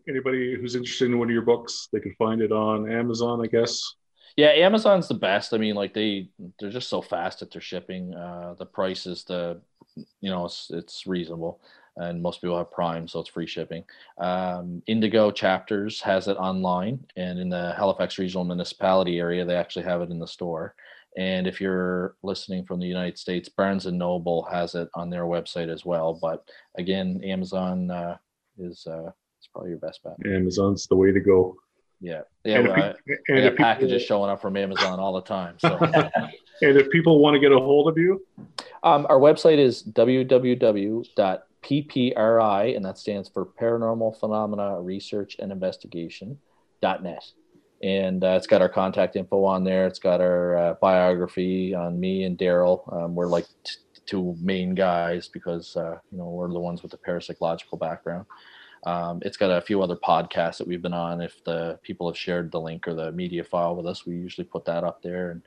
anybody 0.08 0.56
who's 0.60 0.76
interested 0.76 1.10
in 1.10 1.20
one 1.20 1.30
of 1.30 1.34
your 1.34 1.44
books, 1.44 1.88
they 1.94 2.00
can 2.00 2.16
find 2.16 2.42
it 2.42 2.52
on 2.52 2.92
Amazon, 2.92 3.42
I 3.42 3.48
guess. 3.48 3.96
Yeah, 4.36 4.50
Amazon's 4.50 5.08
the 5.08 5.14
best. 5.14 5.54
I 5.54 5.58
mean, 5.58 5.76
like 5.76 5.94
they 5.94 6.30
they're 6.60 6.70
just 6.70 6.90
so 6.90 7.02
fast 7.02 7.42
at 7.42 7.52
their 7.52 7.62
shipping. 7.62 8.14
Uh, 8.14 8.56
the 8.58 8.66
price 8.66 9.08
is 9.08 9.24
the, 9.24 9.62
you 9.96 10.30
know, 10.30 10.46
it's, 10.46 10.70
it's 10.72 11.08
reasonable, 11.08 11.60
and 11.98 12.22
most 12.22 12.42
people 12.42 12.58
have 12.58 12.72
Prime, 12.72 13.08
so 13.08 13.20
it's 13.20 13.30
free 13.30 13.48
shipping. 13.48 13.84
Um, 14.18 14.82
Indigo 14.88 15.32
Chapters 15.32 16.02
has 16.02 16.28
it 16.28 16.38
online, 16.38 17.06
and 17.16 17.40
in 17.40 17.50
the 17.50 17.74
Halifax 17.78 18.18
Regional 18.18 18.46
Municipality 18.46 19.20
area, 19.20 19.44
they 19.46 19.56
actually 19.56 19.86
have 19.86 20.02
it 20.02 20.10
in 20.10 20.20
the 20.20 20.28
store. 20.28 20.76
And 21.18 21.48
if 21.48 21.60
you're 21.60 22.16
listening 22.22 22.64
from 22.64 22.80
the 22.80 22.86
United 22.86 23.18
States, 23.18 23.50
Barnes 23.50 23.88
and 23.88 23.98
Noble 23.98 24.44
has 24.52 24.76
it 24.76 24.88
on 24.94 25.10
their 25.10 25.24
website 25.24 25.68
as 25.68 25.84
well. 25.84 26.14
But 26.14 26.48
again, 26.78 27.22
Amazon 27.24 27.90
uh, 27.90 28.18
is 28.60 28.86
uh, 28.86 29.12
it's 29.40 29.48
probably 29.52 29.72
your 29.72 29.80
best 29.80 30.04
bet. 30.04 30.16
Amazon's 30.32 30.86
the 30.88 30.96
way 30.96 31.12
to 31.12 31.20
go. 31.20 31.58
Yeah, 32.00 32.22
yeah. 32.44 32.60
And, 32.60 32.72
I, 32.72 32.96
and 33.30 33.58
packages 33.58 34.04
people, 34.04 34.06
showing 34.06 34.30
up 34.30 34.42
from 34.42 34.56
Amazon 34.56 35.00
all 35.00 35.14
the 35.14 35.22
time. 35.22 35.56
So. 35.58 35.78
and 36.62 36.78
if 36.78 36.92
people 36.92 37.20
want 37.20 37.34
to 37.34 37.40
get 37.40 37.52
a 37.52 37.58
hold 37.58 37.88
of 37.88 37.98
you, 37.98 38.24
um, 38.84 39.08
our 39.10 39.20
website 39.20 39.58
is 39.58 39.82
www.ppri, 41.68 42.76
and 42.76 42.86
that 42.86 42.98
stands 42.98 43.30
for 43.30 43.46
Paranormal 43.46 44.20
Phenomena 44.20 44.82
Research 44.82 45.36
and 45.40 45.52
Investigation 45.52 46.38
dot 46.82 47.04
.net. 47.04 47.24
And 47.84 48.24
uh, 48.24 48.30
it's 48.30 48.48
got 48.48 48.62
our 48.62 48.70
contact 48.70 49.16
info 49.16 49.44
on 49.44 49.64
there. 49.64 49.86
It's 49.86 50.00
got 50.00 50.20
our 50.20 50.58
uh, 50.58 50.74
biography 50.82 51.76
on 51.76 52.00
me 52.00 52.24
and 52.24 52.38
Daryl. 52.38 52.92
Um, 52.92 53.14
we're 53.14 53.28
like 53.28 53.46
t- 53.64 53.76
two 54.06 54.36
main 54.42 54.74
guys 54.74 55.28
because 55.28 55.76
uh, 55.76 56.00
you 56.12 56.18
know 56.18 56.26
we're 56.26 56.52
the 56.52 56.60
ones 56.60 56.82
with 56.82 56.92
the 56.92 56.98
parapsychological 56.98 57.80
background. 57.80 58.26
Um, 58.86 59.20
it's 59.24 59.38
got 59.38 59.52
a 59.52 59.62
few 59.62 59.82
other 59.82 59.96
podcasts 59.96 60.58
that 60.58 60.68
we've 60.68 60.82
been 60.82 60.94
on. 60.94 61.22
If 61.22 61.44
the 61.44 61.80
people 61.84 62.08
have 62.08 62.18
shared 62.18 62.52
the 62.52 62.62
link 62.62 62.88
or 62.88 62.94
the 62.94 63.12
media 63.12 63.44
file 63.44 63.76
with 63.76 63.86
us, 63.86 64.06
we 64.06 64.16
usually 64.16 64.46
put 64.46 64.66
that 64.66 64.84
up 64.84 65.02
there. 65.02 65.32
And 65.32 65.42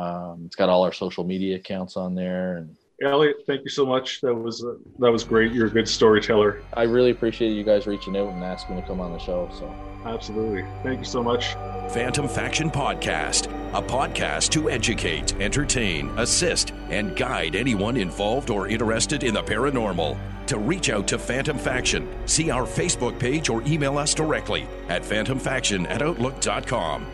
um, 0.00 0.42
it's 0.46 0.56
got 0.56 0.68
all 0.68 0.84
our 0.84 0.92
social 0.92 1.24
media 1.24 1.56
accounts 1.56 1.96
on 1.96 2.14
there. 2.14 2.56
And 2.58 2.76
Elliot, 3.02 3.36
thank 3.46 3.64
you 3.64 3.70
so 3.70 3.84
much. 3.84 4.20
That 4.20 4.34
was 4.34 4.64
uh, 4.64 4.74
that 5.00 5.10
was 5.10 5.24
great. 5.24 5.52
You're 5.52 5.66
a 5.66 5.70
good 5.70 5.88
storyteller. 5.88 6.62
I 6.74 6.84
really 6.84 7.10
appreciate 7.10 7.50
you 7.50 7.64
guys 7.64 7.86
reaching 7.86 8.16
out 8.16 8.28
and 8.28 8.42
asking 8.44 8.76
me 8.76 8.82
to 8.82 8.86
come 8.88 9.00
on 9.00 9.12
the 9.12 9.18
show. 9.18 9.50
So 9.58 9.74
absolutely, 10.04 10.64
thank 10.82 11.00
you 11.00 11.04
so 11.04 11.22
much. 11.22 11.54
Phantom 11.92 12.28
Faction 12.28 12.70
Podcast, 12.70 13.46
a 13.74 13.82
podcast 13.82 14.50
to 14.50 14.70
educate, 14.70 15.34
entertain, 15.40 16.08
assist, 16.18 16.72
and 16.88 17.16
guide 17.16 17.56
anyone 17.56 17.96
involved 17.96 18.50
or 18.50 18.68
interested 18.68 19.24
in 19.24 19.34
the 19.34 19.42
paranormal. 19.42 20.16
To 20.46 20.58
reach 20.58 20.90
out 20.90 21.08
to 21.08 21.18
Phantom 21.18 21.58
Faction, 21.58 22.08
see 22.26 22.50
our 22.50 22.64
Facebook 22.64 23.18
page 23.18 23.48
or 23.48 23.62
email 23.62 23.98
us 23.98 24.14
directly 24.14 24.66
at 24.88 25.02
phantomfaction 25.02 25.88
at 25.90 26.02
outlook.com. 26.02 27.06